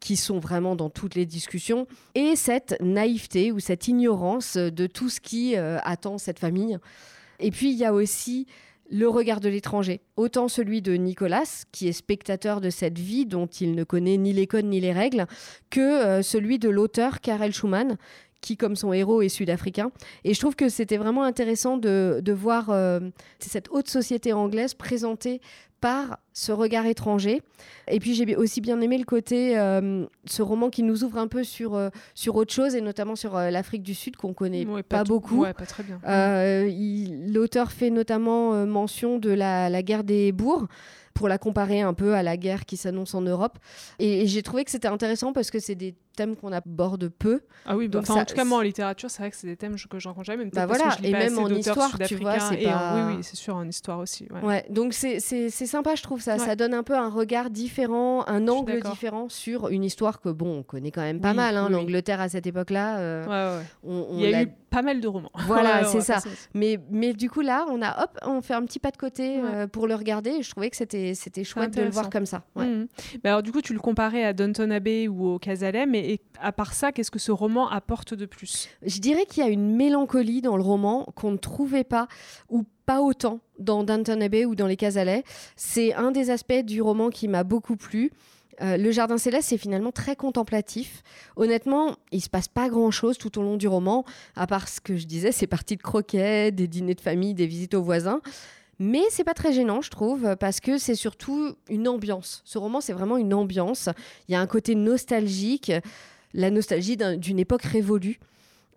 qui 0.00 0.16
sont 0.16 0.40
vraiment 0.40 0.74
dans 0.74 0.90
toutes 0.90 1.14
les 1.14 1.26
discussions, 1.26 1.86
et 2.16 2.34
cette 2.34 2.76
naïveté 2.80 3.52
ou 3.52 3.60
cette 3.60 3.86
ignorance 3.86 4.56
de 4.56 4.88
tout 4.88 5.08
ce 5.08 5.20
qui 5.20 5.54
attend 5.54 6.18
cette 6.18 6.40
famille. 6.40 6.76
Et 7.38 7.52
puis 7.52 7.70
il 7.70 7.78
y 7.78 7.84
a 7.84 7.92
aussi 7.92 8.48
le 8.92 9.08
regard 9.08 9.40
de 9.40 9.48
l'étranger, 9.48 10.02
autant 10.16 10.48
celui 10.48 10.82
de 10.82 10.92
Nicolas, 10.92 11.64
qui 11.72 11.88
est 11.88 11.92
spectateur 11.92 12.60
de 12.60 12.68
cette 12.68 12.98
vie 12.98 13.24
dont 13.24 13.46
il 13.46 13.74
ne 13.74 13.84
connaît 13.84 14.18
ni 14.18 14.34
les 14.34 14.46
codes 14.46 14.66
ni 14.66 14.80
les 14.80 14.92
règles, 14.92 15.26
que 15.70 15.80
euh, 15.80 16.22
celui 16.22 16.58
de 16.58 16.68
l'auteur 16.68 17.20
Karel 17.20 17.54
Schumann, 17.54 17.96
qui, 18.42 18.58
comme 18.58 18.76
son 18.76 18.92
héros, 18.92 19.22
est 19.22 19.30
sud-africain. 19.30 19.90
Et 20.24 20.34
je 20.34 20.40
trouve 20.40 20.56
que 20.56 20.68
c'était 20.68 20.98
vraiment 20.98 21.22
intéressant 21.22 21.78
de, 21.78 22.22
voir 22.32 22.68
euh, 22.68 23.00
cette 23.38 23.68
haute 23.70 23.88
société 23.88 24.34
anglaise 24.34 24.74
présentée 24.74 25.40
par 25.82 26.18
ce 26.32 26.52
regard 26.52 26.86
étranger. 26.86 27.42
Et 27.88 27.98
puis 27.98 28.14
j'ai 28.14 28.36
aussi 28.36 28.60
bien 28.60 28.80
aimé 28.80 28.96
le 28.96 29.04
côté, 29.04 29.58
euh, 29.58 30.06
ce 30.26 30.40
roman 30.40 30.70
qui 30.70 30.84
nous 30.84 31.02
ouvre 31.02 31.18
un 31.18 31.26
peu 31.26 31.42
sur, 31.42 31.74
euh, 31.74 31.90
sur 32.14 32.36
autre 32.36 32.54
chose, 32.54 32.76
et 32.76 32.80
notamment 32.80 33.16
sur 33.16 33.36
euh, 33.36 33.50
l'Afrique 33.50 33.82
du 33.82 33.92
Sud, 33.92 34.16
qu'on 34.16 34.32
connaît 34.32 34.64
pas, 34.88 35.02
beaucoup. 35.02 35.42
pas 35.42 35.52
très 35.66 35.82
bien. 35.82 35.98
L'auteur 37.26 37.72
fait 37.72 37.90
notamment 37.90 38.64
mention 38.64 39.18
de 39.18 39.30
la, 39.30 39.68
la 39.68 39.82
guerre 39.82 40.04
des 40.04 40.30
bourgs 40.30 40.68
pour 41.14 41.28
la 41.28 41.38
comparer 41.38 41.80
un 41.80 41.94
peu 41.94 42.14
à 42.14 42.22
la 42.22 42.36
guerre 42.36 42.64
qui 42.64 42.76
s'annonce 42.76 43.14
en 43.14 43.22
Europe. 43.22 43.58
Et, 43.98 44.26
j'ai 44.26 44.42
trouvé 44.42 44.64
que 44.64 44.70
c'était 44.70 44.88
intéressant 44.88 45.32
parce 45.32 45.50
que 45.50 45.58
c'est 45.58 45.74
des 45.74 45.94
thèmes 46.12 46.36
qu'on 46.36 46.52
aborde 46.52 47.08
peu. 47.08 47.40
Ah 47.66 47.76
oui, 47.76 47.88
bah, 47.88 47.92
Donc 47.98 48.02
enfin, 48.04 48.14
ça- 48.14 48.20
en 48.20 48.24
tout 48.24 48.34
cas, 48.34 48.44
moi, 48.44 48.58
en 48.58 48.62
littérature, 48.62 49.10
c'est 49.10 49.22
vrai 49.22 49.30
que 49.30 49.36
c'est 49.36 49.46
des 49.46 49.56
thèmes 49.56 49.76
que 49.90 49.98
je 49.98 50.08
rencontre 50.08 50.26
jamais. 50.26 50.44
mais 50.44 50.50
Bah 50.50 50.66
parce 50.66 50.78
voilà, 50.78 50.92
que 50.94 50.98
je 50.98 51.02
lis 51.04 51.08
et 51.08 51.12
pas 51.12 51.18
même 51.18 51.38
en 51.38 51.48
histoire, 51.48 51.90
tu 52.06 52.14
vois, 52.16 52.38
c'est 52.40 52.66
en- 52.66 52.70
pas- 52.72 53.06
Oui, 53.08 53.14
oui, 53.16 53.22
c'est 53.24 53.36
sûr, 53.36 53.56
en 53.56 53.66
histoire 53.66 53.98
aussi. 53.98 54.28
ouais. 54.32 54.40
Ouais, 54.42 54.66
donc 54.70 54.92
c'est 54.94 55.20
sympa, 55.20 55.94
je 55.94 56.02
trouve 56.02 56.20
ça. 56.20 56.32
Ouais. 56.34 56.38
Ça 56.38 56.56
donne 56.56 56.74
un 56.74 56.82
peu 56.82 56.94
un 56.96 57.08
regard 57.08 57.50
différent, 57.50 58.24
un 58.26 58.48
angle 58.48 58.80
différent 58.82 59.28
sur 59.28 59.68
une 59.68 59.84
histoire 59.84 60.20
que, 60.20 60.28
bon, 60.28 60.58
on 60.58 60.62
connaît 60.62 60.90
quand 60.90 61.02
même 61.02 61.20
pas 61.20 61.30
Oui, 61.30 61.36
mal. 61.36 61.56
hein, 61.56 61.66
oui. 61.68 61.72
L'Angleterre 61.72 62.20
à 62.20 62.28
cette 62.28 62.46
époque-là, 62.46 62.98
euh, 62.98 63.24
Ouais, 63.26 63.58
ouais. 63.60 63.66
on, 63.84 64.06
on 64.10 64.18
Il 64.18 64.30
y 64.30 64.34
a 64.34 64.42
eu 64.42 64.48
pas 64.70 64.82
mal 64.82 65.00
de 65.00 65.08
romans. 65.08 65.30
Voilà, 65.46 65.84
c'est 65.84 66.00
ça. 66.00 66.18
Mais, 66.54 66.78
mais 66.90 67.12
du 67.12 67.28
coup, 67.30 67.40
là, 67.42 67.66
on 67.70 67.82
a 67.82 68.02
hop, 68.04 68.18
on 68.26 68.40
fait 68.42 68.54
un 68.54 68.64
petit 68.64 68.78
pas 68.78 68.90
de 68.90 68.96
côté 68.96 69.38
euh, 69.38 69.66
pour 69.66 69.86
le 69.86 69.94
regarder. 69.94 70.30
Et 70.30 70.42
je 70.42 70.50
trouvais 70.50 70.70
que 70.70 70.76
c'était 70.76 71.14
c'était 71.14 71.44
chouette 71.44 71.74
de 71.76 71.82
le 71.82 71.90
voir 71.90 72.08
comme 72.10 72.26
ça. 72.26 72.42
Ouais. 72.56 72.66
Mhm. 72.66 72.86
Mais 73.22 73.30
alors, 73.30 73.42
du 73.42 73.52
coup, 73.52 73.60
tu 73.60 73.72
le 73.74 73.80
comparais 73.80 74.24
à 74.24 74.32
Downton 74.32 74.70
Abbey 74.72 75.08
ou 75.08 75.26
au 75.34 75.38
Casalem, 75.38 75.90
mais 75.90 76.01
et 76.02 76.20
à 76.40 76.52
part 76.52 76.74
ça, 76.74 76.92
qu'est-ce 76.92 77.10
que 77.10 77.18
ce 77.18 77.32
roman 77.32 77.68
apporte 77.68 78.14
de 78.14 78.26
plus? 78.26 78.68
Je 78.82 78.98
dirais 78.98 79.26
qu'il 79.26 79.42
y 79.42 79.46
a 79.46 79.50
une 79.50 79.76
mélancolie 79.76 80.42
dans 80.42 80.56
le 80.56 80.62
roman 80.62 81.06
qu'on 81.14 81.32
ne 81.32 81.36
trouvait 81.36 81.84
pas 81.84 82.08
ou 82.48 82.64
pas 82.86 83.00
autant 83.00 83.40
dans 83.58 83.84
Downton 83.84 84.20
Abbey 84.22 84.44
ou 84.44 84.54
dans 84.54 84.66
Les 84.66 84.76
Casalets. 84.76 85.24
C'est 85.56 85.94
un 85.94 86.10
des 86.10 86.30
aspects 86.30 86.64
du 86.64 86.82
roman 86.82 87.10
qui 87.10 87.28
m'a 87.28 87.44
beaucoup 87.44 87.76
plu. 87.76 88.10
Euh, 88.60 88.76
le 88.76 88.90
Jardin 88.90 89.18
Céleste, 89.18 89.48
c'est 89.48 89.58
finalement 89.58 89.92
très 89.92 90.16
contemplatif. 90.16 91.02
Honnêtement, 91.36 91.96
il 92.10 92.20
se 92.20 92.28
passe 92.28 92.48
pas 92.48 92.68
grand-chose 92.68 93.18
tout 93.18 93.38
au 93.38 93.42
long 93.42 93.56
du 93.56 93.66
roman, 93.66 94.04
à 94.36 94.46
part 94.46 94.68
ce 94.68 94.80
que 94.80 94.96
je 94.96 95.06
disais, 95.06 95.32
ces 95.32 95.46
parties 95.46 95.76
de 95.76 95.82
croquets, 95.82 96.52
des 96.52 96.68
dîners 96.68 96.94
de 96.94 97.00
famille, 97.00 97.34
des 97.34 97.46
visites 97.46 97.74
aux 97.74 97.82
voisins. 97.82 98.20
Mais 98.84 99.02
c'est 99.10 99.22
pas 99.22 99.32
très 99.32 99.52
gênant, 99.52 99.80
je 99.80 99.90
trouve, 99.90 100.34
parce 100.40 100.58
que 100.58 100.76
c'est 100.76 100.96
surtout 100.96 101.54
une 101.68 101.86
ambiance. 101.86 102.42
Ce 102.44 102.58
roman, 102.58 102.80
c'est 102.80 102.92
vraiment 102.92 103.16
une 103.16 103.32
ambiance. 103.32 103.88
Il 104.28 104.32
y 104.32 104.34
a 104.34 104.40
un 104.40 104.46
côté 104.48 104.74
nostalgique, 104.74 105.70
la 106.34 106.50
nostalgie 106.50 106.96
d'un- 106.96 107.16
d'une 107.16 107.38
époque 107.38 107.62
révolue. 107.62 108.18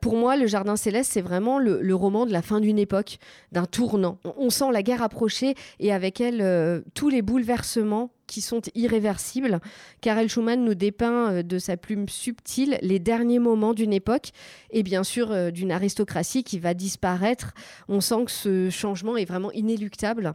Pour 0.02 0.16
moi, 0.16 0.38
Le 0.38 0.46
Jardin 0.46 0.76
Céleste, 0.76 1.12
c'est 1.12 1.22
vraiment 1.22 1.58
le, 1.58 1.96
roman 1.96 2.28
de 2.28 2.32
la 2.32 2.44
fin 2.44 2.60
d'une 2.60 2.78
époque, 2.78 3.18
d'un 3.52 3.66
tournant. 3.66 4.20
On, 4.26 4.34
on 4.38 4.50
sent 4.52 4.72
la 4.72 4.84
guerre 4.84 5.02
approcher 5.02 5.56
et 5.80 5.92
avec 5.92 6.22
elle 6.22 6.42
euh, 6.42 6.82
tous 6.94 7.10
les 7.10 7.24
bouleversements 7.24 8.12
qui 8.28 8.42
sont 8.42 8.62
irréversibles. 8.74 9.60
Karel 10.02 10.30
Schumann 10.30 10.64
nous 10.64 10.76
dépeint 10.76 11.32
euh, 11.32 11.44
de 11.44 11.60
sa 11.60 11.78
plume 11.78 12.10
subtile 12.10 12.78
les 12.82 13.00
derniers 13.00 13.40
moments 13.40 13.74
d'une 13.74 13.94
époque 13.94 14.32
et 14.72 14.84
bien 14.84 15.04
sûr 15.04 15.32
euh, 15.32 15.52
d'une 15.52 15.72
aristocratie 15.72 16.44
qui 16.44 16.60
va 16.60 16.74
disparaître. 16.74 17.54
On 17.88 18.02
sent 18.02 18.26
que 18.26 18.32
ce 18.32 18.70
changement 18.70 19.18
est 19.18 19.26
vraiment 19.26 19.52
inéluctable. 19.52 20.34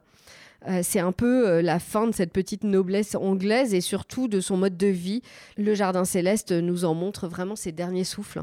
Euh, 0.68 0.80
c'est 0.82 1.00
un 1.00 1.12
peu 1.12 1.60
la 1.60 1.78
fin 1.78 2.06
de 2.06 2.12
cette 2.12 2.32
petite 2.32 2.64
noblesse 2.64 3.14
anglaise 3.14 3.72
et 3.72 3.80
surtout 3.80 4.28
de 4.28 4.40
son 4.40 4.56
mode 4.56 4.76
de 4.76 4.88
vie. 4.88 5.22
Le 5.56 5.74
Jardin 5.74 6.04
Céleste 6.04 6.52
nous 6.52 6.84
en 6.84 6.94
montre 6.94 7.28
vraiment 7.28 7.56
ses 7.56 7.72
derniers 7.72 8.04
souffles. 8.04 8.42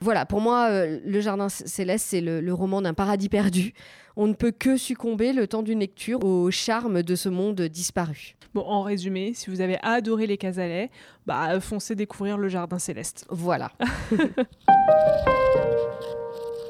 Voilà, 0.00 0.26
pour 0.26 0.40
moi, 0.40 0.86
Le 0.86 1.20
Jardin 1.20 1.48
Céleste, 1.48 2.06
c'est 2.10 2.20
le, 2.20 2.40
le 2.40 2.52
roman 2.52 2.82
d'un 2.82 2.92
paradis 2.92 3.28
perdu. 3.28 3.72
On 4.16 4.26
ne 4.26 4.34
peut 4.34 4.50
que 4.50 4.76
succomber 4.76 5.32
le 5.32 5.46
temps 5.46 5.62
d'une 5.62 5.80
lecture 5.80 6.24
au 6.24 6.50
charme 6.50 7.02
de 7.02 7.14
ce 7.14 7.28
monde 7.28 7.62
disparu. 7.62 8.34
Bon, 8.54 8.62
en 8.62 8.82
résumé, 8.82 9.32
si 9.34 9.50
vous 9.50 9.60
avez 9.60 9.78
adoré 9.82 10.28
les 10.28 10.38
Casalets, 10.38 10.90
bah, 11.26 11.58
foncez 11.58 11.96
découvrir 11.96 12.38
le 12.38 12.48
Jardin 12.48 12.78
Céleste. 12.78 13.26
Voilà. 13.28 13.72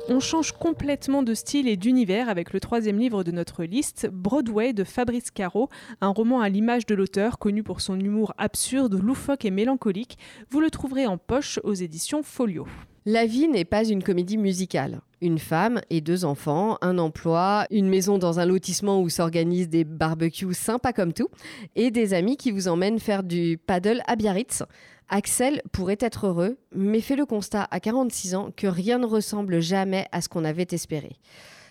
On 0.09 0.19
change 0.21 0.53
complètement 0.53 1.23
de 1.23 1.35
style 1.35 1.69
et 1.69 1.77
d'univers 1.77 2.31
avec 2.31 2.55
le 2.55 2.61
troisième 2.61 2.99
livre 2.99 3.23
de 3.23 3.31
notre 3.33 3.65
liste, 3.65 4.09
Broadway 4.11 4.73
de 4.73 4.85
Fabrice 4.85 5.31
Caro, 5.31 5.69
un 6.01 6.09
roman 6.09 6.41
à 6.41 6.49
l'image 6.49 6.87
de 6.87 6.95
l'auteur, 6.95 7.39
connu 7.39 7.63
pour 7.63 7.83
son 7.83 8.01
humour 8.01 8.33
absurde, 8.39 8.99
loufoque 9.03 9.45
et 9.45 9.51
mélancolique. 9.51 10.19
Vous 10.51 10.61
le 10.61 10.71
trouverez 10.71 11.07
en 11.07 11.19
poche 11.19 11.59
aux 11.65 11.75
éditions 11.75 12.23
Folio. 12.23 12.67
La 13.07 13.27
vie 13.27 13.49
n'est 13.49 13.67
pas 13.67 13.85
une 13.85 14.03
comédie 14.03 14.39
musicale. 14.39 15.01
Une 15.25 15.39
femme 15.39 15.81
et 15.89 16.03
deux 16.03 16.27
enfants, 16.27 16.77
un 16.83 16.99
emploi, 16.99 17.67
une 17.71 17.89
maison 17.89 18.19
dans 18.19 18.41
un 18.41 18.45
lotissement 18.45 19.01
où 19.01 19.09
s'organisent 19.09 19.71
des 19.71 19.85
barbecues 19.85 20.53
sympas 20.53 20.93
comme 20.93 21.15
tout, 21.15 21.31
et 21.77 21.91
des 21.91 22.13
amis 22.13 22.37
qui 22.37 22.51
vous 22.51 22.69
emmènent 22.69 22.99
faire 22.99 23.23
du 23.23 23.57
paddle 23.57 24.03
à 24.07 24.17
Biarritz. 24.17 24.65
Axel 25.09 25.63
pourrait 25.73 25.97
être 26.01 26.27
heureux, 26.27 26.59
mais 26.75 27.01
fait 27.01 27.17
le 27.17 27.25
constat 27.25 27.67
à 27.71 27.81
46 27.81 28.35
ans 28.35 28.51
que 28.55 28.67
rien 28.67 28.99
ne 28.99 29.07
ressemble 29.07 29.63
jamais 29.63 30.07
à 30.13 30.21
ce 30.21 30.29
qu'on 30.29 30.45
avait 30.45 30.67
espéré. 30.73 31.17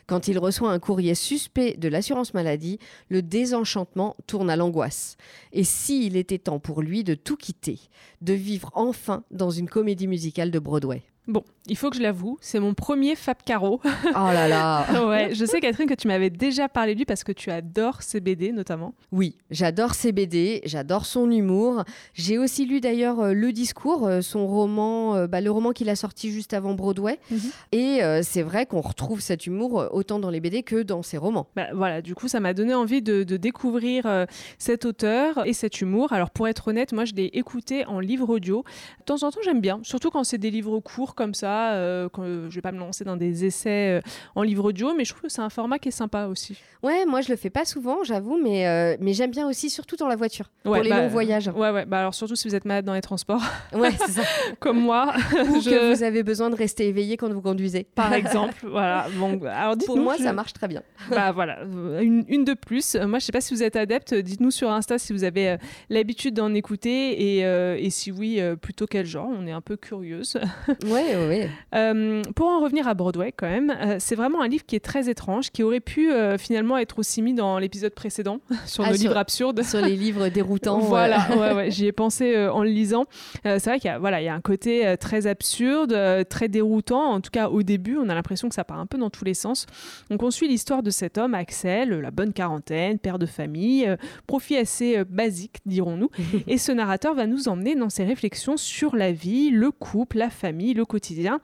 Quand 0.08 0.28
il 0.28 0.40
reçoit 0.40 0.72
un 0.72 0.80
courrier 0.80 1.14
suspect 1.14 1.76
de 1.78 1.90
l'assurance 1.90 2.34
maladie, 2.34 2.80
le 3.10 3.22
désenchantement 3.22 4.16
tourne 4.26 4.50
à 4.50 4.56
l'angoisse. 4.56 5.16
Et 5.52 5.64
s'il 5.64 6.18
était 6.18 6.40
temps 6.40 6.60
pour 6.60 6.82
lui 6.82 7.04
de 7.04 7.14
tout 7.14 7.38
quitter, 7.38 7.80
de 8.22 8.34
vivre 8.34 8.72
enfin 8.74 9.24
dans 9.30 9.52
une 9.52 9.70
comédie 9.70 10.08
musicale 10.08 10.50
de 10.50 10.58
Broadway? 10.58 11.04
Bon, 11.26 11.44
il 11.68 11.78
faut 11.78 11.90
que 11.90 11.96
je 11.96 12.02
l'avoue, 12.02 12.38
c'est 12.42 12.60
mon 12.60 12.74
premier 12.74 13.16
Fab 13.16 13.38
Caro. 13.46 13.80
Oh 13.86 14.12
là 14.14 14.50
là 14.50 15.08
ouais, 15.08 15.34
je 15.34 15.46
sais 15.46 15.62
Catherine 15.62 15.88
que 15.88 15.94
tu 15.94 16.10
m'avais 16.10 16.30
déjà 16.30 16.68
parlé 16.68 16.94
de 16.94 17.00
lui 17.00 17.06
parce 17.06 17.24
que 17.24 17.32
tu 17.32 17.50
adores 17.50 18.02
ses 18.02 18.20
BD 18.20 18.52
notamment. 18.52 18.94
Oui, 19.14 19.38
j'adore 19.50 19.94
ses 19.94 20.12
BD, 20.12 20.62
j'adore 20.66 21.06
son 21.06 21.32
humour. 21.32 21.86
J'ai 22.14 22.38
aussi 22.38 22.66
lu 22.66 22.82
d'ailleurs 22.82 23.22
euh, 23.22 23.34
Le 23.34 23.54
Discours, 23.54 24.06
euh, 24.06 24.20
son 24.20 24.46
roman, 24.46 25.16
euh, 25.16 25.28
bah, 25.28 25.40
le 25.40 25.50
roman 25.50 25.72
qu'il 25.72 25.88
a 25.88 25.96
sorti 25.96 26.30
juste 26.30 26.54
avant 26.54 26.74
Broadway. 26.74 27.18
Mhm. 27.32 27.40
Et 27.72 28.02
c'est 28.24 28.42
vrai 28.42 28.66
qu'on 28.66 28.82
retrouve 28.82 29.22
cet 29.22 29.48
humour 29.48 29.88
autant 29.92 30.20
dans 30.20 30.30
les 30.30 30.42
BD 30.42 30.64
que 30.64 30.84
dans 30.84 31.04
ses 31.04 31.18
romans. 31.18 31.48
Bah, 31.56 31.68
voilà, 31.74 32.02
du 32.02 32.16
coup, 32.16 32.28
ça 32.28 32.40
m'a 32.40 32.54
donné 32.54 32.74
envie 32.74 33.02
de, 33.02 33.24
de 33.24 33.38
découvrir 33.38 34.26
cet 34.58 34.86
auteur 34.86 35.46
et 35.46 35.54
cet 35.54 35.82
humour. 35.82 36.12
Alors, 36.12 36.32
pour 36.32 36.48
être 36.48 36.68
honnête, 36.68 36.92
moi, 36.92 37.06
je 37.06 37.14
l'ai 37.14 37.30
écouté 37.34 37.86
en 37.86 38.00
livre 38.00 38.30
audio. 38.30 38.64
De 39.00 39.06
temps 39.06 39.24
en 39.24 39.32
temps, 39.32 39.40
j'aime 39.44 39.62
bien, 39.62 39.80
surtout 39.84 40.10
quand 40.10 40.24
c'est 40.24 40.38
des 40.38 40.52
livres 40.52 40.80
courts 40.80 41.13
comme 41.16 41.34
ça. 41.34 41.74
euh, 41.74 42.10
quand, 42.12 42.24
euh, 42.24 42.50
je 42.50 42.56
vais 42.56 42.62
pas 42.62 42.72
me 42.72 42.80
lancer 42.80 43.04
dans 43.04 43.18
des 43.18 43.46
essais 43.46 44.00
euh, 44.00 44.02
en 44.36 44.42
livre 44.44 44.66
audio, 44.66 44.94
mais 44.96 45.06
je 45.06 45.12
trouve 45.12 45.24
que 45.24 45.30
c'est 45.30 45.42
un 45.42 45.50
format 45.50 45.80
qui 45.80 45.90
est 45.90 45.92
sympa 45.92 46.26
aussi. 46.28 46.58
Ouais, 46.82 47.06
moi 47.06 47.22
je 47.22 47.30
le 47.30 47.36
fais 47.38 47.50
pas 47.50 47.66
souvent, 47.66 48.04
j'avoue, 48.04 48.38
mais, 48.42 48.68
euh, 48.68 48.98
mais 49.00 49.14
j'aime 49.14 49.32
bien 49.32 49.48
aussi, 49.48 49.70
surtout 49.70 49.96
dans 49.96 50.08
la 50.08 50.16
voiture, 50.16 50.50
Ouais, 50.66 50.78
pour 50.80 50.84
les 50.84 50.90
bah, 50.90 51.02
longs 51.02 51.08
voyages. 51.08 51.48
Ouais, 51.50 51.72
ouais. 51.72 51.86
Bah, 51.86 52.00
alors, 52.00 52.14
surtout 52.14 52.36
si 52.36 52.48
vous 52.48 52.56
êtes 52.56 52.66
malade 52.66 52.86
dans 52.86 52.94
les 52.94 53.02
transports, 53.02 53.42
Ouais, 53.74 53.92
c'est 54.06 54.12
ça. 54.12 54.22
comme 54.60 54.80
moi, 54.80 55.14
Ou 55.34 55.62
je- 55.62 55.70
que 55.70 55.94
vous 55.94 56.04
avez 56.04 56.24
besoin 56.24 56.50
de 56.50 56.56
rester 56.56 56.88
éveillé 56.88 57.18
quand 57.18 57.32
vous 57.32 57.42
conduisez. 57.42 57.86
par 57.96 58.14
exemple. 58.14 58.56
voilà. 58.68 59.08
Bon, 59.18 59.40
alors, 59.46 59.78
Pour 59.86 59.98
moi, 59.98 60.16
je- 60.18 60.24
ça 60.24 60.34
marche 60.34 60.54
très 60.54 60.68
bien. 60.68 60.84
Bah 61.10 61.32
voilà, 61.32 61.60
une, 62.02 62.24
une 62.28 62.44
de 62.46 62.54
plus. 62.54 62.96
Moi, 62.96 63.20
je 63.20 63.26
sais 63.26 63.32
pas 63.32 63.42
si 63.42 63.54
vous 63.54 63.64
êtes 63.64 63.76
adepte. 63.76 64.14
Dites-nous 64.14 64.52
sur 64.52 64.70
Insta 64.72 64.98
si 64.98 65.14
vous 65.14 65.24
avez 65.24 65.50
euh, 65.52 65.58
l'habitude 65.90 66.34
d'en 66.36 66.54
écouter 66.54 67.40
et, 67.40 67.40
et 67.86 67.90
si 67.90 68.12
oui, 68.12 68.40
plutôt 68.62 68.86
quel 68.88 69.06
genre. 69.06 69.28
On 69.30 69.46
est 69.48 69.52
un 69.52 69.62
peu 69.62 69.78
curieuse. 69.78 70.38
Ouais, 70.86 71.03
ouais, 71.06 71.28
ouais. 71.28 71.50
Euh, 71.76 72.22
pour 72.36 72.48
en 72.48 72.60
revenir 72.62 72.88
à 72.88 72.94
Broadway, 72.94 73.32
quand 73.32 73.50
même, 73.50 73.70
euh, 73.72 73.96
c'est 74.00 74.16
vraiment 74.16 74.42
un 74.42 74.48
livre 74.48 74.66
qui 74.66 74.76
est 74.76 74.80
très 74.84 75.10
étrange, 75.10 75.52
qui 75.52 75.64
aurait 75.64 75.80
pu 75.80 76.12
euh, 76.12 76.38
finalement 76.38 76.78
être 76.78 77.00
aussi 77.00 77.22
mis 77.22 77.34
dans 77.34 77.58
l'épisode 77.60 77.94
précédent 77.94 78.40
sur 78.66 78.84
Ah, 78.84 78.90
nos 78.90 78.96
sur- 78.96 79.04
livres 79.10 79.18
absurdes. 79.18 79.64
Sur 79.64 79.82
les 79.82 79.96
livres 79.96 80.30
déroutants. 80.30 80.80
Voilà, 80.94 81.28
ouais, 81.38 81.54
ouais, 81.54 81.72
j'y 81.72 81.88
ai 81.88 81.92
pensé 81.92 82.48
en 82.48 82.64
le 82.64 82.70
lisant. 82.70 83.06
C'est 83.44 83.66
vrai 83.66 83.80
qu'il 83.80 83.90
y 83.90 83.94
a, 83.94 84.00
voilà, 84.00 84.22
il 84.22 84.26
y 84.26 84.28
a 84.30 84.34
un 84.36 84.42
côté 84.42 84.96
très 85.00 85.28
absurde, 85.28 85.98
très 86.30 86.48
déroutant. 86.48 87.12
En 87.12 87.22
tout 87.22 87.32
cas, 87.32 87.50
au 87.50 87.64
début, 87.64 87.98
on 87.98 88.10
a 88.10 88.14
l'impression 88.16 88.48
que 88.50 88.56
ça 88.56 88.64
part 88.64 88.80
un 88.80 88.86
peu 88.86 88.98
dans 88.98 89.10
tous 89.10 89.26
les 89.26 89.34
sens. 89.34 89.66
Donc, 90.10 90.22
on 90.24 90.32
suit 90.32 90.48
l'histoire 90.48 90.84
de 90.84 90.90
cet 90.90 91.18
homme, 91.18 91.34
Axel, 91.34 91.90
la 92.00 92.12
bonne 92.12 92.34
quarantaine, 92.34 93.00
père 93.00 93.18
de 93.20 93.26
famille, 93.26 93.90
profil 94.28 94.58
assez 94.58 95.04
basique, 95.06 95.58
dirons-nous. 95.66 96.10
Et 96.48 96.58
ce 96.58 96.72
narrateur 96.72 97.16
va 97.16 97.26
nous 97.28 97.48
emmener 97.48 97.76
dans 97.76 97.90
ses 97.90 98.04
réflexions 98.04 98.58
sur 98.58 98.96
la 98.96 99.12
vie, 99.12 99.50
le 99.50 99.72
couple, 99.72 100.18
la 100.20 100.30
famille, 100.30 100.74
le 100.74 100.86
quotidien. 100.94 101.40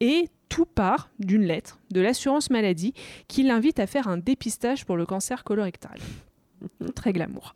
Et 0.00 0.28
tout 0.48 0.64
part 0.64 1.10
d'une 1.18 1.44
lettre 1.44 1.78
de 1.90 2.00
l'assurance 2.00 2.48
maladie 2.48 2.94
qui 3.28 3.42
l'invite 3.42 3.78
à 3.80 3.86
faire 3.86 4.08
un 4.08 4.16
dépistage 4.16 4.86
pour 4.86 4.96
le 4.96 5.04
cancer 5.04 5.44
colorectal. 5.44 5.98
Très 6.94 7.12
glamour. 7.12 7.54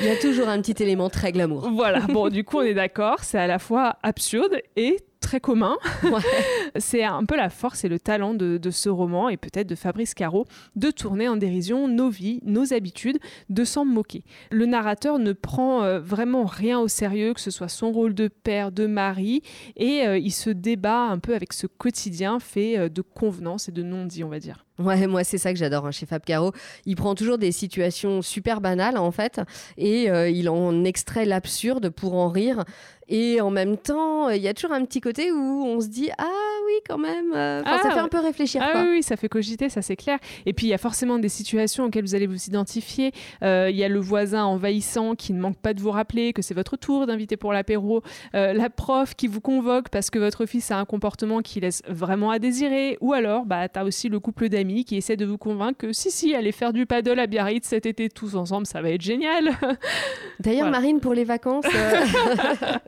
Il 0.00 0.06
y 0.06 0.10
a 0.10 0.16
toujours 0.16 0.48
un 0.48 0.60
petit 0.62 0.82
élément 0.82 1.10
très 1.10 1.32
glamour. 1.32 1.70
Voilà, 1.70 2.00
bon, 2.00 2.30
du 2.30 2.44
coup, 2.44 2.58
on 2.58 2.62
est 2.62 2.74
d'accord, 2.74 3.22
c'est 3.22 3.38
à 3.38 3.46
la 3.46 3.58
fois 3.58 3.98
absurde 4.02 4.56
et 4.76 4.96
très 5.26 5.40
commun. 5.40 5.76
Ouais. 6.04 6.20
C'est 6.76 7.02
un 7.02 7.24
peu 7.24 7.36
la 7.36 7.50
force 7.50 7.84
et 7.84 7.88
le 7.88 7.98
talent 7.98 8.32
de, 8.32 8.58
de 8.58 8.70
ce 8.70 8.88
roman 8.88 9.28
et 9.28 9.36
peut-être 9.36 9.66
de 9.66 9.74
Fabrice 9.74 10.14
Caro 10.14 10.46
de 10.76 10.90
tourner 10.92 11.28
en 11.28 11.36
dérision 11.36 11.88
nos 11.88 12.08
vies, 12.08 12.40
nos 12.44 12.72
habitudes, 12.72 13.18
de 13.48 13.64
s'en 13.64 13.84
moquer. 13.84 14.22
Le 14.52 14.66
narrateur 14.66 15.18
ne 15.18 15.32
prend 15.32 15.82
euh, 15.82 15.98
vraiment 15.98 16.44
rien 16.44 16.78
au 16.78 16.86
sérieux, 16.86 17.34
que 17.34 17.40
ce 17.40 17.50
soit 17.50 17.68
son 17.68 17.90
rôle 17.90 18.14
de 18.14 18.28
père, 18.28 18.70
de 18.70 18.86
mari, 18.86 19.42
et 19.76 20.06
euh, 20.06 20.16
il 20.16 20.32
se 20.32 20.50
débat 20.50 21.06
un 21.06 21.18
peu 21.18 21.34
avec 21.34 21.52
ce 21.52 21.66
quotidien 21.66 22.38
fait 22.38 22.78
euh, 22.78 22.88
de 22.88 23.02
convenances 23.02 23.68
et 23.68 23.72
de 23.72 23.82
non-dits, 23.82 24.22
on 24.22 24.28
va 24.28 24.38
dire. 24.38 24.65
Ouais, 24.78 25.06
moi 25.06 25.24
c'est 25.24 25.38
ça 25.38 25.52
que 25.52 25.58
j'adore 25.58 25.86
hein, 25.86 25.90
chez 25.90 26.04
Fab 26.06 26.22
Caro. 26.22 26.52
Il 26.84 26.96
prend 26.96 27.14
toujours 27.14 27.38
des 27.38 27.50
situations 27.52 28.20
super 28.22 28.60
banales 28.60 28.98
en 28.98 29.10
fait 29.10 29.40
et 29.78 30.10
euh, 30.10 30.28
il 30.28 30.48
en 30.50 30.84
extrait 30.84 31.24
l'absurde 31.24 31.88
pour 31.90 32.14
en 32.14 32.28
rire. 32.28 32.64
Et 33.08 33.40
en 33.40 33.50
même 33.50 33.76
temps, 33.76 34.30
il 34.30 34.42
y 34.42 34.48
a 34.48 34.52
toujours 34.54 34.72
un 34.72 34.84
petit 34.84 35.00
côté 35.00 35.30
où 35.30 35.36
on 35.64 35.80
se 35.80 35.86
dit 35.86 36.10
ah 36.18 36.24
oui 36.66 36.72
quand 36.88 36.98
même. 36.98 37.32
Euh, 37.34 37.62
ça 37.62 37.80
Ah, 37.84 37.90
fait 37.94 38.00
un 38.00 38.08
peu 38.08 38.18
réfléchir. 38.18 38.60
Ah 38.64 38.72
quoi. 38.72 38.82
oui, 38.90 39.02
ça 39.04 39.16
fait 39.16 39.28
cogiter, 39.28 39.68
ça 39.68 39.80
c'est 39.80 39.94
clair. 39.94 40.18
Et 40.44 40.52
puis 40.52 40.66
il 40.66 40.70
y 40.70 40.74
a 40.74 40.78
forcément 40.78 41.16
des 41.20 41.28
situations 41.28 41.84
auxquelles 41.84 42.02
vous 42.04 42.16
allez 42.16 42.26
vous 42.26 42.46
identifier. 42.46 43.12
Euh, 43.44 43.68
Il 43.70 43.76
y 43.76 43.84
a 43.84 43.88
le 43.88 44.00
voisin 44.00 44.44
envahissant 44.44 45.14
qui 45.14 45.32
ne 45.32 45.40
manque 45.40 45.56
pas 45.58 45.72
de 45.72 45.80
vous 45.80 45.92
rappeler 45.92 46.32
que 46.32 46.42
c'est 46.42 46.52
votre 46.54 46.76
tour 46.76 47.06
d'inviter 47.06 47.36
pour 47.36 47.52
l'apéro. 47.52 48.02
La 48.32 48.68
prof 48.70 49.14
qui 49.14 49.28
vous 49.28 49.40
convoque 49.40 49.88
parce 49.88 50.10
que 50.10 50.18
votre 50.18 50.44
fils 50.44 50.70
a 50.72 50.78
un 50.78 50.84
comportement 50.84 51.40
qui 51.42 51.60
laisse 51.60 51.82
vraiment 51.88 52.30
à 52.32 52.40
désirer. 52.40 52.98
Ou 53.00 53.12
alors, 53.12 53.46
bah, 53.46 53.68
tu 53.68 53.78
as 53.78 53.84
aussi 53.84 54.08
le 54.08 54.18
couple 54.18 54.48
d'amis 54.48 54.65
qui 54.84 54.96
essaie 54.96 55.16
de 55.16 55.24
vous 55.24 55.38
convaincre 55.38 55.78
que 55.78 55.92
si, 55.92 56.10
si, 56.10 56.34
allez 56.34 56.52
faire 56.52 56.72
du 56.72 56.86
paddle 56.86 57.18
à 57.18 57.26
Biarritz 57.26 57.66
cet 57.66 57.86
été 57.86 58.08
tous 58.08 58.34
ensemble, 58.34 58.66
ça 58.66 58.82
va 58.82 58.90
être 58.90 59.02
génial. 59.02 59.50
D'ailleurs, 60.40 60.66
Voilà. 60.66 60.80
Marine, 60.80 61.00
pour 61.00 61.14
les 61.14 61.24
vacances, 61.24 61.64
euh, 61.66 62.06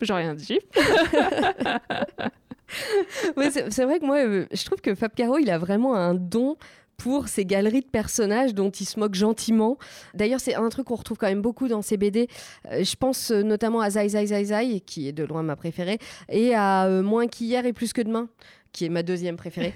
J'ai 0.00 0.12
rien 0.12 0.34
dit. 0.34 0.58
ouais, 3.36 3.50
c'est 3.50 3.84
vrai 3.84 3.98
que 3.98 4.06
moi, 4.06 4.24
euh, 4.24 4.46
je 4.52 4.64
trouve 4.64 4.80
que 4.80 4.94
Fab 4.94 5.12
Caro, 5.14 5.38
il 5.38 5.50
a 5.50 5.58
vraiment 5.58 5.94
un 5.94 6.14
don 6.14 6.56
pour 7.00 7.28
ces 7.28 7.46
galeries 7.46 7.80
de 7.80 7.86
personnages 7.86 8.54
dont 8.54 8.70
il 8.70 8.84
se 8.84 9.00
moque 9.00 9.14
gentiment. 9.14 9.78
D'ailleurs, 10.12 10.40
c'est 10.40 10.54
un 10.54 10.68
truc 10.68 10.88
qu'on 10.88 10.96
retrouve 10.96 11.16
quand 11.16 11.28
même 11.28 11.40
beaucoup 11.40 11.66
dans 11.66 11.80
ses 11.80 11.96
BD. 11.96 12.28
Euh, 12.70 12.84
je 12.84 12.94
pense 12.94 13.30
euh, 13.30 13.42
notamment 13.42 13.80
à 13.80 13.88
Zai 13.88 14.08
Zai 14.08 14.26
Zai 14.26 14.44
Zai, 14.44 14.80
qui 14.80 15.08
est 15.08 15.12
de 15.12 15.24
loin 15.24 15.42
ma 15.42 15.56
préférée, 15.56 15.98
et 16.28 16.54
à 16.54 16.86
euh, 16.86 17.02
Moins 17.02 17.26
qu'hier 17.26 17.64
et 17.64 17.72
plus 17.72 17.94
que 17.94 18.02
demain 18.02 18.28
qui 18.72 18.84
est 18.84 18.88
ma 18.88 19.02
deuxième 19.02 19.36
préférée. 19.36 19.74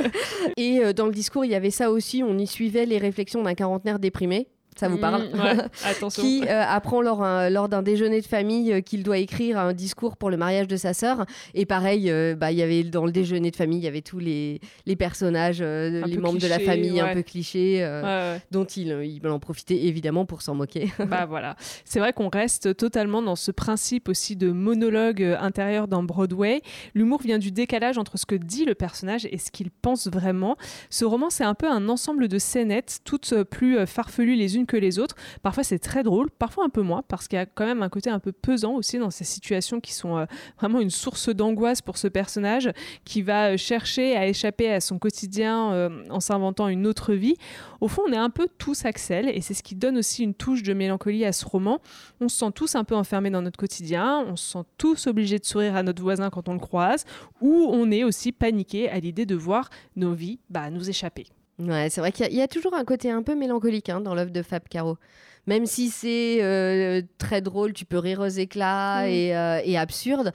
et 0.56 0.80
euh, 0.80 0.92
dans 0.92 1.06
le 1.06 1.12
discours, 1.12 1.44
il 1.44 1.50
y 1.50 1.54
avait 1.54 1.70
ça 1.70 1.90
aussi, 1.90 2.22
on 2.22 2.38
y 2.38 2.46
suivait 2.46 2.86
les 2.86 2.98
réflexions 2.98 3.42
d'un 3.42 3.54
quarantenaire 3.54 3.98
déprimé. 3.98 4.48
Ça 4.78 4.88
vous 4.88 4.98
parle 4.98 5.28
Mm, 5.34 5.40
ouais, 5.40 5.56
Attention. 5.84 6.22
qui 6.22 6.42
euh, 6.48 6.62
apprend 6.66 7.02
lors, 7.02 7.22
un- 7.22 7.50
lors 7.50 7.68
d'un 7.68 7.82
déjeuner 7.82 8.20
de 8.20 8.26
famille 8.26 8.72
euh, 8.72 8.80
qu'il 8.80 9.02
doit 9.02 9.18
écrire 9.18 9.58
un 9.58 9.72
discours 9.72 10.16
pour 10.16 10.30
le 10.30 10.36
mariage 10.36 10.68
de 10.68 10.76
sa 10.76 10.94
sœur. 10.94 11.26
Et 11.54 11.66
pareil, 11.66 12.10
euh, 12.10 12.34
bah, 12.36 12.52
il 12.52 12.58
y 12.58 12.62
avait 12.62 12.84
dans 12.84 13.04
le 13.04 13.12
déjeuner 13.12 13.50
de 13.50 13.56
famille, 13.56 13.78
il 13.78 13.84
y 13.84 13.88
avait 13.88 14.00
tous 14.02 14.18
les, 14.20 14.60
les 14.86 14.96
personnages, 14.96 15.58
euh, 15.60 16.04
les 16.06 16.16
membres 16.18 16.38
de 16.38 16.46
la 16.46 16.58
famille 16.60 17.00
un 17.00 17.12
peu 17.14 17.22
clichés, 17.22 17.82
euh, 17.82 18.34
Ouais, 18.34 18.40
dont 18.52 18.64
il, 18.64 18.88
il 19.02 19.26
en 19.28 19.38
profitait 19.40 19.84
évidemment 19.86 20.24
pour 20.26 20.42
s'en 20.42 20.54
moquer. 20.54 20.92
bah 21.08 21.26
voilà. 21.28 21.56
C'est 21.84 21.98
vrai 21.98 22.12
qu'on 22.12 22.28
reste 22.28 22.76
totalement 22.76 23.20
dans 23.22 23.36
ce 23.36 23.50
principe 23.50 24.08
aussi 24.08 24.36
de 24.36 24.50
monologue 24.52 25.22
euh, 25.22 25.36
intérieur 25.40 25.88
dans 25.88 26.02
Broadway. 26.04 26.60
L'humour 26.94 27.20
vient 27.22 27.38
du 27.38 27.50
décalage 27.50 27.98
entre 27.98 28.16
ce 28.18 28.26
que 28.26 28.34
dit 28.36 28.64
le 28.64 28.74
personnage 28.74 29.26
et 29.30 29.38
ce 29.38 29.50
qu'il 29.50 29.70
pense 29.70 30.06
vraiment. 30.06 30.56
Ce 30.90 31.04
roman, 31.04 31.30
c'est 31.30 31.44
un 31.44 31.54
peu 31.54 31.68
un 31.68 31.88
ensemble 31.88 32.28
de 32.28 32.38
scénettes, 32.38 33.00
toutes 33.04 33.32
euh, 33.32 33.44
plus 33.44 33.78
euh, 33.78 33.86
farfelues 33.86 34.36
les 34.36 34.56
unes 34.56 34.66
que 34.68 34.76
les 34.76 35.00
autres. 35.00 35.16
Parfois, 35.42 35.64
c'est 35.64 35.80
très 35.80 36.04
drôle, 36.04 36.30
parfois 36.30 36.64
un 36.64 36.68
peu 36.68 36.82
moins, 36.82 37.02
parce 37.08 37.26
qu'il 37.26 37.36
y 37.36 37.42
a 37.42 37.46
quand 37.46 37.66
même 37.66 37.82
un 37.82 37.88
côté 37.88 38.10
un 38.10 38.20
peu 38.20 38.30
pesant 38.30 38.74
aussi 38.74 38.98
dans 38.98 39.10
ces 39.10 39.24
situations 39.24 39.80
qui 39.80 39.92
sont 39.92 40.16
euh, 40.16 40.26
vraiment 40.58 40.78
une 40.78 40.90
source 40.90 41.30
d'angoisse 41.30 41.82
pour 41.82 41.98
ce 41.98 42.06
personnage 42.06 42.70
qui 43.04 43.22
va 43.22 43.52
euh, 43.52 43.56
chercher 43.56 44.16
à 44.16 44.28
échapper 44.28 44.70
à 44.70 44.80
son 44.80 44.98
quotidien 44.98 45.72
euh, 45.72 46.04
en 46.10 46.20
s'inventant 46.20 46.68
une 46.68 46.86
autre 46.86 47.14
vie. 47.14 47.34
Au 47.80 47.88
fond, 47.88 48.02
on 48.08 48.12
est 48.12 48.16
un 48.16 48.30
peu 48.30 48.46
tous 48.58 48.84
Axel, 48.84 49.28
et 49.28 49.40
c'est 49.40 49.54
ce 49.54 49.62
qui 49.62 49.74
donne 49.74 49.96
aussi 49.96 50.22
une 50.22 50.34
touche 50.34 50.62
de 50.62 50.74
mélancolie 50.74 51.24
à 51.24 51.32
ce 51.32 51.44
roman. 51.44 51.80
On 52.20 52.28
se 52.28 52.38
sent 52.38 52.52
tous 52.54 52.74
un 52.74 52.84
peu 52.84 52.94
enfermés 52.94 53.30
dans 53.30 53.42
notre 53.42 53.58
quotidien, 53.58 54.24
on 54.28 54.36
se 54.36 54.52
sent 54.52 54.64
tous 54.76 55.06
obligés 55.06 55.38
de 55.38 55.44
sourire 55.44 55.74
à 55.74 55.82
notre 55.82 56.02
voisin 56.02 56.30
quand 56.30 56.48
on 56.48 56.52
le 56.52 56.60
croise, 56.60 57.04
ou 57.40 57.68
on 57.70 57.90
est 57.90 58.04
aussi 58.04 58.32
paniqué 58.32 58.88
à 58.88 59.00
l'idée 59.00 59.26
de 59.26 59.34
voir 59.34 59.70
nos 59.96 60.12
vies 60.12 60.38
bah, 60.50 60.70
nous 60.70 60.88
échapper. 60.90 61.26
Ouais, 61.58 61.88
c'est 61.90 62.00
vrai 62.00 62.12
qu'il 62.12 62.24
y 62.24 62.28
a- 62.28 62.30
il 62.30 62.36
y, 62.36 62.42
a 62.42 62.48
toujours 62.48 62.74
un 62.74 62.84
côté 62.84 63.10
un 63.10 63.22
peu 63.22 63.34
mélancolique 63.34 63.88
hein, 63.88 64.00
dans 64.00 64.14
l'œuvre 64.14 64.30
de 64.30 64.42
Fab 64.42 64.62
Caro. 64.68 64.96
Même 65.46 65.66
si 65.66 65.88
c'est 65.88 66.38
euh, 66.42 67.02
très 67.18 67.40
drôle, 67.40 67.72
tu 67.72 67.84
peux 67.84 67.98
rire 67.98 68.20
aux 68.20 68.26
éclats 68.28 69.02
Mm. 69.02 69.08
et, 69.08 69.36
euh, 69.36 69.60
et 69.64 69.76
absurde. 69.78 70.32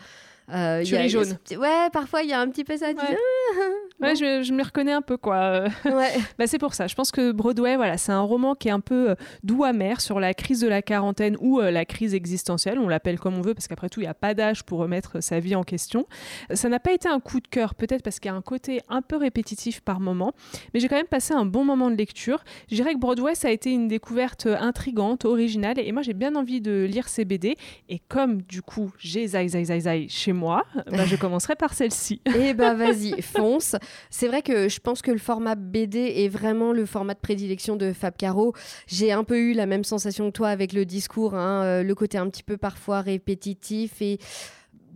euh, 0.53 0.83
Tu 0.83 0.93
y 0.93 0.97
a- 0.97 0.99
ris 1.01 1.07
il 1.07 1.13
y 1.13 1.17
a 1.17 1.23
jaune. 1.23 1.37
Ouais, 1.59 1.89
parfois 1.93 2.23
il 2.23 2.29
y 2.29 2.33
a 2.33 2.39
un 2.41 2.49
petit 2.49 2.63
peu 2.65 2.75
ça. 2.77 2.93
tu 2.93 2.99
Ouais. 2.99 3.07
dis, 3.07 3.15
Ouais, 4.03 4.15
je, 4.15 4.43
je 4.43 4.53
me 4.53 4.63
reconnais 4.63 4.91
un 4.91 5.01
peu, 5.01 5.17
quoi. 5.17 5.35
Euh, 5.35 5.69
ah, 5.85 5.89
ouais. 5.89 6.11
Bah, 6.37 6.47
c'est 6.47 6.59
pour 6.59 6.73
ça. 6.73 6.87
Je 6.87 6.95
pense 6.95 7.11
que 7.11 7.31
Broadway, 7.31 7.75
voilà, 7.75 7.97
c'est 7.97 8.11
un 8.11 8.21
roman 8.21 8.55
qui 8.55 8.67
est 8.67 8.71
un 8.71 8.79
peu 8.79 9.11
euh, 9.11 9.15
doux 9.43 9.63
amer 9.63 10.01
sur 10.01 10.19
la 10.19 10.33
crise 10.33 10.59
de 10.61 10.67
la 10.67 10.81
quarantaine 10.81 11.37
ou 11.39 11.59
euh, 11.59 11.71
la 11.71 11.85
crise 11.85 12.13
existentielle. 12.13 12.79
On 12.79 12.87
l'appelle 12.87 13.19
comme 13.19 13.35
on 13.37 13.41
veut 13.41 13.53
parce 13.53 13.67
qu'après 13.67 13.89
tout, 13.89 13.99
il 14.01 14.03
n'y 14.03 14.09
a 14.09 14.13
pas 14.13 14.33
d'âge 14.33 14.63
pour 14.63 14.79
remettre 14.79 15.21
sa 15.21 15.39
vie 15.39 15.55
en 15.55 15.63
question. 15.63 16.05
Euh, 16.51 16.55
Ça 16.55 16.69
n'a 16.69 16.79
pas 16.79 16.91
été 16.93 17.07
un 17.07 17.19
coup 17.19 17.39
de 17.39 17.47
cœur, 17.47 17.75
peut-être 17.75 18.03
parce 18.03 18.19
qu'il 18.19 18.29
y 18.29 18.33
a 18.33 18.37
un 18.37 18.41
côté 18.41 18.81
un 18.89 19.01
peu 19.01 19.17
répétitif 19.17 19.81
par 19.81 19.99
moment, 19.99 20.33
mais 20.73 20.79
j'ai 20.79 20.87
quand 20.87 20.95
même 20.95 21.07
passé 21.07 21.33
un 21.33 21.45
bon 21.45 21.63
moment 21.63 21.89
de 21.89 21.95
lecture. 21.95 22.43
Je 22.69 22.75
dirais 22.75 22.93
que 22.93 22.99
Broadway, 22.99 23.35
ça 23.35 23.47
a 23.47 23.51
été 23.51 23.71
une 23.71 23.87
découverte 23.87 24.45
euh, 24.45 24.57
intrigante, 24.59 25.25
originale, 25.25 25.79
et 25.79 25.91
moi 25.91 26.01
j'ai 26.01 26.13
bien 26.13 26.35
envie 26.35 26.61
de 26.61 26.83
lire 26.89 27.07
ces 27.07 27.25
BD. 27.25 27.55
Et 27.89 27.99
comme 27.99 28.41
du 28.41 28.61
coup, 28.61 28.91
j'ai 28.97 29.27
Zai 29.27 29.47
Zai 29.47 29.65
Zai 29.65 29.79
Zai 29.81 30.07
chez 30.09 30.33
moi, 30.33 30.63
bah, 30.91 31.05
je 31.05 31.15
commencerai 31.23 31.55
par 31.55 31.73
celle-ci. 31.73 32.21
Eh 32.35 32.53
ben 32.53 32.73
vas-y, 32.73 33.21
fonce. 33.21 33.75
C'est 34.09 34.27
vrai 34.27 34.41
que 34.41 34.69
je 34.69 34.79
pense 34.79 35.01
que 35.01 35.11
le 35.11 35.17
format 35.17 35.55
BD 35.55 35.99
est 36.17 36.27
vraiment 36.27 36.73
le 36.73 36.85
format 36.85 37.13
de 37.13 37.19
prédilection 37.19 37.75
de 37.75 37.93
Fab 37.93 38.15
Caro. 38.15 38.53
J'ai 38.87 39.11
un 39.11 39.23
peu 39.23 39.37
eu 39.37 39.53
la 39.53 39.65
même 39.65 39.83
sensation 39.83 40.27
que 40.27 40.35
toi 40.35 40.49
avec 40.49 40.73
le 40.73 40.85
discours, 40.85 41.35
hein, 41.35 41.63
euh, 41.63 41.83
le 41.83 41.95
côté 41.95 42.17
un 42.17 42.29
petit 42.29 42.43
peu 42.43 42.57
parfois 42.57 43.01
répétitif 43.01 44.01
et 44.01 44.19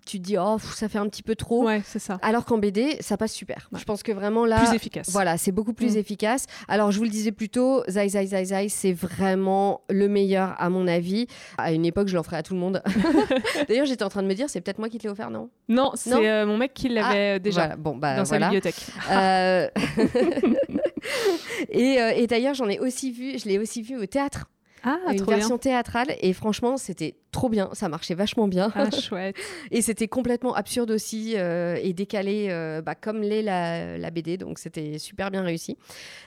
tu 0.08 0.20
te 0.20 0.24
dis 0.24 0.38
oh 0.38 0.58
pff, 0.58 0.74
ça 0.74 0.90
fait 0.90 0.98
un 0.98 1.08
petit 1.08 1.24
peu 1.24 1.36
trop. 1.36 1.66
Ouais, 1.66 1.82
c'est 1.86 2.00
ça. 2.00 2.18
Alors 2.22 2.46
qu'en 2.46 2.58
BD, 2.58 2.98
ça 3.02 3.18
passe 3.18 3.34
super. 3.34 3.70
Ouais. 3.72 3.80
Je 3.80 3.86
pense 3.86 4.02
que 4.04 4.12
vraiment 4.12 4.46
là, 4.46 4.58
Plus 4.66 4.76
efficace. 4.76 5.10
voilà, 5.12 5.38
c'est 5.38 5.52
beaucoup 5.52 5.74
plus 5.74 5.96
Mm. 5.96 6.00
efficace. 6.00 6.46
Alors, 6.68 6.92
je 6.92 6.98
vous 6.98 7.04
le 7.04 7.10
disais 7.10 7.32
plus 7.32 7.50
tôt, 7.50 7.84
Zai 7.90 8.08
Zai 8.10 8.26
Zai 8.28 8.46
Zai, 8.46 8.70
c'est 8.70 8.94
vraiment 8.94 9.82
le 9.90 10.08
meilleur 10.08 10.56
à 10.58 10.70
mon 10.70 10.88
avis. 10.88 11.28
À 11.58 11.72
une 11.74 11.86
époque, 11.86 12.08
je 12.08 12.16
l'en 12.16 12.24
ferais 12.24 12.38
à 12.38 12.44
tout 12.44 12.54
le 12.54 12.60
monde. 12.60 12.82
D'ailleurs, 13.68 13.86
j'étais 13.86 14.04
en 14.04 14.10
train 14.10 14.24
de 14.24 14.28
me 14.28 14.34
dire, 14.34 14.50
c'est 14.50 14.62
peut-être 14.62 14.80
moi 14.80 14.90
qui 14.90 14.98
te 14.98 15.04
l'ai 15.04 15.10
offert, 15.10 15.30
non? 15.30 15.50
Non, 15.70 15.92
c'est 15.96 16.14
euh, 16.28 16.46
mon 16.46 16.58
mec 16.58 16.74
qui 16.74 16.90
l'avait 16.90 17.36
euh, 17.36 17.40
déjà 17.40 17.62
Voilà, 17.62 17.76
Bon, 17.76 17.96
bah 17.96 18.16
dans 18.18 18.26
sa 18.26 18.38
voilà. 18.38 18.48
bibliothèque. 18.50 18.76
Euh, 19.12 19.68
et 21.70 22.02
euh, 22.02 22.12
et 22.16 22.28
d'ailleurs, 22.28 22.54
j'en 22.54 22.68
ai 22.70 22.80
aussi 22.80 23.12
vu, 23.12 23.38
je 23.40 23.46
l'ai 23.48 23.58
aussi 23.60 23.82
vu 23.82 23.98
au 23.98 24.06
théâtre, 24.06 24.46
Ah, 24.84 24.98
une 25.12 25.24
version 25.24 25.58
théâtrale. 25.58 26.16
Et 26.22 26.34
franchement, 26.34 26.78
c'était 26.78 27.16
trop 27.32 27.50
bien, 27.50 27.70
ça 27.74 27.90
marchait 27.90 28.16
vachement 28.16 28.48
bien. 28.48 28.72
Ah, 28.76 28.90
chouette. 28.92 29.36
Et 29.72 29.82
c'était 29.82 30.08
complètement 30.08 30.54
absurde 30.54 30.92
aussi 30.92 31.34
euh, 31.36 31.78
et 31.82 31.94
décalé 31.94 32.48
euh, 32.50 32.82
bah, 32.82 32.96
comme 32.96 33.22
l'est 33.22 33.42
la, 33.42 33.98
la 33.98 34.12
BD, 34.12 34.38
donc 34.38 34.60
c'était 34.60 34.98
super 34.98 35.32
bien 35.32 35.42
réussi. 35.42 35.78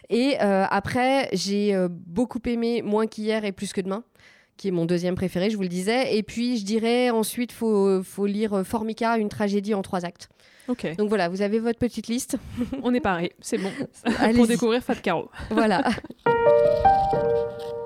Et 0.08 0.36
euh, 0.40 0.64
après, 0.70 1.28
j'ai 1.32 1.76
beaucoup 1.88 2.40
aimé 2.46 2.82
Moins 2.82 3.06
qu'hier 3.06 3.44
et 3.44 3.52
Plus 3.52 3.72
que 3.72 3.80
demain 3.80 4.04
qui 4.56 4.68
est 4.68 4.72
mon 4.72 4.84
deuxième 4.84 5.14
préféré, 5.14 5.48
je 5.48 5.56
vous 5.56 5.62
le 5.62 5.68
disais. 5.68 6.18
Et 6.18 6.22
puis, 6.22 6.58
je 6.58 6.66
dirais 6.66 7.08
ensuite, 7.08 7.50
faut, 7.50 8.02
faut 8.02 8.26
lire 8.26 8.60
Formica, 8.62 9.16
une 9.16 9.30
tragédie 9.30 9.72
en 9.72 9.80
trois 9.80 10.04
actes. 10.04 10.28
Ok, 10.68 10.96
Donc 10.98 11.08
voilà, 11.08 11.30
vous 11.30 11.40
avez 11.40 11.58
votre 11.58 11.78
petite 11.78 12.08
liste. 12.08 12.36
on 12.82 12.92
est 12.92 13.00
pareil, 13.00 13.30
c'est 13.40 13.56
bon. 13.56 13.70
Pour 14.34 14.46
découvrir 14.46 14.82
Fab 14.82 15.00
Caro. 15.00 15.30
Voilà. 15.50 15.82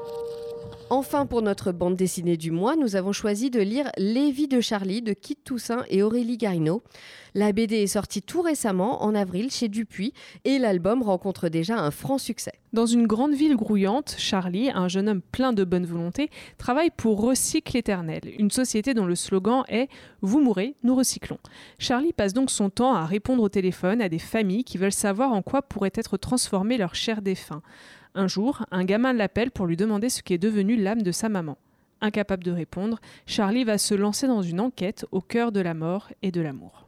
Enfin, 0.97 1.27
pour 1.27 1.43
notre 1.43 1.73
bande 1.73 1.97
dessinée 1.97 2.37
du 2.37 2.53
mois, 2.53 2.77
nous 2.77 2.95
avons 2.95 3.11
choisi 3.11 3.51
de 3.51 3.59
lire 3.59 3.91
Lévi 3.99 4.47
de 4.47 4.61
Charlie 4.61 5.03
de 5.03 5.13
Kit 5.13 5.35
Toussaint 5.35 5.83
et 5.89 6.05
Aurélie 6.05 6.37
Garino. 6.37 6.85
La 7.35 7.51
BD 7.51 7.83
est 7.83 7.89
sortie 7.89 8.23
tout 8.23 8.43
récemment, 8.43 9.03
en 9.03 9.13
avril, 9.17 9.51
chez 9.51 9.67
Dupuis, 9.67 10.13
et 10.45 10.61
l'album 10.61 11.03
rencontre 11.03 11.49
déjà 11.49 11.77
un 11.77 11.91
franc 11.91 12.19
succès. 12.19 12.53
Dans 12.73 12.87
une 12.87 13.09
grande 13.09 13.35
ville 13.35 13.57
grouillante, 13.57 14.15
Charlie, 14.19 14.71
un 14.71 14.87
jeune 14.87 15.09
homme 15.09 15.21
plein 15.21 15.53
de 15.53 15.65
bonne 15.65 15.85
volonté, 15.85 16.31
travaille 16.59 16.91
pour 16.97 17.21
Recycle 17.21 17.77
Éternel, 17.77 18.21
une 18.39 18.53
société 18.53 18.95
dont 18.95 19.07
le 19.07 19.17
slogan 19.17 19.65
est 19.69 19.89
Vous 20.21 20.41
mourrez, 20.41 20.77
nous 20.85 20.95
recyclons. 20.95 21.39
Charlie 21.81 22.13
passe 22.13 22.35
donc 22.35 22.53
son 22.53 22.71
temps 22.71 22.95
à 22.95 23.05
répondre 23.05 23.43
au 23.43 23.49
téléphone 23.49 24.01
à 24.01 24.09
des 24.09 24.21
familles 24.21 24.63
qui 24.63 24.79
veulent 24.79 24.93
savoir 24.93 25.33
en 25.33 25.43
quoi 25.43 25.61
pourrait 25.61 25.91
être 25.97 26.17
transformée 26.17 26.79
leur 26.79 26.95
chair 26.95 27.21
défunt. 27.21 27.63
Un 28.17 28.29
jour, 28.29 28.65
un 28.71 28.85
gamin 28.85 29.13
l'appelle 29.13 29.51
pour 29.51 29.67
lui 29.67 29.77
demander 29.77 30.09
ce 30.09 30.23
qu'est 30.23 30.39
devenu 30.39 30.77
l'âme 30.77 31.03
de 31.03 31.11
sa 31.11 31.29
maman. 31.29 31.59
Incapable 32.01 32.45
de 32.45 32.53
répondre, 32.53 33.01
Charlie 33.27 33.65
va 33.65 33.77
se 33.77 33.95
lancer 33.95 34.29
dans 34.29 34.43
une 34.43 34.61
enquête 34.61 35.05
au 35.11 35.21
cœur 35.21 35.51
de 35.51 35.61
la 35.61 35.75
mort 35.75 36.11
et 36.23 36.31
de 36.31 36.41
l'amour. 36.41 36.84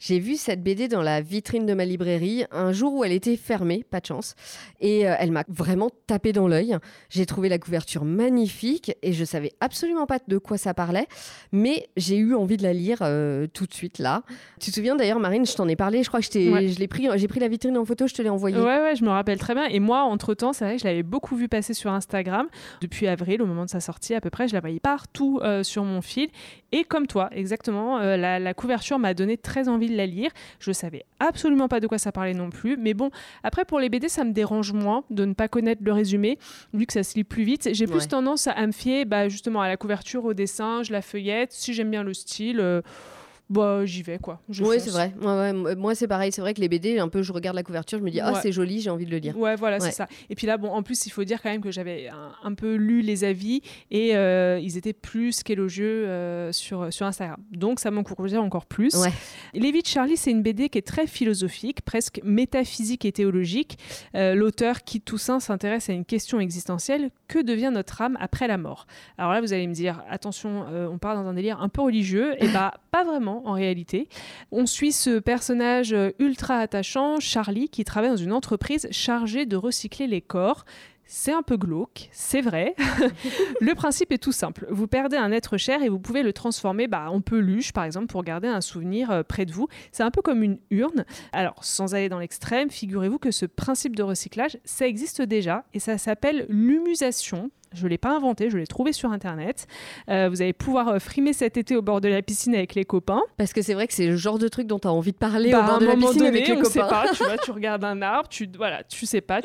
J'ai 0.00 0.18
vu 0.18 0.36
cette 0.36 0.62
BD 0.62 0.88
dans 0.88 1.02
la 1.02 1.20
vitrine 1.20 1.66
de 1.66 1.74
ma 1.74 1.84
librairie 1.84 2.44
un 2.50 2.72
jour 2.72 2.94
où 2.94 3.04
elle 3.04 3.12
était 3.12 3.36
fermée, 3.36 3.84
pas 3.88 4.00
de 4.00 4.06
chance, 4.06 4.34
et 4.80 5.06
euh, 5.06 5.14
elle 5.18 5.30
m'a 5.30 5.44
vraiment 5.48 5.90
tapé 6.06 6.32
dans 6.32 6.48
l'œil. 6.48 6.76
J'ai 7.10 7.26
trouvé 7.26 7.48
la 7.50 7.58
couverture 7.58 8.04
magnifique 8.06 8.92
et 9.02 9.12
je 9.12 9.24
savais 9.24 9.52
absolument 9.60 10.06
pas 10.06 10.18
de 10.26 10.38
quoi 10.38 10.56
ça 10.56 10.72
parlait, 10.74 11.06
mais 11.52 11.86
j'ai 11.98 12.16
eu 12.16 12.34
envie 12.34 12.56
de 12.56 12.62
la 12.62 12.72
lire 12.72 12.98
euh, 13.02 13.46
tout 13.52 13.66
de 13.66 13.74
suite 13.74 13.98
là. 13.98 14.22
Tu 14.58 14.70
te 14.70 14.74
souviens 14.76 14.96
d'ailleurs, 14.96 15.20
Marine, 15.20 15.44
je 15.44 15.54
t'en 15.54 15.68
ai 15.68 15.76
parlé, 15.76 16.02
je 16.02 16.08
crois 16.08 16.20
que 16.20 16.26
je 16.26 16.50
Ouais. 16.50 16.68
je 16.68 16.78
l'ai 16.78 16.88
pris, 16.88 17.06
j'ai 17.16 17.28
pris 17.28 17.38
la 17.40 17.48
vitrine 17.48 17.76
en 17.76 17.84
photo, 17.84 18.06
je 18.06 18.14
te 18.14 18.22
l'ai 18.22 18.30
envoyée. 18.30 18.56
Ouais, 18.56 18.80
ouais, 18.80 18.96
je 18.96 19.04
me 19.04 19.10
rappelle 19.10 19.38
très 19.38 19.54
bien. 19.54 19.66
Et 19.66 19.80
moi, 19.80 20.02
entre-temps, 20.04 20.54
c'est 20.54 20.64
vrai 20.64 20.76
que 20.76 20.82
je 20.82 20.86
l'avais 20.86 21.02
beaucoup 21.02 21.36
vu 21.36 21.48
passer 21.48 21.74
sur 21.74 21.90
Instagram 21.92 22.46
depuis 22.80 23.06
avril, 23.06 23.42
au 23.42 23.46
moment 23.46 23.66
de 23.66 23.70
sa 23.70 23.80
sortie 23.80 24.14
à 24.14 24.20
peu 24.22 24.30
près. 24.30 24.48
Je 24.48 24.54
la 24.54 24.60
voyais 24.60 24.80
partout 24.80 25.40
euh, 25.42 25.62
sur 25.62 25.84
mon 25.84 26.00
fil. 26.00 26.28
Et 26.72 26.84
comme 26.84 27.06
toi, 27.06 27.28
exactement, 27.32 27.98
euh, 27.98 28.16
la, 28.16 28.54
couverture 28.54 28.98
m'a 28.98 29.14
donné 29.14 29.36
très 29.36 29.68
envie 29.68 29.88
de 29.88 29.96
la 29.96 30.06
lire. 30.06 30.30
Je 30.60 30.72
savais 30.72 31.04
absolument 31.18 31.68
pas 31.68 31.80
de 31.80 31.86
quoi 31.86 31.98
ça 31.98 32.12
parlait 32.12 32.34
non 32.34 32.50
plus. 32.50 32.76
Mais 32.76 32.94
bon, 32.94 33.10
après, 33.42 33.64
pour 33.64 33.80
les 33.80 33.88
BD, 33.88 34.08
ça 34.08 34.24
me 34.24 34.32
dérange 34.32 34.72
moins 34.72 35.04
de 35.10 35.24
ne 35.24 35.34
pas 35.34 35.48
connaître 35.48 35.82
le 35.84 35.92
résumé, 35.92 36.38
vu 36.72 36.86
que 36.86 36.92
ça 36.92 37.02
se 37.02 37.14
lit 37.14 37.24
plus 37.24 37.42
vite. 37.42 37.70
J'ai 37.72 37.86
plus 37.86 38.06
tendance 38.06 38.46
à, 38.46 38.66
me 38.66 38.72
fier 38.72 39.04
bah, 39.04 39.28
justement 39.28 39.60
à 39.62 39.68
la 39.68 39.76
couverture, 39.76 40.24
au 40.24 40.34
dessin, 40.34 40.82
je 40.82 40.92
la 40.92 41.02
feuillette. 41.02 41.52
Si 41.52 41.74
j'aime 41.74 41.90
bien 41.90 42.02
le 42.02 42.14
style. 42.14 42.60
Euh, 42.60 42.82
bah 43.50 43.84
j'y 43.84 44.02
vais 44.02 44.18
quoi. 44.18 44.40
Oui, 44.60 44.76
c'est 44.78 44.90
vrai. 44.90 45.12
Moi, 45.76 45.94
c'est 45.96 46.06
pareil. 46.06 46.30
C'est 46.30 46.40
vrai 46.40 46.54
que 46.54 46.60
les 46.60 46.68
BD, 46.68 47.00
un 47.00 47.08
peu, 47.08 47.22
je 47.22 47.32
regarde 47.32 47.56
la 47.56 47.64
couverture, 47.64 47.98
je 47.98 48.04
me 48.04 48.10
dis, 48.10 48.20
ah, 48.20 48.34
c'est 48.40 48.52
joli, 48.52 48.80
j'ai 48.80 48.90
envie 48.90 49.06
de 49.06 49.10
le 49.10 49.18
lire. 49.18 49.36
Ouais, 49.36 49.56
voilà, 49.56 49.80
c'est 49.80 49.90
ça. 49.90 50.06
Et 50.30 50.36
puis 50.36 50.46
là, 50.46 50.56
bon, 50.56 50.70
en 50.70 50.84
plus, 50.84 51.06
il 51.06 51.10
faut 51.10 51.24
dire 51.24 51.42
quand 51.42 51.50
même 51.50 51.60
que 51.60 51.72
j'avais 51.72 52.08
un, 52.44 52.54
peu 52.54 52.76
lu 52.76 53.00
les 53.00 53.24
avis 53.24 53.62
et 53.90 54.14
euh, 54.14 54.60
ils 54.62 54.76
étaient 54.76 54.92
plus 54.92 55.42
qu'élogieux 55.42 56.06
euh, 56.06 56.52
sur, 56.52 56.92
sur 56.92 57.06
Instagram. 57.06 57.40
Donc, 57.50 57.80
ça 57.80 57.90
m'encourageait 57.90 58.36
encore 58.36 58.66
plus. 58.66 58.94
Ouais. 58.94 59.12
Lévi 59.54 59.82
de 59.82 59.86
Charlie, 59.86 60.16
c'est 60.16 60.30
une 60.30 60.42
BD 60.42 60.68
qui 60.68 60.78
est 60.78 60.86
très 60.86 61.06
philosophique, 61.08 61.82
presque 61.82 62.20
métaphysique 62.22 63.04
et 63.04 63.12
théologique. 63.12 63.78
Euh, 64.14 64.34
l'auteur, 64.34 64.84
Kit 64.84 65.00
Toussaint, 65.00 65.40
s'intéresse 65.40 65.90
à 65.90 65.92
une 65.92 66.04
question 66.04 66.38
existentielle 66.38 67.10
que 67.26 67.40
devient 67.40 67.70
notre 67.72 68.00
âme 68.02 68.16
après 68.20 68.46
la 68.46 68.58
mort? 68.58 68.86
Alors 69.18 69.32
là, 69.32 69.40
vous 69.40 69.52
allez 69.52 69.66
me 69.66 69.74
dire, 69.74 70.04
attention, 70.08 70.66
on 70.70 70.98
part 70.98 71.16
dans 71.16 71.28
un 71.28 71.34
délire 71.34 71.60
un 71.60 71.68
peu 71.68 71.82
religieux. 71.82 72.34
Et 72.42 72.48
bah, 72.52 72.74
pas 72.90 73.04
vraiment 73.04 73.39
en 73.44 73.52
réalité. 73.52 74.08
On 74.52 74.66
suit 74.66 74.92
ce 74.92 75.18
personnage 75.18 75.92
euh, 75.92 76.10
ultra 76.18 76.56
attachant, 76.58 77.20
Charlie, 77.20 77.68
qui 77.68 77.84
travaille 77.84 78.10
dans 78.10 78.16
une 78.16 78.32
entreprise 78.32 78.88
chargée 78.90 79.46
de 79.46 79.56
recycler 79.56 80.06
les 80.06 80.20
corps. 80.20 80.64
C'est 81.12 81.32
un 81.32 81.42
peu 81.42 81.56
glauque, 81.56 82.08
c'est 82.12 82.40
vrai. 82.40 82.76
le 83.60 83.74
principe 83.74 84.12
est 84.12 84.18
tout 84.22 84.30
simple. 84.30 84.68
Vous 84.70 84.86
perdez 84.86 85.16
un 85.16 85.32
être 85.32 85.56
cher 85.56 85.82
et 85.82 85.88
vous 85.88 85.98
pouvez 85.98 86.22
le 86.22 86.32
transformer 86.32 86.86
bah, 86.86 87.10
en 87.10 87.20
peluche, 87.20 87.72
par 87.72 87.82
exemple, 87.82 88.06
pour 88.06 88.22
garder 88.22 88.46
un 88.46 88.60
souvenir 88.60 89.10
euh, 89.10 89.22
près 89.24 89.44
de 89.44 89.50
vous. 89.50 89.66
C'est 89.90 90.04
un 90.04 90.12
peu 90.12 90.22
comme 90.22 90.44
une 90.44 90.58
urne. 90.70 91.04
Alors, 91.32 91.64
sans 91.64 91.96
aller 91.96 92.08
dans 92.08 92.20
l'extrême, 92.20 92.70
figurez-vous 92.70 93.18
que 93.18 93.32
ce 93.32 93.44
principe 93.44 93.96
de 93.96 94.04
recyclage, 94.04 94.56
ça 94.64 94.86
existe 94.86 95.20
déjà 95.20 95.64
et 95.74 95.80
ça 95.80 95.98
s'appelle 95.98 96.46
l'humusation. 96.48 97.50
Je 97.72 97.84
ne 97.84 97.88
l'ai 97.88 97.98
pas 97.98 98.10
inventé, 98.10 98.50
je 98.50 98.58
l'ai 98.58 98.66
trouvé 98.66 98.92
sur 98.92 99.12
Internet. 99.12 99.66
Euh, 100.08 100.28
vous 100.28 100.42
allez 100.42 100.52
pouvoir 100.52 100.88
euh, 100.88 100.98
frimer 100.98 101.32
cet 101.32 101.56
été 101.56 101.76
au 101.76 101.82
bord 101.82 102.00
de 102.00 102.08
la 102.08 102.20
piscine 102.20 102.54
avec 102.54 102.74
les 102.74 102.84
copains. 102.84 103.22
Parce 103.36 103.52
que 103.52 103.62
c'est 103.62 103.74
vrai 103.74 103.86
que 103.86 103.94
c'est 103.94 104.08
le 104.08 104.16
genre 104.16 104.38
de 104.38 104.48
truc 104.48 104.66
dont 104.66 104.80
tu 104.80 104.88
as 104.88 104.92
envie 104.92 105.12
de 105.12 105.16
parler 105.16 105.52
bah, 105.52 105.60
au 105.60 105.66
bord 105.66 105.78
de 105.78 105.86
la 105.86 105.94
piscine 105.94 106.24
avec 106.24 106.48
les 106.48 106.54
on 106.54 106.56
copains. 106.56 106.70
Sait 106.70 106.80
pas, 106.80 107.04
tu 107.14 107.22
vois, 107.22 107.38
tu 107.44 107.50
regardes 107.52 107.84
un 107.84 108.02
arbre, 108.02 108.28
tu 108.28 108.48
voilà, 108.56 108.82
tu 108.82 109.06
sais 109.06 109.20
pas, 109.20 109.40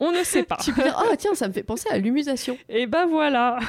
on 0.00 0.10
ne 0.10 0.24
sait 0.24 0.42
pas. 0.42 0.56
tu 0.56 0.72
peux 0.72 0.82
dire, 0.82 1.00
oh 1.00 1.14
tiens, 1.16 1.34
ça 1.34 1.46
me 1.46 1.52
fait 1.52 1.62
penser 1.62 1.88
à 1.90 1.98
l'humusation. 1.98 2.58
Et 2.68 2.86
ben 2.86 3.06
voilà. 3.06 3.60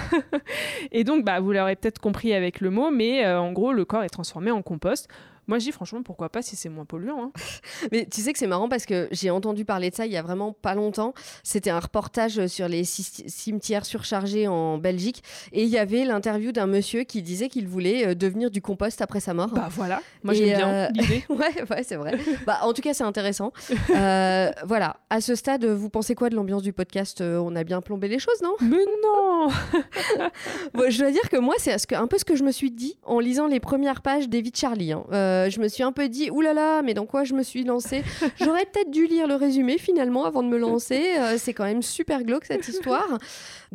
Et 0.91 1.04
donc, 1.04 1.24
bah, 1.24 1.39
vous 1.39 1.52
l'aurez 1.52 1.76
peut-être 1.76 2.00
compris 2.00 2.34
avec 2.34 2.62
le 2.62 2.71
mot, 2.71 2.89
mais 2.89 3.24
euh, 3.26 3.39
en 3.39 3.52
gros, 3.52 3.71
le 3.71 3.86
corps 3.86 4.04
est 4.04 4.10
transformé 4.10 4.50
en 4.50 4.62
compost. 4.62 5.08
Moi, 5.47 5.60
je 5.60 5.65
dis 5.65 5.71
franchement, 5.71 6.01
pourquoi 6.03 6.29
pas 6.29 6.41
si 6.41 6.55
c'est 6.55 6.69
moins 6.69 6.86
polluant. 6.86 7.25
Hein. 7.25 7.31
Mais 7.91 8.05
tu 8.05 8.21
sais 8.21 8.34
que 8.34 8.39
c'est 8.39 8.47
marrant 8.47 8.69
parce 8.69 8.86
que 8.86 9.08
j'ai 9.12 9.29
entendu 9.29 9.65
parler 9.65 9.89
de 9.89 9.95
ça 9.95 10.05
il 10.05 10.12
y 10.12 10.17
a 10.17 10.21
vraiment 10.21 10.53
pas 10.53 10.75
longtemps. 10.75 11.13
C'était 11.43 11.69
un 11.69 11.79
reportage 11.79 12.47
sur 12.47 12.67
les 12.67 12.84
cimetières 12.84 13.86
surchargés 13.86 14.47
en 14.47 14.77
Belgique 14.77 15.23
et 15.51 15.63
il 15.63 15.69
y 15.69 15.77
avait 15.77 16.05
l'interview 16.05 16.51
d'un 16.51 16.67
monsieur 16.67 17.03
qui 17.03 17.21
disait 17.21 17.49
qu'il 17.49 17.67
voulait 17.67 18.08
euh, 18.08 18.15
devenir 18.15 18.51
du 18.51 18.62
compost 18.62 19.01
après 19.01 19.19
sa 19.19 19.34
mort. 19.34 19.49
Bah 19.49 19.67
voilà, 19.71 20.01
moi 20.23 20.34
j'aime 20.34 20.58
bien 20.58 20.69
euh, 20.69 20.88
l'idée. 20.93 21.23
ouais, 21.29 21.63
ouais 21.69 21.84
c'est 21.84 21.95
vrai. 21.95 22.17
bah, 22.45 22.60
en 22.63 22.73
tout 22.73 22.81
cas, 22.81 22.93
c'est 22.93 23.03
intéressant. 23.03 23.51
Euh, 23.89 24.51
voilà, 24.65 24.97
à 25.10 25.21
ce 25.21 25.36
stade, 25.36 25.65
vous 25.65 25.89
pensez 25.89 26.15
quoi 26.15 26.29
de 26.29 26.36
l'ambiance 26.36 26.63
du 26.63 26.73
podcast? 26.73 27.21
On 27.21 27.55
a 27.55 27.63
bien 27.63 27.81
plombé 27.81 28.08
les 28.08 28.19
choses, 28.19 28.41
non? 28.41 28.55
Mais 28.62 28.86
non 29.03 29.49
Je 30.89 30.97
dois 30.99 31.12
dire 31.12 31.29
que 31.29 31.38
moi, 31.38 31.55
c'est 31.58 31.93
un 31.93 32.08
peu 32.08 32.17
ce 32.17 32.25
que 32.25 32.36
je 32.36 32.43
me 32.43 32.51
suis 32.51 32.71
dit 32.71 32.97
en 33.03 33.19
lisant 33.19 33.47
les 33.47 33.60
premières 33.60 34.01
pages 34.01 34.29
d'Evie 34.29 34.51
Charlie. 34.53 34.91
Hein. 34.91 35.03
Euh, 35.12 35.35
je 35.50 35.60
me 35.60 35.67
suis 35.67 35.84
un 35.84 35.91
peu 35.91 36.10
dit, 36.10 36.30
oulala, 36.30 36.82
mais 36.84 36.93
dans 36.93 37.06
quoi 37.06 37.24
je 37.24 37.34
me 37.34 37.43
suis 37.43 37.63
lancée? 37.63 38.04
J'aurais 38.41 38.65
peut-être 38.65 38.91
dû 38.91 39.06
lire 39.06 39.28
le 39.28 39.36
résumé 39.36 39.78
finalement 39.78 40.26
avant 40.26 40.43
de 40.43 40.48
me 40.48 40.58
lancer. 40.58 41.17
Euh, 41.17 41.36
c'est 41.38 41.54
quand 41.54 41.65
même 41.65 41.82
super 41.82 42.24
glauque 42.24 42.45
cette 42.45 42.67
histoire. 42.67 43.17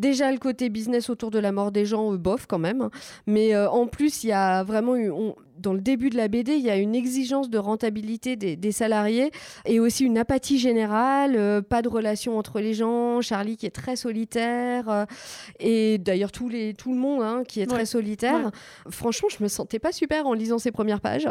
Déjà, 0.00 0.32
le 0.32 0.38
côté 0.38 0.70
business 0.70 1.10
autour 1.10 1.30
de 1.30 1.38
la 1.38 1.52
mort 1.52 1.70
des 1.70 1.84
gens, 1.84 2.12
euh, 2.12 2.16
bof 2.16 2.46
quand 2.46 2.58
même. 2.58 2.80
Hein. 2.80 2.90
Mais 3.26 3.56
en 3.56 3.86
plus, 3.86 4.24
il 4.24 4.28
y 4.28 4.32
a 4.32 4.62
vraiment 4.64 4.96
eu 4.96 5.10
dans 5.60 5.74
le 5.74 5.80
début 5.80 6.10
de 6.10 6.16
la 6.16 6.28
BD, 6.28 6.54
il 6.54 6.62
y 6.62 6.70
a 6.70 6.76
une 6.76 6.94
exigence 6.94 7.50
de 7.50 7.58
rentabilité 7.58 8.36
des, 8.36 8.72
salariés 8.72 9.30
et 9.66 9.80
aussi 9.80 10.04
une 10.04 10.16
apathie 10.16 10.58
générale, 10.58 11.34
euh, 11.36 11.60
pas 11.60 11.82
de 11.82 11.88
relation 11.88 12.38
entre 12.38 12.60
les 12.60 12.72
gens, 12.72 13.20
Charlie 13.20 13.56
qui 13.56 13.66
est 13.66 13.70
très 13.70 13.96
solitaire 13.96 14.88
euh, 14.88 15.04
et 15.58 15.98
d'ailleurs 15.98 16.30
tout, 16.30 16.48
les, 16.48 16.72
tout 16.72 16.92
le 16.92 16.98
monde 16.98 17.22
hein, 17.22 17.42
qui 17.46 17.60
est 17.60 17.66
très 17.66 17.84
solitaire. 17.84 18.50
Franchement, 18.88 19.28
je 19.28 19.42
me 19.42 19.48
sentais 19.48 19.78
pas 19.78 19.92
super 19.92 20.26
en 20.26 20.34
lisant 20.34 20.58
ces 20.58 20.70
premières 20.70 21.00
pages. 21.00 21.28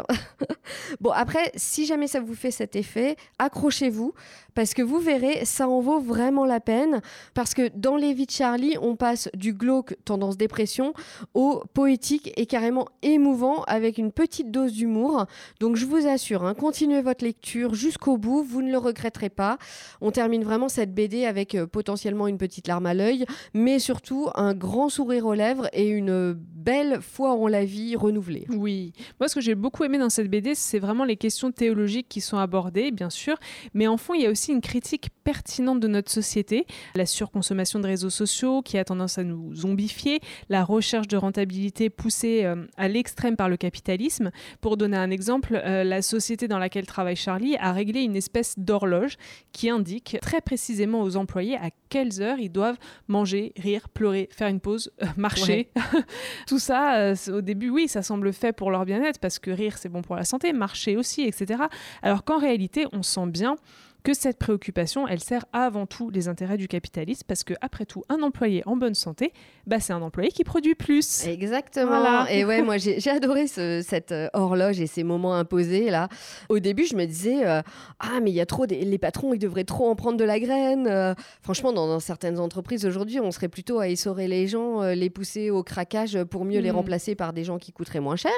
bon, 1.00 1.10
après, 1.10 1.50
si 1.56 1.86
jamais 1.86 2.06
ça 2.06 2.20
vous 2.20 2.34
fait 2.34 2.50
cet 2.50 2.76
effet, 2.76 3.16
accrochez-vous 3.38 4.12
parce 4.54 4.74
que 4.74 4.82
vous 4.82 4.98
verrez, 4.98 5.44
ça 5.44 5.68
en 5.68 5.80
vaut 5.80 6.00
vraiment 6.00 6.44
la 6.44 6.60
peine 6.60 7.00
parce 7.34 7.54
que 7.54 7.70
dans 7.74 7.96
Les 7.96 8.12
vies 8.12 8.26
de 8.26 8.30
Charlie, 8.30 8.59
on 8.80 8.96
passe 8.96 9.28
du 9.34 9.52
glauque 9.52 9.96
tendance 10.04 10.36
dépression 10.36 10.92
au 11.34 11.62
poétique 11.74 12.32
et 12.36 12.46
carrément 12.46 12.86
émouvant 13.02 13.62
avec 13.64 13.98
une 13.98 14.12
petite 14.12 14.50
dose 14.50 14.72
d'humour. 14.72 15.26
Donc 15.60 15.76
je 15.76 15.86
vous 15.86 16.06
assure, 16.06 16.44
hein, 16.44 16.54
continuez 16.54 17.02
votre 17.02 17.24
lecture 17.24 17.74
jusqu'au 17.74 18.16
bout, 18.16 18.42
vous 18.42 18.62
ne 18.62 18.70
le 18.70 18.78
regretterez 18.78 19.30
pas. 19.30 19.58
On 20.00 20.10
termine 20.10 20.44
vraiment 20.44 20.68
cette 20.68 20.94
BD 20.94 21.24
avec 21.24 21.54
euh, 21.54 21.66
potentiellement 21.66 22.26
une 22.26 22.38
petite 22.38 22.68
larme 22.68 22.86
à 22.86 22.94
l'œil, 22.94 23.24
mais 23.54 23.78
surtout 23.78 24.28
un 24.34 24.54
grand 24.54 24.88
sourire 24.88 25.26
aux 25.26 25.34
lèvres 25.34 25.68
et 25.72 25.88
une 25.88 26.32
belle 26.32 27.00
foi 27.00 27.32
en 27.32 27.46
la 27.46 27.64
vie 27.64 27.96
renouvelée. 27.96 28.46
Oui, 28.50 28.92
moi 29.18 29.28
ce 29.28 29.34
que 29.34 29.40
j'ai 29.40 29.54
beaucoup 29.54 29.84
aimé 29.84 29.98
dans 29.98 30.10
cette 30.10 30.28
BD, 30.28 30.54
c'est 30.54 30.78
vraiment 30.78 31.04
les 31.04 31.16
questions 31.16 31.52
théologiques 31.52 32.08
qui 32.08 32.20
sont 32.20 32.38
abordées, 32.38 32.90
bien 32.90 33.10
sûr, 33.10 33.36
mais 33.74 33.86
en 33.86 33.96
fond 33.96 34.14
il 34.14 34.22
y 34.22 34.26
a 34.26 34.30
aussi 34.30 34.52
une 34.52 34.60
critique 34.60 35.10
pertinente 35.24 35.80
de 35.80 35.88
notre 35.88 36.10
société, 36.10 36.66
la 36.94 37.06
surconsommation 37.06 37.80
de 37.80 37.86
réseaux 37.86 38.10
sociaux 38.10 38.49
qui 38.64 38.78
a 38.78 38.84
tendance 38.84 39.18
à 39.18 39.24
nous 39.24 39.54
zombifier, 39.54 40.20
la 40.48 40.64
recherche 40.64 41.08
de 41.08 41.16
rentabilité 41.16 41.90
poussée 41.90 42.44
euh, 42.44 42.66
à 42.76 42.88
l'extrême 42.88 43.36
par 43.36 43.48
le 43.48 43.56
capitalisme 43.56 44.30
pour 44.60 44.76
donner 44.76 44.96
un 44.96 45.10
exemple, 45.10 45.60
euh, 45.64 45.84
la 45.84 46.02
société 46.02 46.48
dans 46.48 46.58
laquelle 46.58 46.86
travaille 46.86 47.16
Charlie 47.16 47.56
a 47.56 47.72
réglé 47.72 48.00
une 48.02 48.16
espèce 48.16 48.58
d'horloge 48.58 49.16
qui 49.52 49.70
indique 49.70 50.18
très 50.20 50.40
précisément 50.40 51.02
aux 51.02 51.16
employés 51.16 51.56
à 51.56 51.70
quelles 51.88 52.20
heures 52.20 52.38
ils 52.38 52.50
doivent 52.50 52.78
manger, 53.08 53.52
rire, 53.56 53.88
pleurer, 53.88 54.28
faire 54.32 54.48
une 54.48 54.60
pause, 54.60 54.90
euh, 55.02 55.06
marcher. 55.16 55.70
Tout 56.46 56.58
ça, 56.58 57.14
au 57.32 57.40
début, 57.40 57.70
oui, 57.70 57.88
ça 57.88 58.02
semble 58.02 58.32
fait 58.32 58.52
pour 58.52 58.70
leur 58.70 58.84
bien-être 58.84 59.20
parce 59.20 59.38
que 59.38 59.50
rire, 59.50 59.78
c'est 59.78 59.88
bon 59.88 60.02
pour 60.02 60.16
la 60.16 60.24
santé, 60.24 60.52
marcher 60.52 60.96
aussi, 60.96 61.22
etc. 61.22 61.62
Alors 62.02 62.24
qu'en 62.24 62.38
réalité, 62.38 62.86
on 62.92 63.02
sent 63.02 63.26
bien 63.26 63.56
que 64.02 64.14
cette 64.14 64.38
préoccupation, 64.38 65.06
elle 65.06 65.20
sert 65.20 65.44
avant 65.52 65.86
tout 65.86 66.10
les 66.10 66.28
intérêts 66.28 66.56
du 66.56 66.68
capitalisme, 66.68 67.24
parce 67.26 67.44
que 67.44 67.54
après 67.60 67.84
tout, 67.84 68.02
un 68.08 68.22
employé 68.22 68.62
en 68.66 68.76
bonne 68.76 68.94
santé, 68.94 69.32
bah, 69.66 69.80
c'est 69.80 69.92
un 69.92 70.02
employé 70.02 70.30
qui 70.30 70.44
produit 70.44 70.74
plus. 70.74 71.26
Exactement. 71.26 72.26
Et 72.26 72.44
ouais, 72.44 72.62
moi 72.62 72.76
j'ai 72.78 73.10
adoré 73.10 73.46
cette 73.46 74.12
euh, 74.12 74.28
horloge 74.32 74.80
et 74.80 74.86
ces 74.86 75.04
moments 75.04 75.34
imposés 75.34 75.90
là. 75.90 76.08
Au 76.48 76.58
début, 76.58 76.84
je 76.84 76.96
me 76.96 77.04
disais 77.04 77.46
euh, 77.46 77.62
ah 77.98 78.20
mais 78.22 78.30
il 78.30 78.34
y 78.34 78.40
a 78.40 78.46
trop 78.46 78.66
les 78.66 78.98
patrons, 78.98 79.34
ils 79.34 79.38
devraient 79.38 79.64
trop 79.64 79.88
en 79.88 79.94
prendre 79.94 80.16
de 80.16 80.24
la 80.24 80.38
graine. 80.40 80.86
Euh, 80.86 81.14
franchement, 81.42 81.72
dans, 81.72 82.00
certaines 82.00 82.38
entreprises 82.38 82.86
aujourd'hui, 82.86 83.20
on 83.20 83.30
serait 83.30 83.48
plutôt 83.48 83.80
à 83.80 83.88
essorer 83.88 84.28
les 84.28 84.46
gens, 84.46 84.82
les 84.82 85.10
pousser 85.10 85.50
au 85.50 85.62
craquage 85.62 86.22
pour 86.24 86.44
mieux 86.44 86.60
les 86.60 86.72
mm. 86.72 86.76
remplacer 86.76 87.14
par 87.14 87.32
des 87.32 87.44
gens 87.44 87.58
qui 87.58 87.72
coûteraient 87.72 88.00
moins 88.00 88.16
cher. 88.16 88.32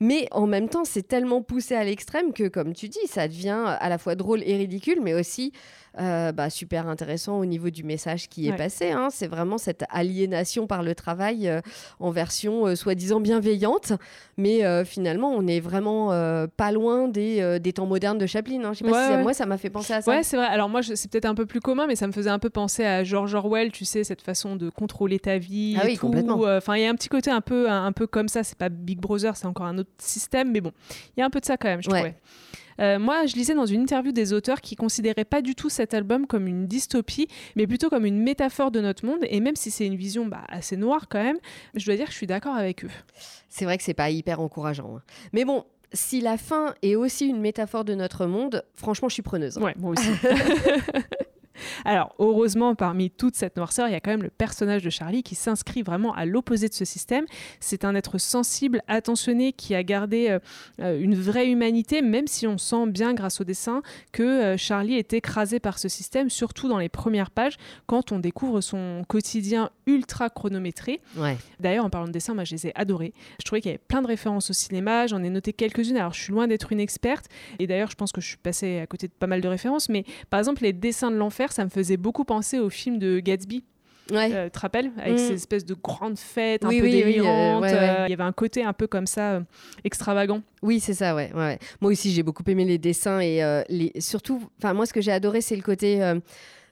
Mais 0.00 0.28
en 0.30 0.46
même 0.46 0.68
temps, 0.68 0.84
c'est 0.84 1.06
tellement 1.06 1.42
poussé 1.42 1.74
à 1.74 1.84
l'extrême 1.84 2.32
que, 2.32 2.48
comme 2.48 2.72
tu 2.72 2.88
dis, 2.88 3.06
ça 3.06 3.28
devient 3.28 3.76
à 3.78 3.88
la 3.88 3.98
fois 3.98 4.14
drôle 4.14 4.42
et 4.44 4.56
ridicule 4.56 4.93
mais 5.02 5.14
aussi 5.14 5.52
euh, 6.00 6.32
bah, 6.32 6.50
super 6.50 6.88
intéressant 6.88 7.38
au 7.38 7.44
niveau 7.44 7.70
du 7.70 7.84
message 7.84 8.28
qui 8.28 8.48
est 8.48 8.56
passé. 8.56 8.90
Hein. 8.90 9.08
C'est 9.12 9.28
vraiment 9.28 9.58
cette 9.58 9.84
aliénation 9.90 10.66
par 10.66 10.82
le 10.82 10.92
travail 10.96 11.48
euh, 11.48 11.60
en 12.00 12.10
version 12.10 12.66
euh, 12.66 12.74
soi-disant 12.74 13.20
bienveillante, 13.20 13.92
mais 14.36 14.62
finalement, 14.84 15.30
on 15.30 15.46
est 15.46 15.60
vraiment 15.60 16.08
pas 16.56 16.72
loin 16.72 17.08
des, 17.08 17.58
des, 17.60 17.72
temps 17.72 17.86
modernes 17.86 18.18
de 18.18 18.26
Chaplin. 18.26 18.64
Hein. 18.64 18.72
Je 18.72 18.78
sais 18.78 18.90
pas 18.90 19.16
si 19.16 19.22
moi, 19.22 19.34
ça 19.34 19.46
m'a 19.46 19.58
fait 19.58 19.70
penser 19.70 19.92
à 19.92 20.02
ça. 20.02 20.10
Ouais, 20.10 20.22
c'est 20.22 20.36
vrai. 20.36 20.46
Alors 20.46 20.68
moi, 20.68 20.82
c'est 20.82 21.10
peut-être 21.10 21.26
un 21.26 21.34
peu 21.34 21.46
plus 21.46 21.60
commun, 21.60 21.86
mais 21.86 21.96
ça 21.96 22.06
me 22.06 22.12
faisait 22.12 22.30
un 22.30 22.38
peu 22.38 22.50
penser 22.50 22.84
à 22.84 23.04
George 23.04 23.34
Orwell, 23.34 23.70
tu 23.70 23.84
sais, 23.84 24.02
cette 24.04 24.22
façon 24.22 24.56
de 24.56 24.70
contrôler 24.70 25.18
ta 25.18 25.38
vie. 25.38 25.76
Ah 25.80 25.84
oui, 25.84 25.96
complètement. 25.96 26.40
Enfin, 26.40 26.76
il 26.76 26.82
y 26.82 26.86
a 26.86 26.90
un 26.90 26.94
petit 26.94 27.08
côté 27.08 27.30
un 27.30 27.40
peu, 27.40 27.70
un, 27.70 27.92
peu 27.92 28.06
comme 28.06 28.28
ça. 28.28 28.42
C'est 28.42 28.58
pas 28.58 28.68
Big 28.68 28.98
Brother, 28.98 29.36
c'est 29.36 29.46
encore 29.46 29.66
un 29.66 29.78
autre 29.78 29.90
système, 29.98 30.50
mais 30.50 30.60
bon, 30.60 30.72
il 31.16 31.20
y 31.20 31.22
a 31.22 31.26
un 31.26 31.30
peu 31.30 31.40
de 31.40 31.46
ça 31.46 31.56
quand 31.56 31.68
même, 31.68 31.82
je 31.82 31.88
trouvais. 31.88 32.14
Euh, 32.80 32.98
moi, 32.98 33.26
je 33.26 33.34
lisais 33.34 33.54
dans 33.54 33.66
une 33.66 33.82
interview 33.82 34.12
des 34.12 34.32
auteurs 34.32 34.60
qui 34.60 34.76
considéraient 34.76 35.24
pas 35.24 35.42
du 35.42 35.54
tout 35.54 35.68
cet 35.68 35.94
album 35.94 36.26
comme 36.26 36.46
une 36.46 36.66
dystopie, 36.66 37.28
mais 37.56 37.66
plutôt 37.66 37.88
comme 37.88 38.06
une 38.06 38.20
métaphore 38.20 38.70
de 38.70 38.80
notre 38.80 39.04
monde. 39.04 39.20
Et 39.28 39.40
même 39.40 39.56
si 39.56 39.70
c'est 39.70 39.86
une 39.86 39.96
vision 39.96 40.26
bah, 40.26 40.44
assez 40.48 40.76
noire 40.76 41.06
quand 41.08 41.22
même, 41.22 41.38
je 41.74 41.84
dois 41.84 41.96
dire 41.96 42.06
que 42.06 42.12
je 42.12 42.16
suis 42.16 42.26
d'accord 42.26 42.54
avec 42.54 42.84
eux. 42.84 42.90
C'est 43.48 43.64
vrai 43.64 43.78
que 43.78 43.84
c'est 43.84 43.94
pas 43.94 44.10
hyper 44.10 44.40
encourageant. 44.40 44.96
Hein. 44.96 45.02
Mais 45.32 45.44
bon, 45.44 45.64
si 45.92 46.20
la 46.20 46.36
fin 46.36 46.74
est 46.82 46.96
aussi 46.96 47.26
une 47.26 47.40
métaphore 47.40 47.84
de 47.84 47.94
notre 47.94 48.26
monde, 48.26 48.64
franchement, 48.74 49.08
je 49.08 49.14
suis 49.14 49.22
preneuse. 49.22 49.58
Ouais, 49.58 49.74
moi 49.78 49.92
aussi. 49.92 50.08
Alors, 51.84 52.14
heureusement, 52.18 52.74
parmi 52.74 53.10
toute 53.10 53.36
cette 53.36 53.56
noirceur, 53.56 53.88
il 53.88 53.92
y 53.92 53.94
a 53.94 54.00
quand 54.00 54.10
même 54.10 54.22
le 54.22 54.30
personnage 54.30 54.82
de 54.82 54.90
Charlie 54.90 55.22
qui 55.22 55.34
s'inscrit 55.34 55.82
vraiment 55.82 56.14
à 56.14 56.24
l'opposé 56.24 56.68
de 56.68 56.74
ce 56.74 56.84
système. 56.84 57.24
C'est 57.60 57.84
un 57.84 57.94
être 57.94 58.18
sensible, 58.18 58.82
attentionné, 58.88 59.52
qui 59.52 59.74
a 59.74 59.82
gardé 59.82 60.28
euh, 60.28 60.38
euh, 60.80 61.00
une 61.00 61.14
vraie 61.14 61.48
humanité, 61.48 62.02
même 62.02 62.26
si 62.26 62.46
on 62.46 62.58
sent 62.58 62.86
bien 62.88 63.14
grâce 63.14 63.40
au 63.40 63.44
dessin 63.44 63.82
que 64.12 64.22
euh, 64.22 64.56
Charlie 64.56 64.96
est 64.96 65.12
écrasé 65.12 65.60
par 65.60 65.78
ce 65.78 65.88
système, 65.88 66.30
surtout 66.30 66.68
dans 66.68 66.78
les 66.78 66.88
premières 66.88 67.30
pages, 67.30 67.56
quand 67.86 68.12
on 68.12 68.18
découvre 68.18 68.60
son 68.60 69.04
quotidien 69.08 69.70
ultra 69.86 70.30
chronométré. 70.30 71.00
D'ailleurs, 71.60 71.84
en 71.84 71.90
parlant 71.90 72.06
de 72.06 72.12
dessin, 72.12 72.34
moi, 72.34 72.44
je 72.44 72.54
les 72.54 72.66
ai 72.68 72.72
adorés. 72.74 73.12
Je 73.38 73.44
trouvais 73.44 73.60
qu'il 73.60 73.70
y 73.70 73.74
avait 73.74 73.82
plein 73.86 74.02
de 74.02 74.06
références 74.06 74.50
au 74.50 74.52
cinéma, 74.52 75.06
j'en 75.06 75.22
ai 75.22 75.30
noté 75.30 75.52
quelques-unes. 75.52 75.96
Alors, 75.96 76.14
je 76.14 76.22
suis 76.22 76.32
loin 76.32 76.46
d'être 76.46 76.72
une 76.72 76.80
experte, 76.80 77.26
et 77.58 77.66
d'ailleurs, 77.66 77.90
je 77.90 77.96
pense 77.96 78.12
que 78.12 78.20
je 78.20 78.28
suis 78.28 78.36
passée 78.36 78.78
à 78.78 78.86
côté 78.86 79.08
de 79.08 79.12
pas 79.12 79.26
mal 79.26 79.40
de 79.40 79.48
références, 79.48 79.88
mais 79.88 80.04
par 80.30 80.40
exemple, 80.40 80.62
les 80.62 80.72
dessins 80.72 81.10
de 81.10 81.16
l'enfer, 81.16 81.43
ça 81.52 81.64
me 81.64 81.70
faisait 81.70 81.96
beaucoup 81.96 82.24
penser 82.24 82.58
au 82.58 82.70
film 82.70 82.98
de 82.98 83.20
Gatsby. 83.20 83.64
Ouais. 84.10 84.30
Euh, 84.34 84.44
tu 84.46 84.50
te 84.50 84.58
rappelles 84.58 84.90
Avec 84.98 85.14
mm. 85.14 85.18
ces 85.18 85.32
espèces 85.32 85.64
de 85.64 85.74
grandes 85.74 86.18
fêtes 86.18 86.64
un 86.64 86.68
peu 86.68 86.80
délirantes. 86.80 87.64
Euh, 87.64 87.66
euh, 87.66 88.04
il 88.06 88.10
y 88.10 88.14
avait 88.14 88.22
un 88.22 88.32
côté 88.32 88.62
un 88.62 88.72
peu 88.72 88.86
comme 88.86 89.06
ça, 89.06 89.42
extravagant. 89.82 90.42
Oui, 90.62 90.80
c'est 90.80 90.94
ça, 90.94 91.14
ouais. 91.14 91.30
Moi 91.80 91.92
aussi, 91.92 92.12
j'ai 92.12 92.22
beaucoup 92.22 92.42
aimé 92.46 92.64
les 92.64 92.78
dessins 92.78 93.20
et 93.20 93.40
les... 93.68 93.92
surtout, 94.00 94.42
moi, 94.62 94.86
ce 94.86 94.92
que 94.92 95.00
j'ai 95.00 95.12
adoré, 95.12 95.40
c'est 95.40 95.56
le 95.56 95.62
côté 95.62 96.00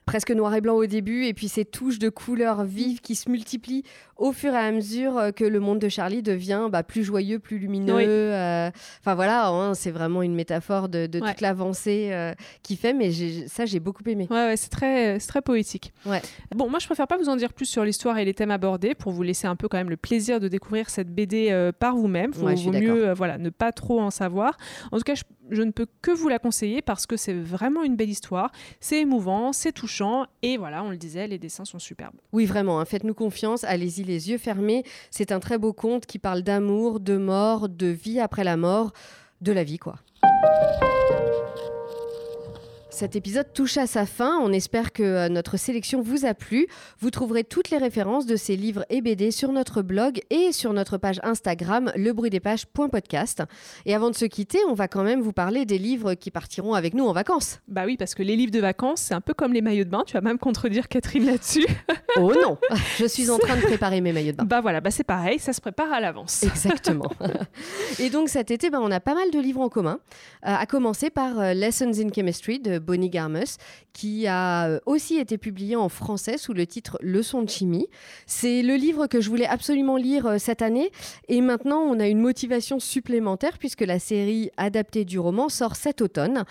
presque 0.05 0.31
noir 0.31 0.53
et 0.55 0.61
blanc 0.61 0.75
au 0.75 0.85
début, 0.85 1.25
et 1.25 1.33
puis 1.33 1.47
ces 1.47 1.65
touches 1.65 1.99
de 1.99 2.09
couleurs 2.09 2.63
vives 2.63 3.01
qui 3.01 3.15
se 3.15 3.29
multiplient 3.29 3.83
au 4.17 4.31
fur 4.31 4.53
et 4.53 4.57
à 4.57 4.71
mesure 4.71 5.17
euh, 5.17 5.31
que 5.31 5.43
le 5.43 5.59
monde 5.59 5.79
de 5.79 5.89
Charlie 5.89 6.21
devient 6.21 6.67
bah, 6.71 6.83
plus 6.83 7.03
joyeux, 7.03 7.39
plus 7.39 7.57
lumineux. 7.57 7.93
Euh, 7.99 8.69
enfin 8.99 9.15
voilà, 9.15 9.47
hein, 9.49 9.73
c'est 9.73 9.91
vraiment 9.91 10.21
une 10.21 10.35
métaphore 10.35 10.87
de, 10.87 11.07
toute 11.07 11.41
l'avancée 11.41 12.09
euh, 12.11 12.33
qu'il 12.61 12.77
fait, 12.77 12.93
mais 12.93 13.11
ça 13.47 13.65
j'ai 13.65 13.79
beaucoup 13.79 14.03
aimé. 14.07 14.27
Ouais, 14.29 14.47
ouais 14.47 14.57
c'est 14.57 14.69
très, 14.69 15.17
très 15.19 15.41
poétique. 15.41 15.93
Ouais. 16.05 16.21
Bon, 16.55 16.69
moi 16.69 16.79
je 16.79 16.85
préfère 16.85 17.07
pas 17.07 17.17
vous 17.17 17.29
en 17.29 17.35
dire 17.35 17.53
plus 17.53 17.65
sur 17.65 17.83
l'histoire 17.83 18.17
et 18.17 18.25
les 18.25 18.33
thèmes 18.33 18.51
abordés 18.51 18.95
pour 18.95 19.11
vous 19.11 19.23
laisser 19.23 19.47
un 19.47 19.55
peu 19.55 19.67
quand 19.67 19.77
même 19.77 19.89
le 19.89 19.97
plaisir 19.97 20.39
de 20.39 20.47
découvrir 20.47 20.89
cette 20.89 21.13
BD 21.13 21.71
par 21.79 21.95
vous-même. 21.95 22.31
Il 22.35 22.63
vaut 22.63 22.71
mieux 22.71 23.13
voilà, 23.13 23.37
ne 23.37 23.49
pas 23.49 23.71
trop 23.71 23.99
en 23.99 24.11
savoir. 24.11 24.57
En 24.91 24.97
tout 24.97 25.03
cas, 25.03 25.15
je, 25.15 25.23
je 25.49 25.61
ne 25.61 25.71
peux 25.71 25.87
que 26.01 26.11
vous 26.11 26.29
la 26.29 26.39
conseiller 26.39 26.81
parce 26.81 27.05
que 27.05 27.17
c'est 27.17 27.33
vraiment 27.33 27.83
une 27.83 27.95
belle 27.95 28.09
histoire. 28.09 28.51
C'est 28.79 28.99
émouvant, 28.99 29.53
c'est 29.53 29.71
touchant 29.71 30.25
et 30.41 30.57
voilà, 30.57 30.83
on 30.83 30.89
le 30.89 30.97
disait, 30.97 31.27
les 31.27 31.37
dessins 31.37 31.65
sont 31.65 31.79
superbes. 31.79 32.15
Oui, 32.31 32.45
vraiment, 32.45 32.79
hein, 32.79 32.85
faites-nous 32.85 33.13
confiance, 33.13 33.63
allez-y 33.63 34.03
les 34.03 34.29
yeux 34.29 34.37
fermés. 34.37 34.83
C'est 35.11 35.31
un 35.31 35.39
très 35.39 35.57
beau 35.57 35.73
conte 35.73 36.05
qui 36.05 36.19
parle 36.19 36.41
d'amour, 36.41 36.99
de 36.99 37.17
mort, 37.17 37.69
de 37.69 37.87
vie 37.87 38.19
après 38.19 38.43
la 38.43 38.57
mort, 38.57 38.93
de 39.41 39.51
la 39.51 39.63
vie 39.63 39.79
quoi. 39.79 39.95
Cet 42.93 43.15
épisode 43.15 43.51
touche 43.53 43.77
à 43.77 43.87
sa 43.87 44.05
fin. 44.05 44.37
On 44.39 44.53
espère 44.53 44.93
que 44.93 45.01
euh, 45.01 45.27
notre 45.27 45.57
sélection 45.57 46.03
vous 46.03 46.27
a 46.27 46.35
plu. 46.35 46.67
Vous 46.99 47.09
trouverez 47.09 47.43
toutes 47.43 47.71
les 47.71 47.79
références 47.79 48.27
de 48.27 48.35
ces 48.35 48.55
livres 48.55 48.85
et 48.91 49.01
BD 49.01 49.31
sur 49.31 49.51
notre 49.51 49.81
blog 49.81 50.21
et 50.29 50.51
sur 50.51 50.73
notre 50.73 50.99
page 50.99 51.19
Instagram 51.23 51.91
lebruitdespages.podcast. 51.95 53.41
Et 53.87 53.95
avant 53.95 54.11
de 54.11 54.15
se 54.15 54.25
quitter, 54.25 54.59
on 54.69 54.75
va 54.75 54.87
quand 54.87 55.01
même 55.01 55.21
vous 55.21 55.33
parler 55.33 55.65
des 55.65 55.79
livres 55.79 56.13
qui 56.13 56.29
partiront 56.29 56.75
avec 56.75 56.93
nous 56.93 57.05
en 57.05 57.13
vacances. 57.13 57.61
Bah 57.67 57.81
oui, 57.87 57.97
parce 57.97 58.13
que 58.13 58.21
les 58.21 58.35
livres 58.35 58.51
de 58.51 58.59
vacances, 58.59 59.01
c'est 59.01 59.15
un 59.15 59.21
peu 59.21 59.33
comme 59.33 59.53
les 59.53 59.61
maillots 59.61 59.85
de 59.85 59.89
bain. 59.89 60.03
Tu 60.05 60.13
vas 60.13 60.21
même 60.21 60.37
contredire 60.37 60.87
Catherine 60.87 61.25
là-dessus. 61.25 61.65
oh 62.17 62.31
non, 62.43 62.59
je 62.99 63.05
suis 63.05 63.31
en 63.31 63.39
train 63.39 63.55
de 63.55 63.61
préparer 63.61 64.01
mes 64.01 64.13
maillots 64.13 64.33
de 64.33 64.37
bain. 64.37 64.45
Bah 64.45 64.61
voilà, 64.61 64.81
bah 64.81 64.91
c'est 64.91 65.03
pareil, 65.03 65.39
ça 65.39 65.51
se 65.51 65.61
prépare 65.61 65.91
à 65.91 65.99
l'avance. 65.99 66.43
Exactement. 66.43 67.09
et 67.99 68.11
donc 68.11 68.29
cet 68.29 68.51
été, 68.51 68.69
bah, 68.69 68.77
on 68.83 68.91
a 68.91 68.99
pas 68.99 69.15
mal 69.15 69.31
de 69.31 69.39
livres 69.39 69.61
en 69.61 69.69
commun, 69.69 69.97
euh, 70.45 70.53
à 70.55 70.67
commencer 70.67 71.09
par 71.09 71.39
euh, 71.39 71.53
Lessons 71.53 71.91
in 71.97 72.13
Chemistry 72.13 72.59
de 72.59 72.82
Bonnie 72.83 73.09
Garmus, 73.09 73.57
qui 73.93 74.27
a 74.27 74.67
euh, 74.67 74.79
aussi 74.85 75.17
été 75.17 75.37
publié 75.37 75.75
en 75.75 75.89
français 75.89 76.37
sous 76.37 76.53
le 76.53 76.65
titre 76.65 76.97
Leçon 77.01 77.41
de 77.41 77.49
chimie. 77.49 77.87
C'est 78.25 78.61
le 78.61 78.75
livre 78.75 79.07
que 79.07 79.21
je 79.21 79.29
voulais 79.29 79.45
absolument 79.45 79.97
lire 79.97 80.25
euh, 80.25 80.37
cette 80.37 80.61
année 80.61 80.91
et 81.27 81.41
maintenant 81.41 81.79
on 81.79 81.99
a 81.99 82.07
une 82.07 82.19
motivation 82.19 82.79
supplémentaire 82.79 83.57
puisque 83.57 83.81
la 83.81 83.99
série 83.99 84.49
adaptée 84.57 85.05
du 85.05 85.19
roman 85.19 85.49
sort 85.49 85.75
cet 85.75 86.01
automne. 86.01 86.43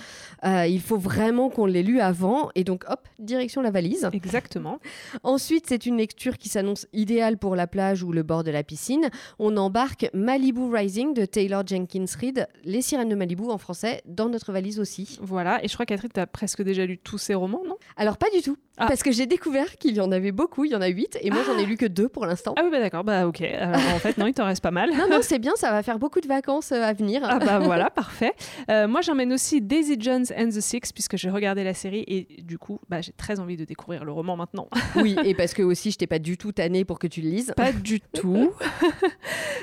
Euh, 0.45 0.67
il 0.67 0.81
faut 0.81 0.99
vraiment 0.99 1.51
qu'on 1.51 1.67
l'ait 1.67 1.83
lu 1.83 2.01
avant 2.01 2.51
et 2.55 2.65
donc 2.65 2.85
hop, 2.89 3.09
direction 3.19 3.63
la 3.63 3.71
valise. 3.71 4.09
Exactement. 4.13 4.79
Ensuite, 5.23 5.67
c'est 5.69 5.87
une 5.87 5.97
lecture 5.97 6.39
qui 6.39 6.49
s'annonce 6.49 6.87
idéale 6.93 7.39
pour 7.39 7.57
la 7.57 7.67
plage 7.67 8.03
ou 8.03 8.13
le 8.13 8.23
bord 8.23 8.45
de 8.45 8.51
la 8.51 8.63
piscine. 8.63 9.11
On 9.39 9.57
embarque 9.57 10.09
Malibu 10.15 10.73
Rising 10.73 11.15
de 11.15 11.25
Taylor 11.25 11.67
Jenkins 11.67 12.05
Reid, 12.21 12.47
Les 12.65 12.83
sirènes 12.83 13.09
de 13.09 13.15
Malibu 13.15 13.45
en 13.51 13.59
français, 13.59 14.03
dans 14.07 14.29
notre 14.29 14.53
valise 14.53 14.81
aussi. 14.81 15.19
Voilà, 15.21 15.63
et 15.65 15.69
je 15.69 15.75
crois 15.75 15.87
qu'Atrine, 15.87 16.11
tu 16.13 16.21
presque 16.27 16.63
déjà 16.63 16.87
lu 16.87 16.99
tous 16.99 17.19
ces 17.19 17.35
romans, 17.35 17.63
non? 17.67 17.77
Alors 17.97 18.17
pas 18.17 18.31
du 18.31 18.43
tout. 18.43 18.57
Ah. 18.79 18.87
Parce 18.87 19.03
que 19.03 19.13
j'ai 19.13 19.27
découvert 19.27 19.77
qu'il 19.77 19.95
y 19.95 20.01
en 20.01 20.11
avait 20.13 20.33
beaucoup, 20.33 20.65
il 20.65 20.73
y 20.73 20.75
en 20.75 20.81
a 20.81 20.87
huit, 20.87 21.19
et 21.21 21.31
moi 21.31 21.43
j'en 21.47 21.59
ai 21.59 21.65
ah. 21.65 21.67
lu 21.67 21.77
que 21.77 21.85
deux 21.85 22.09
pour 22.09 22.25
l'instant. 22.25 22.55
Ah 22.57 22.63
oui, 22.65 22.71
bah 22.71 22.81
d'accord, 22.81 23.05
bah 23.05 23.27
ok. 23.27 23.43
Alors 23.43 23.77
en 23.95 23.99
fait, 23.99 24.17
non, 24.17 24.27
il 24.27 24.33
t'en 24.33 24.47
reste 24.47 24.63
pas 24.63 24.71
mal. 24.71 24.91
non, 24.97 25.09
non, 25.11 25.19
c'est 25.21 25.39
bien, 25.39 25.53
ça 25.57 25.71
va 25.71 25.83
faire 25.83 25.99
beaucoup 25.99 26.21
de 26.21 26.27
vacances 26.27 26.73
euh, 26.73 26.83
à 26.83 26.95
venir. 26.95 27.21
Ah 27.25 27.39
bah 27.39 27.59
voilà, 27.59 27.91
parfait. 27.91 28.33
Euh, 28.71 28.89
moi 28.89 29.03
j'emmène 29.03 29.33
aussi 29.35 29.61
Daisy 29.61 29.97
Jones 30.01 30.25
and 30.37 30.49
the 30.49 30.61
Six, 30.61 30.93
puisque 30.95 31.19
j'ai 31.19 31.29
regardé 31.29 31.65
la 31.65 31.75
série, 31.75 32.05
et 32.07 32.43
du 32.43 32.59
coup, 32.59 32.81
bah, 32.89 33.03
j'ai 33.03 33.13
très 33.13 33.41
envie 33.41 33.59
de 33.59 33.67
découvrir 33.67 34.05
le 34.05 34.13
roman 34.13 34.37
maintenant. 34.37 34.69
oui, 34.97 35.17
et 35.25 35.35
parce 35.35 35.53
que 35.53 35.63
aussi, 35.63 35.91
je 35.91 35.99
t'ai 35.99 36.07
pas 36.07 36.19
du 36.19 36.39
tout 36.39 36.53
tanné 36.53 36.87
pour 36.87 36.99
que 36.99 37.07
tu 37.07 37.21
le 37.21 37.29
lises. 37.29 37.53
Pas 37.57 37.73
du 37.73 38.01
tout. 38.01 38.53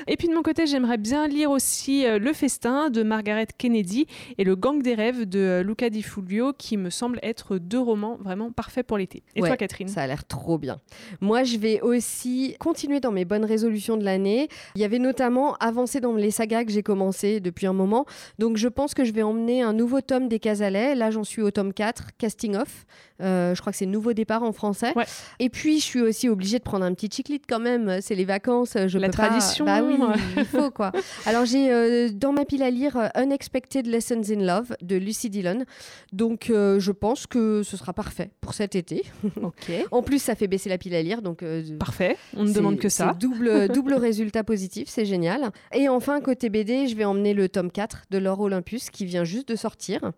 et 0.06 0.16
puis 0.16 0.28
de 0.28 0.34
mon 0.34 0.42
côté, 0.42 0.66
j'aimerais 0.66 0.98
bien 0.98 1.26
lire 1.26 1.50
aussi 1.50 2.06
euh, 2.06 2.20
Le 2.20 2.32
Festin 2.32 2.90
de 2.90 3.02
Margaret 3.02 3.48
Kennedy 3.58 4.06
et 4.38 4.44
Le 4.44 4.54
Gang 4.54 4.80
des 4.82 4.94
rêves 4.94 5.28
de 5.28 5.62
Luca 5.66 5.90
Di 5.90 6.02
Fulvio, 6.02 6.52
qui 6.52 6.76
me 6.76 6.90
semble 6.90 7.18
être 7.24 7.58
deux 7.58 7.80
romans 7.80 8.16
vraiment 8.20 8.52
parfaits 8.52 8.86
pour 8.86 8.98
Et 9.34 9.40
toi, 9.40 9.56
Catherine 9.56 9.88
Ça 9.88 10.02
a 10.02 10.06
l'air 10.06 10.24
trop 10.24 10.58
bien. 10.58 10.80
Moi, 11.20 11.44
je 11.44 11.56
vais 11.56 11.80
aussi 11.80 12.56
continuer 12.58 13.00
dans 13.00 13.12
mes 13.12 13.24
bonnes 13.24 13.44
résolutions 13.44 13.96
de 13.96 14.04
l'année. 14.04 14.48
Il 14.74 14.80
y 14.80 14.84
avait 14.84 14.98
notamment 14.98 15.54
avancé 15.56 16.00
dans 16.00 16.14
les 16.14 16.30
sagas 16.30 16.64
que 16.64 16.72
j'ai 16.72 16.82
commencé 16.82 17.40
depuis 17.40 17.66
un 17.66 17.72
moment. 17.72 18.06
Donc, 18.38 18.56
je 18.56 18.68
pense 18.68 18.94
que 18.94 19.04
je 19.04 19.12
vais 19.12 19.22
emmener 19.22 19.62
un 19.62 19.72
nouveau 19.72 20.00
tome 20.00 20.28
des 20.28 20.38
Casalets. 20.38 20.94
Là, 20.94 21.10
j'en 21.10 21.24
suis 21.24 21.42
au 21.42 21.50
tome 21.50 21.72
4, 21.72 22.16
Casting 22.18 22.56
Off. 22.56 22.86
Euh, 23.20 23.54
je 23.54 23.60
crois 23.60 23.72
que 23.72 23.78
c'est 23.78 23.86
Nouveau 23.86 24.12
Départ 24.12 24.42
en 24.42 24.52
français. 24.52 24.92
Et 25.38 25.48
puis, 25.48 25.80
je 25.80 25.84
suis 25.84 26.00
aussi 26.00 26.28
obligée 26.28 26.58
de 26.58 26.62
prendre 26.62 26.84
un 26.84 26.94
petit 26.94 27.08
chiclite 27.10 27.44
quand 27.48 27.60
même. 27.60 27.98
C'est 28.00 28.14
les 28.14 28.24
vacances. 28.24 28.76
Je 28.86 28.98
La 28.98 29.08
tradition. 29.08 29.64
Bah 29.64 29.82
oui, 29.82 29.96
il 30.36 30.44
faut 30.44 30.70
quoi. 30.70 30.92
Alors, 31.26 31.44
j'ai 31.44 31.72
euh, 31.72 32.08
dans 32.12 32.32
ma 32.32 32.44
pile 32.44 32.62
à 32.62 32.70
lire 32.70 32.96
euh, 32.96 33.08
Unexpected 33.16 33.86
Lessons 33.86 34.22
in 34.30 34.44
Love 34.44 34.76
de 34.82 34.96
Lucy 34.96 35.30
Dillon. 35.30 35.64
Donc, 36.12 36.46
je 36.48 36.90
pense 36.90 37.26
que 37.26 37.62
ce 37.62 37.76
sera 37.76 37.92
parfait 37.92 38.30
pour 38.40 38.54
cet 38.54 38.74
été. 38.74 39.04
Ok. 39.42 39.70
en 39.90 40.02
plus, 40.02 40.20
ça 40.20 40.34
fait 40.34 40.48
baisser 40.48 40.68
la 40.68 40.78
pile 40.78 40.94
à 40.94 41.02
lire. 41.02 41.22
Donc, 41.22 41.44
parfait. 41.78 42.16
On 42.36 42.44
ne 42.44 42.52
demande 42.52 42.78
que 42.78 42.88
ça. 42.88 43.16
Double, 43.18 43.68
double 43.72 43.94
résultat 43.94 44.44
positif. 44.44 44.88
C'est 44.88 45.04
génial. 45.04 45.50
Et 45.74 45.88
enfin, 45.88 46.20
côté 46.20 46.48
BD, 46.48 46.88
je 46.88 46.96
vais 46.96 47.04
emmener 47.04 47.34
le 47.34 47.48
tome 47.48 47.70
4 47.70 48.04
de 48.10 48.18
Laure 48.18 48.40
Olympus 48.40 48.90
qui 48.90 49.04
vient 49.04 49.24
juste 49.24 49.48
de 49.48 49.56
sortir. 49.56 50.12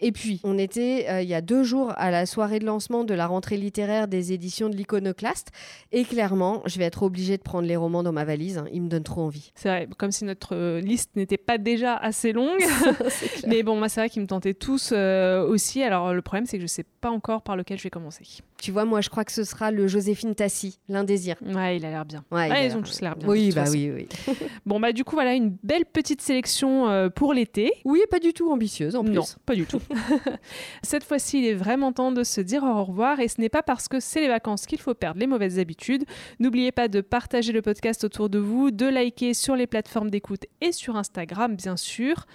Et 0.00 0.12
puis, 0.12 0.40
on 0.44 0.58
était 0.58 1.06
euh, 1.08 1.22
il 1.22 1.28
y 1.28 1.34
a 1.34 1.40
deux 1.40 1.62
jours 1.62 1.92
à 1.96 2.10
la 2.10 2.26
soirée 2.26 2.58
de 2.58 2.64
lancement 2.64 3.04
de 3.04 3.14
la 3.14 3.26
rentrée 3.26 3.56
littéraire 3.56 4.08
des 4.08 4.32
éditions 4.32 4.68
de 4.68 4.76
l'Iconoclaste. 4.76 5.48
Et 5.92 6.04
clairement, 6.04 6.62
je 6.66 6.78
vais 6.78 6.84
être 6.84 7.02
obligée 7.02 7.36
de 7.36 7.42
prendre 7.42 7.68
les 7.68 7.76
romans 7.76 8.02
dans 8.02 8.12
ma 8.12 8.24
valise. 8.24 8.58
Hein. 8.58 8.64
Ils 8.72 8.82
me 8.82 8.88
donnent 8.88 9.02
trop 9.02 9.22
envie. 9.22 9.52
C'est 9.54 9.68
vrai, 9.68 9.88
comme 9.98 10.10
si 10.10 10.24
notre 10.24 10.56
euh, 10.56 10.80
liste 10.80 11.10
n'était 11.16 11.36
pas 11.36 11.58
déjà 11.58 11.96
assez 11.96 12.32
longue. 12.32 12.60
Mais 13.46 13.62
bon, 13.62 13.76
moi, 13.76 13.88
c'est 13.88 14.00
vrai 14.00 14.10
qu'ils 14.10 14.22
me 14.22 14.26
tentaient 14.26 14.54
tous 14.54 14.90
euh, 14.92 15.46
aussi. 15.46 15.82
Alors, 15.82 16.14
le 16.14 16.22
problème, 16.22 16.46
c'est 16.46 16.56
que 16.56 16.62
je 16.62 16.64
ne 16.64 16.68
sais 16.68 16.86
pas 17.00 17.10
encore 17.10 17.42
par 17.42 17.56
lequel 17.56 17.78
je 17.78 17.82
vais 17.82 17.90
commencer. 17.90 18.24
Tu 18.58 18.72
vois, 18.72 18.84
moi, 18.84 19.00
je 19.00 19.10
crois 19.10 19.24
que 19.24 19.32
ce 19.32 19.44
sera 19.44 19.70
le 19.70 19.86
Joséphine 19.86 20.34
Tassi, 20.34 20.78
l'Indésir. 20.88 21.36
Ouais, 21.42 21.76
il 21.76 21.84
a 21.84 21.90
l'air 21.90 22.04
bien. 22.04 22.24
Ouais, 22.30 22.66
ils 22.66 22.76
ont 22.76 22.82
tous 22.82 23.00
l'air 23.00 23.16
bien. 23.16 23.28
Oui, 23.28 23.52
bah 23.54 23.64
oui, 23.70 23.90
oui. 23.94 24.08
bon, 24.66 24.80
bah 24.80 24.92
du 24.92 25.04
coup, 25.04 25.14
voilà 25.14 25.34
une 25.34 25.56
belle 25.62 25.84
petite 25.84 26.20
sélection 26.20 27.10
pour 27.14 27.32
l'été. 27.34 27.72
Oui, 27.84 28.00
pas 28.10 28.18
du 28.18 28.32
tout 28.32 28.50
ambitieuse 28.50 28.96
en 28.96 29.04
plus. 29.04 29.14
Non, 29.14 29.24
pas 29.44 29.54
du 29.54 29.64
tout. 29.64 29.80
Cette 30.82 31.04
fois-ci, 31.04 31.38
il 31.40 31.46
est 31.46 31.54
vraiment 31.54 31.92
temps 31.92 32.12
de 32.12 32.24
se 32.24 32.40
dire 32.40 32.62
au 32.62 32.84
revoir 32.84 33.20
et 33.20 33.28
ce 33.28 33.40
n'est 33.40 33.48
pas 33.48 33.62
parce 33.62 33.88
que 33.88 34.00
c'est 34.00 34.20
les 34.20 34.28
vacances 34.28 34.66
qu'il 34.66 34.80
faut 34.80 34.94
perdre 34.94 35.20
les 35.20 35.26
mauvaises 35.26 35.58
habitudes. 35.58 36.04
N'oubliez 36.38 36.72
pas 36.72 36.88
de 36.88 37.00
partager 37.00 37.52
le 37.52 37.62
podcast 37.62 38.04
autour 38.04 38.28
de 38.28 38.38
vous, 38.38 38.70
de 38.70 38.86
liker 38.86 39.34
sur 39.34 39.56
les 39.56 39.66
plateformes 39.66 40.10
d'écoute 40.10 40.46
et 40.60 40.72
sur 40.72 40.96
Instagram, 40.96 41.56
bien 41.56 41.76
sûr. 41.76 42.26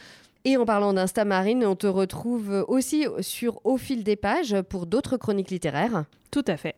Et 0.43 0.57
en 0.57 0.65
parlant 0.65 0.93
d'Insta 0.93 1.25
Marine, 1.25 1.65
on 1.65 1.75
te 1.75 1.87
retrouve 1.87 2.65
aussi 2.67 3.07
sur 3.21 3.65
Au 3.65 3.77
fil 3.77 4.03
des 4.03 4.15
pages 4.15 4.55
pour 4.69 4.85
d'autres 4.85 5.17
chroniques 5.17 5.49
littéraires. 5.49 6.05
Tout 6.29 6.45
à 6.47 6.57
fait. 6.57 6.75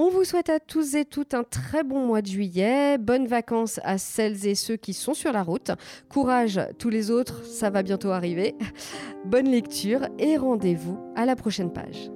On 0.00 0.10
vous 0.10 0.22
souhaite 0.22 0.48
à 0.48 0.60
tous 0.60 0.94
et 0.94 1.04
toutes 1.04 1.34
un 1.34 1.42
très 1.42 1.82
bon 1.82 2.06
mois 2.06 2.22
de 2.22 2.28
juillet. 2.28 2.98
Bonnes 2.98 3.26
vacances 3.26 3.80
à 3.82 3.98
celles 3.98 4.46
et 4.46 4.54
ceux 4.54 4.76
qui 4.76 4.94
sont 4.94 5.12
sur 5.12 5.32
la 5.32 5.42
route. 5.42 5.72
Courage 6.08 6.60
tous 6.78 6.88
les 6.88 7.10
autres, 7.10 7.44
ça 7.44 7.68
va 7.68 7.82
bientôt 7.82 8.10
arriver. 8.10 8.54
Bonne 9.24 9.50
lecture 9.50 10.06
et 10.20 10.36
rendez-vous 10.36 11.00
à 11.16 11.26
la 11.26 11.34
prochaine 11.34 11.72
page. 11.72 12.12